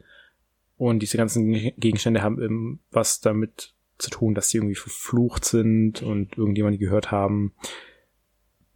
Und 0.79 0.99
diese 0.99 1.17
ganzen 1.17 1.51
Gegenstände 1.75 2.21
haben 2.21 2.79
was 2.89 3.19
damit 3.19 3.73
zu 3.97 4.09
tun, 4.09 4.33
dass 4.33 4.49
sie 4.49 4.59
irgendwie 4.59 4.75
verflucht 4.75 5.43
sind 5.43 6.01
und 6.01 6.37
irgendjemand 6.37 6.79
gehört 6.79 7.11
haben, 7.11 7.53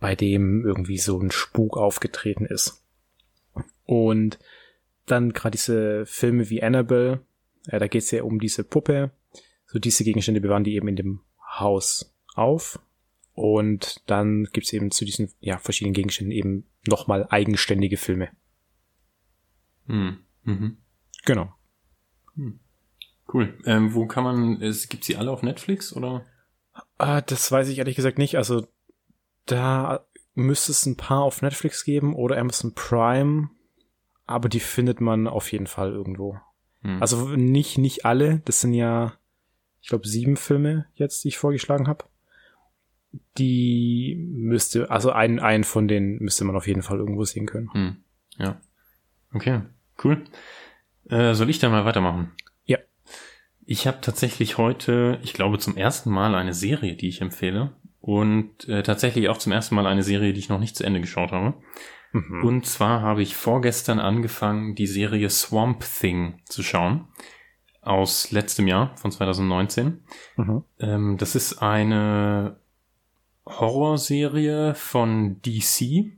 bei 0.01 0.13
dem 0.13 0.65
irgendwie 0.65 0.97
so 0.97 1.17
ein 1.17 1.31
Spuk 1.31 1.77
aufgetreten 1.77 2.45
ist. 2.45 2.83
Und 3.85 4.37
dann 5.05 5.31
gerade 5.31 5.51
diese 5.51 6.05
Filme 6.05 6.49
wie 6.49 6.61
Annabelle, 6.61 7.21
äh, 7.67 7.79
da 7.79 7.87
geht 7.87 8.03
es 8.03 8.11
ja 8.11 8.23
um 8.23 8.37
diese 8.37 8.65
Puppe. 8.65 9.11
So 9.65 9.79
diese 9.79 10.03
Gegenstände 10.03 10.41
bewahren 10.41 10.65
die 10.65 10.75
eben 10.75 10.89
in 10.89 10.97
dem 10.97 11.21
Haus 11.57 12.13
auf 12.35 12.81
und 13.33 14.01
dann 14.07 14.49
gibt's 14.51 14.73
eben 14.73 14.91
zu 14.91 15.05
diesen 15.05 15.31
ja, 15.39 15.57
verschiedenen 15.57 15.93
Gegenständen 15.93 16.33
eben 16.33 16.65
nochmal 16.85 17.27
eigenständige 17.29 17.95
Filme. 17.95 18.27
Hm. 19.87 20.17
Mhm. 20.43 20.79
Genau. 21.23 21.53
Cool. 23.33 23.53
Ähm, 23.65 23.93
wo 23.93 24.05
kann 24.05 24.23
man, 24.23 24.61
es 24.61 24.89
gibt 24.89 25.03
sie 25.03 25.17
alle 25.17 25.31
auf 25.31 25.41
Netflix 25.41 25.95
oder? 25.95 26.25
Ah, 26.97 27.21
das 27.21 27.51
weiß 27.51 27.69
ich 27.69 27.79
ehrlich 27.79 27.95
gesagt 27.95 28.17
nicht. 28.17 28.37
Also 28.37 28.67
da 29.45 30.05
müsste 30.35 30.71
es 30.71 30.85
ein 30.85 30.97
paar 30.97 31.23
auf 31.23 31.41
Netflix 31.41 31.83
geben 31.83 32.15
oder 32.15 32.37
Amazon 32.37 32.73
Prime, 32.73 33.49
aber 34.25 34.49
die 34.49 34.59
findet 34.59 35.01
man 35.01 35.27
auf 35.27 35.51
jeden 35.51 35.67
Fall 35.67 35.91
irgendwo. 35.91 36.37
Hm. 36.81 37.01
Also 37.01 37.29
nicht 37.29 37.77
nicht 37.77 38.05
alle. 38.05 38.41
Das 38.45 38.61
sind 38.61 38.73
ja, 38.73 39.13
ich 39.81 39.89
glaube, 39.89 40.07
sieben 40.07 40.37
Filme 40.37 40.85
jetzt, 40.95 41.23
die 41.23 41.29
ich 41.29 41.37
vorgeschlagen 41.37 41.87
habe 41.87 42.05
die 43.37 44.15
müsste, 44.17 44.89
also 44.89 45.11
einen, 45.11 45.39
einen 45.39 45.63
von 45.63 45.87
denen 45.87 46.17
müsste 46.19 46.45
man 46.45 46.55
auf 46.55 46.67
jeden 46.67 46.81
Fall 46.81 46.97
irgendwo 46.97 47.23
sehen 47.25 47.45
können. 47.45 47.71
Hm. 47.73 47.95
Ja. 48.37 48.59
Okay, 49.33 49.61
cool. 50.03 50.23
Äh, 51.09 51.33
soll 51.33 51.49
ich 51.49 51.59
dann 51.59 51.71
mal 51.71 51.85
weitermachen? 51.85 52.31
Ich 53.65 53.87
habe 53.87 53.99
tatsächlich 54.01 54.57
heute, 54.57 55.19
ich 55.23 55.33
glaube, 55.33 55.57
zum 55.59 55.77
ersten 55.77 56.09
Mal 56.09 56.35
eine 56.35 56.53
Serie, 56.53 56.95
die 56.95 57.07
ich 57.07 57.21
empfehle. 57.21 57.73
Und 58.01 58.67
äh, 58.67 58.83
tatsächlich 58.83 59.29
auch 59.29 59.37
zum 59.37 59.53
ersten 59.53 59.75
Mal 59.75 59.87
eine 59.87 60.03
Serie, 60.03 60.33
die 60.33 60.39
ich 60.39 60.49
noch 60.49 60.59
nicht 60.59 60.75
zu 60.75 60.83
Ende 60.83 60.99
geschaut 60.99 61.31
habe. 61.31 61.53
Mhm. 62.11 62.43
Und 62.43 62.65
zwar 62.65 63.01
habe 63.01 63.21
ich 63.21 63.35
vorgestern 63.35 63.99
angefangen, 63.99 64.75
die 64.75 64.87
Serie 64.87 65.29
Swamp 65.29 65.85
Thing 65.99 66.41
zu 66.45 66.63
schauen. 66.63 67.07
Aus 67.81 68.31
letztem 68.31 68.67
Jahr, 68.67 68.95
von 68.97 69.11
2019. 69.11 70.03
Mhm. 70.37 70.63
Ähm, 70.79 71.17
das 71.17 71.35
ist 71.35 71.61
eine 71.61 72.57
Horrorserie 73.45 74.73
von 74.75 75.41
DC. 75.41 76.11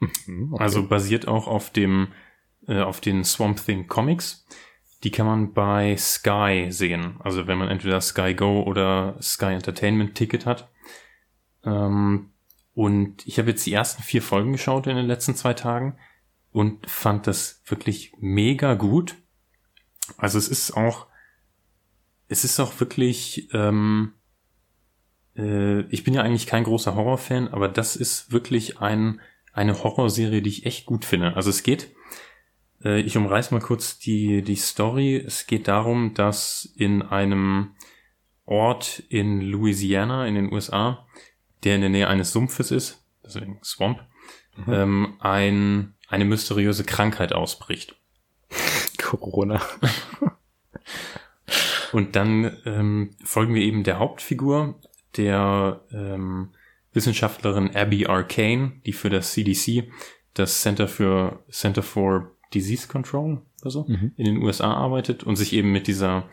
Mhm, 0.00 0.52
okay. 0.52 0.62
Also 0.62 0.86
basiert 0.86 1.26
auch 1.26 1.46
auf 1.46 1.70
dem 1.70 2.08
äh, 2.66 2.80
auf 2.80 3.00
den 3.00 3.24
Swamp 3.24 3.64
Thing 3.64 3.86
Comics. 3.86 4.46
Die 5.04 5.10
kann 5.10 5.26
man 5.26 5.52
bei 5.52 5.96
Sky 5.96 6.66
sehen. 6.70 7.16
Also 7.20 7.46
wenn 7.46 7.58
man 7.58 7.68
entweder 7.68 8.00
Sky 8.00 8.34
Go 8.34 8.62
oder 8.62 9.16
Sky 9.22 9.54
Entertainment 9.54 10.14
Ticket 10.14 10.44
hat. 10.46 10.70
Ähm, 11.64 12.30
und 12.74 13.26
ich 13.26 13.38
habe 13.38 13.50
jetzt 13.50 13.66
die 13.66 13.72
ersten 13.72 14.02
vier 14.02 14.22
Folgen 14.22 14.52
geschaut 14.52 14.86
in 14.86 14.96
den 14.96 15.06
letzten 15.06 15.34
zwei 15.34 15.54
Tagen 15.54 15.96
und 16.50 16.88
fand 16.90 17.26
das 17.26 17.62
wirklich 17.66 18.12
mega 18.18 18.74
gut. 18.74 19.16
Also 20.16 20.38
es 20.38 20.48
ist 20.48 20.76
auch, 20.76 21.06
es 22.28 22.44
ist 22.44 22.58
auch 22.60 22.78
wirklich 22.80 23.52
ähm, 23.52 24.14
äh, 25.38 25.82
ich 25.88 26.04
bin 26.04 26.12
ja 26.12 26.22
eigentlich 26.22 26.46
kein 26.46 26.64
großer 26.64 26.94
Horrorfan, 26.94 27.48
aber 27.48 27.68
das 27.68 27.96
ist 27.96 28.32
wirklich 28.32 28.80
ein, 28.80 29.20
eine 29.52 29.82
Horrorserie, 29.82 30.42
die 30.42 30.50
ich 30.50 30.66
echt 30.66 30.84
gut 30.84 31.04
finde. 31.04 31.36
Also 31.36 31.50
es 31.50 31.62
geht, 31.62 31.94
äh, 32.84 33.00
ich 33.00 33.16
umreiß 33.16 33.50
mal 33.50 33.60
kurz 33.60 33.98
die, 33.98 34.42
die 34.42 34.56
Story. 34.56 35.16
Es 35.16 35.46
geht 35.46 35.68
darum, 35.68 36.14
dass 36.14 36.72
in 36.76 37.02
einem 37.02 37.74
Ort 38.44 39.02
in 39.08 39.40
Louisiana 39.40 40.26
in 40.26 40.34
den 40.34 40.52
USA, 40.52 41.06
der 41.64 41.74
in 41.74 41.82
der 41.82 41.90
Nähe 41.90 42.08
eines 42.08 42.32
Sumpfes 42.32 42.70
ist, 42.70 43.04
deswegen 43.24 43.58
Swamp, 43.62 44.00
mhm. 44.56 44.72
ähm, 44.72 45.16
ein, 45.20 45.94
eine 46.08 46.24
mysteriöse 46.24 46.84
Krankheit 46.84 47.32
ausbricht. 47.32 47.96
Corona. 48.98 49.60
Und 51.92 52.16
dann 52.16 52.56
ähm, 52.66 53.10
folgen 53.24 53.54
wir 53.54 53.62
eben 53.62 53.82
der 53.82 53.98
Hauptfigur, 53.98 54.78
der 55.16 55.80
ähm, 55.90 56.50
Wissenschaftlerin 56.92 57.74
Abby 57.74 58.06
Arcane, 58.06 58.80
die 58.84 58.92
für 58.92 59.10
das 59.10 59.32
CDC, 59.32 59.90
das 60.34 60.60
Center 60.60 60.88
für 60.88 61.44
Center 61.50 61.82
for 61.82 62.37
Disease 62.54 62.88
Control 62.88 63.42
also, 63.62 63.86
mhm. 63.88 64.12
in 64.16 64.24
den 64.24 64.42
USA 64.42 64.72
arbeitet 64.72 65.24
und 65.24 65.36
sich 65.36 65.52
eben 65.52 65.72
mit 65.72 65.86
dieser 65.86 66.28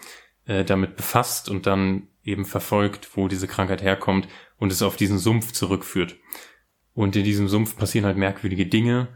äh, 0.45 0.63
damit 0.63 0.95
befasst 0.95 1.49
und 1.49 1.66
dann 1.66 2.07
eben 2.24 2.45
verfolgt, 2.45 3.16
wo 3.16 3.28
diese 3.28 3.47
Krankheit 3.47 3.82
herkommt 3.82 4.28
und 4.57 4.72
es 4.72 4.82
auf 4.82 4.95
diesen 4.95 5.18
Sumpf 5.18 5.51
zurückführt. 5.51 6.18
Und 6.93 7.16
in 7.16 7.24
diesem 7.24 7.47
Sumpf 7.47 7.76
passieren 7.76 8.05
halt 8.05 8.18
merkwürdige 8.18 8.68
Dinge 8.68 9.09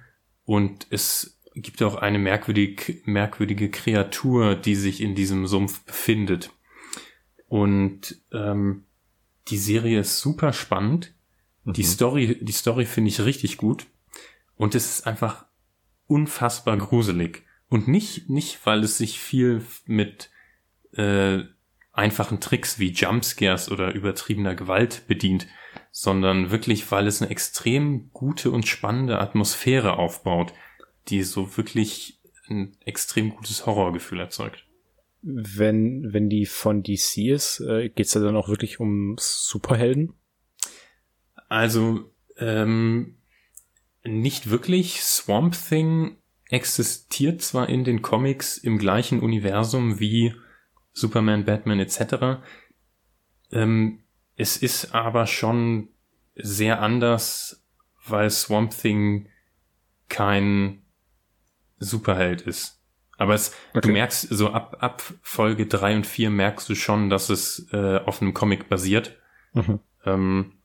und 0.44 0.88
es 0.90 1.40
gibt 1.56 1.82
auch 1.82 1.96
eine 1.96 2.20
merkwürdige, 2.20 3.02
merkwürdige 3.06 3.70
Kreatur, 3.70 4.56
die 4.56 4.76
sich 4.76 5.02
in 5.02 5.16
diesem 5.16 5.48
Sumpf 5.48 5.84
befindet. 5.86 6.52
Und 7.48 8.22
ähm, 8.32 8.86
die 9.48 9.58
Serie 9.58 10.02
ist 10.02 10.20
super 10.20 10.54
spannend. 10.54 11.14
Mhm. 11.64 11.74
Die 11.74 11.84
Story, 11.84 12.38
die 12.42 12.52
Story 12.52 12.86
finde 12.86 13.10
ich 13.10 13.22
richtig 13.22 13.58
gut. 13.58 13.88
Und 14.56 14.76
es 14.76 14.90
ist 14.90 15.08
einfach 15.08 15.46
unfassbar 16.10 16.78
gruselig. 16.78 17.44
Und 17.70 17.88
nicht, 17.88 18.30
nicht, 18.30 18.66
weil 18.66 18.84
es 18.84 18.98
sich 18.98 19.20
viel 19.20 19.62
mit 19.86 20.30
äh, 20.94 21.44
einfachen 21.92 22.40
Tricks 22.40 22.80
wie 22.80 22.92
Jumpscares 22.92 23.72
oder 23.72 23.94
übertriebener 23.94 24.56
Gewalt 24.56 25.04
bedient, 25.08 25.48
sondern 25.92 26.52
wirklich, 26.52 26.92
weil 26.92 27.08
es 27.08 27.22
eine 27.22 27.32
extrem 27.32 28.10
gute 28.12 28.52
und 28.52 28.68
spannende 28.68 29.20
Atmosphäre 29.20 29.98
aufbaut, 29.98 30.54
die 31.08 31.24
so 31.24 31.56
wirklich 31.58 32.20
ein 32.50 32.76
extrem 32.84 33.30
gutes 33.30 33.66
Horrorgefühl 33.66 34.20
erzeugt 34.20 34.66
wenn, 35.22 36.14
wenn 36.14 36.30
die 36.30 36.46
von 36.46 36.84
DC 36.84 37.30
ist, 37.30 37.60
äh, 37.62 37.90
geht's 37.90 38.12
da 38.12 38.20
dann 38.20 38.36
auch 38.36 38.48
wirklich 38.50 38.80
um 38.80 39.16
Superhelden? 39.20 40.14
Also, 41.50 42.12
ähm, 42.38 43.18
nicht 44.04 44.50
wirklich. 44.50 45.02
Swamp 45.02 45.56
Thing 45.56 46.18
existiert 46.50 47.42
zwar 47.42 47.70
in 47.70 47.84
den 47.84 48.02
Comics 48.02 48.58
im 48.58 48.78
gleichen 48.78 49.20
Universum 49.20 50.00
wie 50.00 50.34
Superman, 50.94 51.46
Batman 51.46 51.80
etc. 51.80 52.42
Ähm, 53.52 54.04
es 54.36 54.58
ist 54.58 54.96
aber 54.96 55.28
schon 55.28 55.90
sehr 56.36 56.82
anders, 56.82 57.66
weil 58.06 58.30
Swamp 58.30 58.76
Thing 58.76 59.30
kein 60.08 60.82
Superheld 61.78 62.42
ist. 62.42 62.80
Aber 63.18 63.34
es, 63.34 63.54
okay. 63.72 63.82
du 63.82 63.90
merkst, 63.90 64.28
so 64.30 64.52
ab, 64.52 64.78
ab 64.80 65.04
Folge 65.22 65.68
drei 65.68 65.96
und 65.96 66.08
vier 66.08 66.30
merkst 66.30 66.70
du 66.70 66.76
schon, 66.76 67.10
dass 67.10 67.30
es 67.30 67.68
äh, 67.74 67.98
auf 67.98 68.22
einem 68.22 68.34
Comic 68.34 68.70
basiert. 68.70 69.18
Mhm. 69.54 69.80
Ähm, 70.06 70.59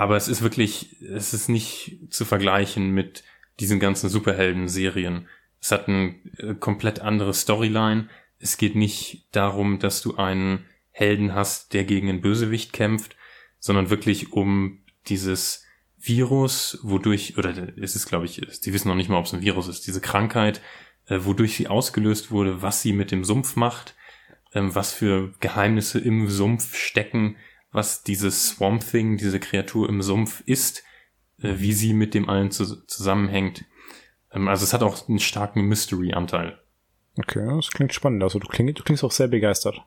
aber 0.00 0.16
es 0.16 0.28
ist 0.28 0.40
wirklich, 0.40 0.96
es 1.02 1.34
ist 1.34 1.50
nicht 1.50 1.98
zu 2.08 2.24
vergleichen 2.24 2.90
mit 2.90 3.22
diesen 3.58 3.80
ganzen 3.80 4.08
Superhelden-Serien. 4.08 5.28
Es 5.60 5.72
hat 5.72 5.88
eine 5.88 6.14
äh, 6.38 6.54
komplett 6.54 7.00
andere 7.00 7.34
Storyline. 7.34 8.08
Es 8.38 8.56
geht 8.56 8.76
nicht 8.76 9.28
darum, 9.32 9.78
dass 9.78 10.00
du 10.00 10.16
einen 10.16 10.64
Helden 10.90 11.34
hast, 11.34 11.74
der 11.74 11.84
gegen 11.84 12.08
einen 12.08 12.22
Bösewicht 12.22 12.72
kämpft, 12.72 13.14
sondern 13.58 13.90
wirklich 13.90 14.32
um 14.32 14.78
dieses 15.08 15.66
Virus, 15.98 16.78
wodurch, 16.82 17.36
oder 17.36 17.54
es 17.76 17.94
ist, 17.94 18.06
glaube 18.06 18.24
ich, 18.24 18.40
die 18.64 18.72
wissen 18.72 18.88
noch 18.88 18.94
nicht 18.94 19.10
mal, 19.10 19.18
ob 19.18 19.26
es 19.26 19.34
ein 19.34 19.42
Virus 19.42 19.68
ist, 19.68 19.86
diese 19.86 20.00
Krankheit, 20.00 20.62
äh, 21.08 21.18
wodurch 21.24 21.56
sie 21.56 21.68
ausgelöst 21.68 22.30
wurde, 22.30 22.62
was 22.62 22.80
sie 22.80 22.94
mit 22.94 23.10
dem 23.10 23.22
Sumpf 23.22 23.54
macht, 23.54 23.96
ähm, 24.54 24.74
was 24.74 24.94
für 24.94 25.34
Geheimnisse 25.40 25.98
im 25.98 26.30
Sumpf 26.30 26.74
stecken, 26.74 27.36
was 27.72 28.02
dieses 28.02 28.48
Swamp 28.48 28.88
Thing, 28.88 29.16
diese 29.16 29.40
Kreatur 29.40 29.88
im 29.88 30.02
Sumpf 30.02 30.42
ist, 30.46 30.82
äh, 31.38 31.54
wie 31.58 31.72
sie 31.72 31.94
mit 31.94 32.14
dem 32.14 32.28
allen 32.28 32.50
zu, 32.50 32.84
zusammenhängt. 32.86 33.64
Ähm, 34.32 34.48
also 34.48 34.64
es 34.64 34.72
hat 34.72 34.82
auch 34.82 35.08
einen 35.08 35.18
starken 35.18 35.62
Mystery-Anteil. 35.62 36.58
Okay, 37.18 37.46
das 37.56 37.70
klingt 37.70 37.94
spannend. 37.94 38.22
Also 38.22 38.38
du, 38.38 38.48
klingst, 38.48 38.78
du 38.78 38.82
klingst 38.82 39.04
auch 39.04 39.12
sehr 39.12 39.28
begeistert. 39.28 39.82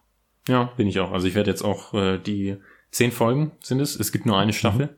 Ja, 0.48 0.66
bin 0.78 0.88
ich 0.88 1.00
auch. 1.00 1.12
Also 1.12 1.28
ich 1.28 1.36
werde 1.36 1.50
jetzt 1.50 1.64
auch 1.64 1.94
äh, 1.94 2.18
die 2.20 2.58
zehn 2.92 3.12
Folgen 3.12 3.54
sind 3.62 3.80
es. 3.80 3.96
Es 3.96 4.12
gibt 4.12 4.26
nur 4.26 4.38
eine 4.38 4.54
Staffel. 4.54 4.98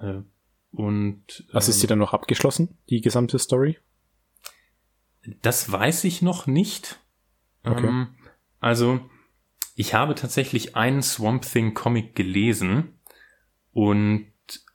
Mhm. 0.00 0.08
Äh, 0.08 0.22
und 0.70 1.46
was 1.52 1.68
ist 1.68 1.80
die 1.82 1.86
ähm, 1.86 1.90
dann 1.90 1.98
noch 1.98 2.12
abgeschlossen? 2.12 2.78
Die 2.90 3.00
gesamte 3.00 3.38
Story? 3.38 3.78
Das 5.42 5.70
weiß 5.70 6.04
ich 6.04 6.22
noch 6.22 6.46
nicht. 6.46 7.00
Okay. 7.64 7.86
Ähm, 7.86 8.08
also 8.60 9.00
ich 9.78 9.94
habe 9.94 10.16
tatsächlich 10.16 10.74
einen 10.74 11.02
Swamp 11.02 11.42
Thing 11.42 11.72
Comic 11.72 12.16
gelesen 12.16 12.98
und 13.72 14.26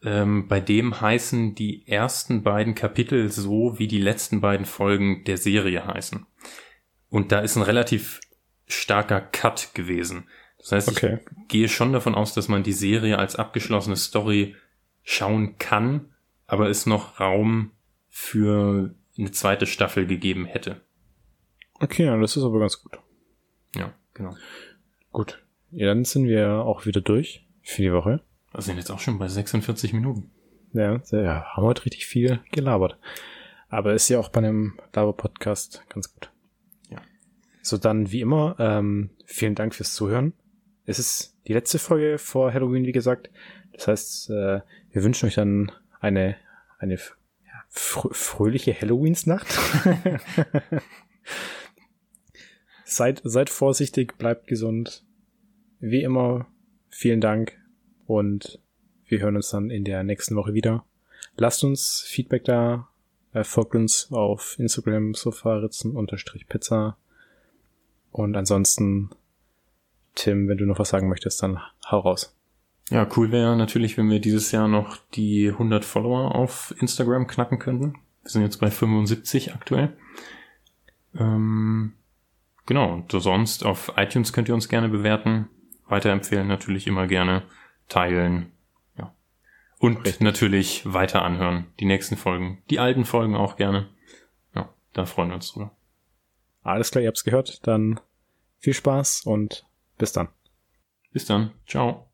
ähm, 0.02 0.48
bei 0.48 0.62
dem 0.62 1.02
heißen 1.02 1.56
die 1.56 1.86
ersten 1.86 2.42
beiden 2.42 2.74
Kapitel 2.74 3.30
so, 3.30 3.78
wie 3.78 3.90
die 3.90 4.00
letzten 4.00 4.40
beiden 4.40 4.66
Folgen 4.66 5.26
der 5.26 5.38
Serie 5.38 5.86
heißen. 5.86 6.26
Und 7.10 7.34
da 7.34 7.42
ist 7.42 7.58
ein 7.58 7.64
relativ 7.64 8.22
starker 8.66 9.20
Cut 9.20 9.72
gewesen. 9.74 10.30
Das 10.58 10.72
heißt, 10.72 10.88
okay. 10.88 11.20
ich 11.20 11.48
gehe 11.50 11.68
schon 11.68 11.92
davon 11.92 12.16
aus, 12.16 12.34
dass 12.34 12.48
man 12.48 12.64
die 12.64 12.72
Serie 12.72 13.20
als 13.20 13.36
abgeschlossene 13.36 13.98
Story 13.98 14.56
schauen 15.02 15.58
kann, 15.58 16.14
aber 16.48 16.70
es 16.70 16.86
noch 16.86 17.20
Raum 17.20 17.72
für 18.08 18.96
eine 19.18 19.32
zweite 19.32 19.66
Staffel 19.66 20.08
gegeben 20.08 20.46
hätte. 20.46 20.80
Okay, 21.82 22.06
ja, 22.06 22.18
das 22.18 22.38
ist 22.38 22.44
aber 22.44 22.60
ganz 22.60 22.82
gut. 22.82 22.98
Ja, 23.76 23.94
genau. 24.14 24.34
Gut. 25.14 25.46
Ja, 25.70 25.86
dann 25.86 26.06
sind 26.06 26.28
wir 26.28 26.66
auch 26.66 26.88
wieder 26.88 27.00
durch 27.00 27.46
für 27.62 27.84
die 27.84 27.94
Woche. 27.94 28.22
Wir 28.52 28.62
sind 28.62 28.78
jetzt 28.78 28.90
auch 28.90 29.00
schon 29.00 29.20
bei 29.20 29.28
46 29.28 29.94
Minuten. 29.94 30.32
Ja, 30.74 31.02
ja 31.12 31.46
haben 31.54 31.64
heute 31.64 31.86
richtig 31.86 32.08
viel 32.08 32.40
gelabert. 32.52 32.98
Aber 33.70 33.94
ist 33.94 34.10
ja 34.10 34.20
auch 34.20 34.30
bei 34.30 34.40
einem 34.40 34.80
Laber-Podcast 34.94 35.84
ganz 35.88 36.12
gut. 36.12 36.32
Ja. 36.90 36.98
So, 37.62 37.78
dann 37.78 38.12
wie 38.12 38.22
immer, 38.22 38.56
ähm, 38.58 39.12
vielen 39.26 39.54
Dank 39.54 39.76
fürs 39.76 39.94
Zuhören. 39.94 40.34
Es 40.86 40.98
ist 40.98 41.38
die 41.48 41.54
letzte 41.54 41.78
Folge 41.78 42.18
vor 42.18 42.52
Halloween, 42.52 42.86
wie 42.86 42.92
gesagt. 42.92 43.30
Das 43.72 43.88
heißt, 43.88 44.30
äh, 44.32 44.62
wir 44.92 45.04
wünschen 45.04 45.28
euch 45.28 45.36
dann 45.36 45.72
eine, 46.00 46.36
eine 46.80 46.98
fr 46.98 48.10
fröhliche 48.12 48.74
Halloweensnacht. 48.74 49.48
seid, 52.96 53.22
seid 53.24 53.50
vorsichtig, 53.50 54.18
bleibt 54.18 54.48
gesund. 54.48 55.04
Wie 55.80 56.04
immer, 56.04 56.48
vielen 56.90 57.22
Dank 57.22 57.60
und 58.06 58.60
wir 59.08 59.20
hören 59.20 59.36
uns 59.36 59.50
dann 59.50 59.70
in 59.70 59.84
der 59.84 60.04
nächsten 60.04 60.36
Woche 60.36 60.54
wieder. 60.54 60.86
Lasst 61.36 61.64
uns 61.64 62.02
Feedback 62.02 62.46
da, 62.46 62.88
äh, 63.34 63.44
folgt 63.44 63.76
uns 63.76 64.12
auf 64.12 64.56
Instagram 64.60 65.14
sofaritzen-pizza 65.14 66.98
und 68.12 68.36
ansonsten 68.36 69.10
Tim, 70.16 70.48
wenn 70.48 70.58
du 70.58 70.66
noch 70.66 70.80
was 70.80 70.90
sagen 70.90 71.10
möchtest, 71.10 71.42
dann 71.42 71.60
hau 71.90 72.00
raus. 72.00 72.36
Ja, 72.90 73.08
cool 73.16 73.32
wäre 73.32 73.56
natürlich, 73.58 73.98
wenn 73.98 74.10
wir 74.10 74.20
dieses 74.20 74.52
Jahr 74.52 74.68
noch 74.68 74.98
die 75.14 75.50
100 75.50 75.84
Follower 75.86 76.36
auf 76.36 76.74
Instagram 76.80 77.28
knacken 77.28 77.58
könnten. 77.58 77.96
Wir 78.22 78.30
sind 78.30 78.44
jetzt 78.44 78.60
bei 78.60 78.70
75 78.70 79.54
aktuell. 79.54 79.96
Ähm, 81.18 81.94
genau, 82.66 82.94
und 82.94 83.12
sonst 83.12 83.66
auf 83.66 83.94
iTunes 83.98 84.34
könnt 84.34 84.48
ihr 84.48 84.56
uns 84.56 84.70
gerne 84.70 84.90
bewerten, 84.90 85.50
weiterempfehlen 85.88 86.48
natürlich 86.48 86.88
immer 86.88 87.08
gerne, 87.08 87.44
teilen. 87.88 88.52
Ja. 88.98 89.14
Und 89.80 89.98
Richtig. 89.98 90.22
natürlich 90.22 90.94
weiter 90.94 91.24
anhören, 91.24 91.68
die 91.80 91.86
nächsten 91.86 92.18
Folgen, 92.18 92.64
die 92.70 92.80
alten 92.80 93.06
Folgen 93.06 93.36
auch 93.36 93.56
gerne. 93.56 93.90
Ja, 94.56 94.74
da 94.94 95.06
freuen 95.06 95.30
wir 95.30 95.36
uns 95.36 95.52
drüber. 95.52 95.72
Alles 96.62 96.92
klar, 96.92 97.02
ihr 97.02 97.08
habt's 97.08 97.24
gehört. 97.24 97.66
Dann 97.68 98.00
viel 98.60 98.74
Spaß 98.74 99.24
und 99.26 99.66
bis 99.98 100.14
dann. 100.14 100.30
Bis 101.12 101.26
dann. 101.26 101.52
Ciao. 101.68 102.13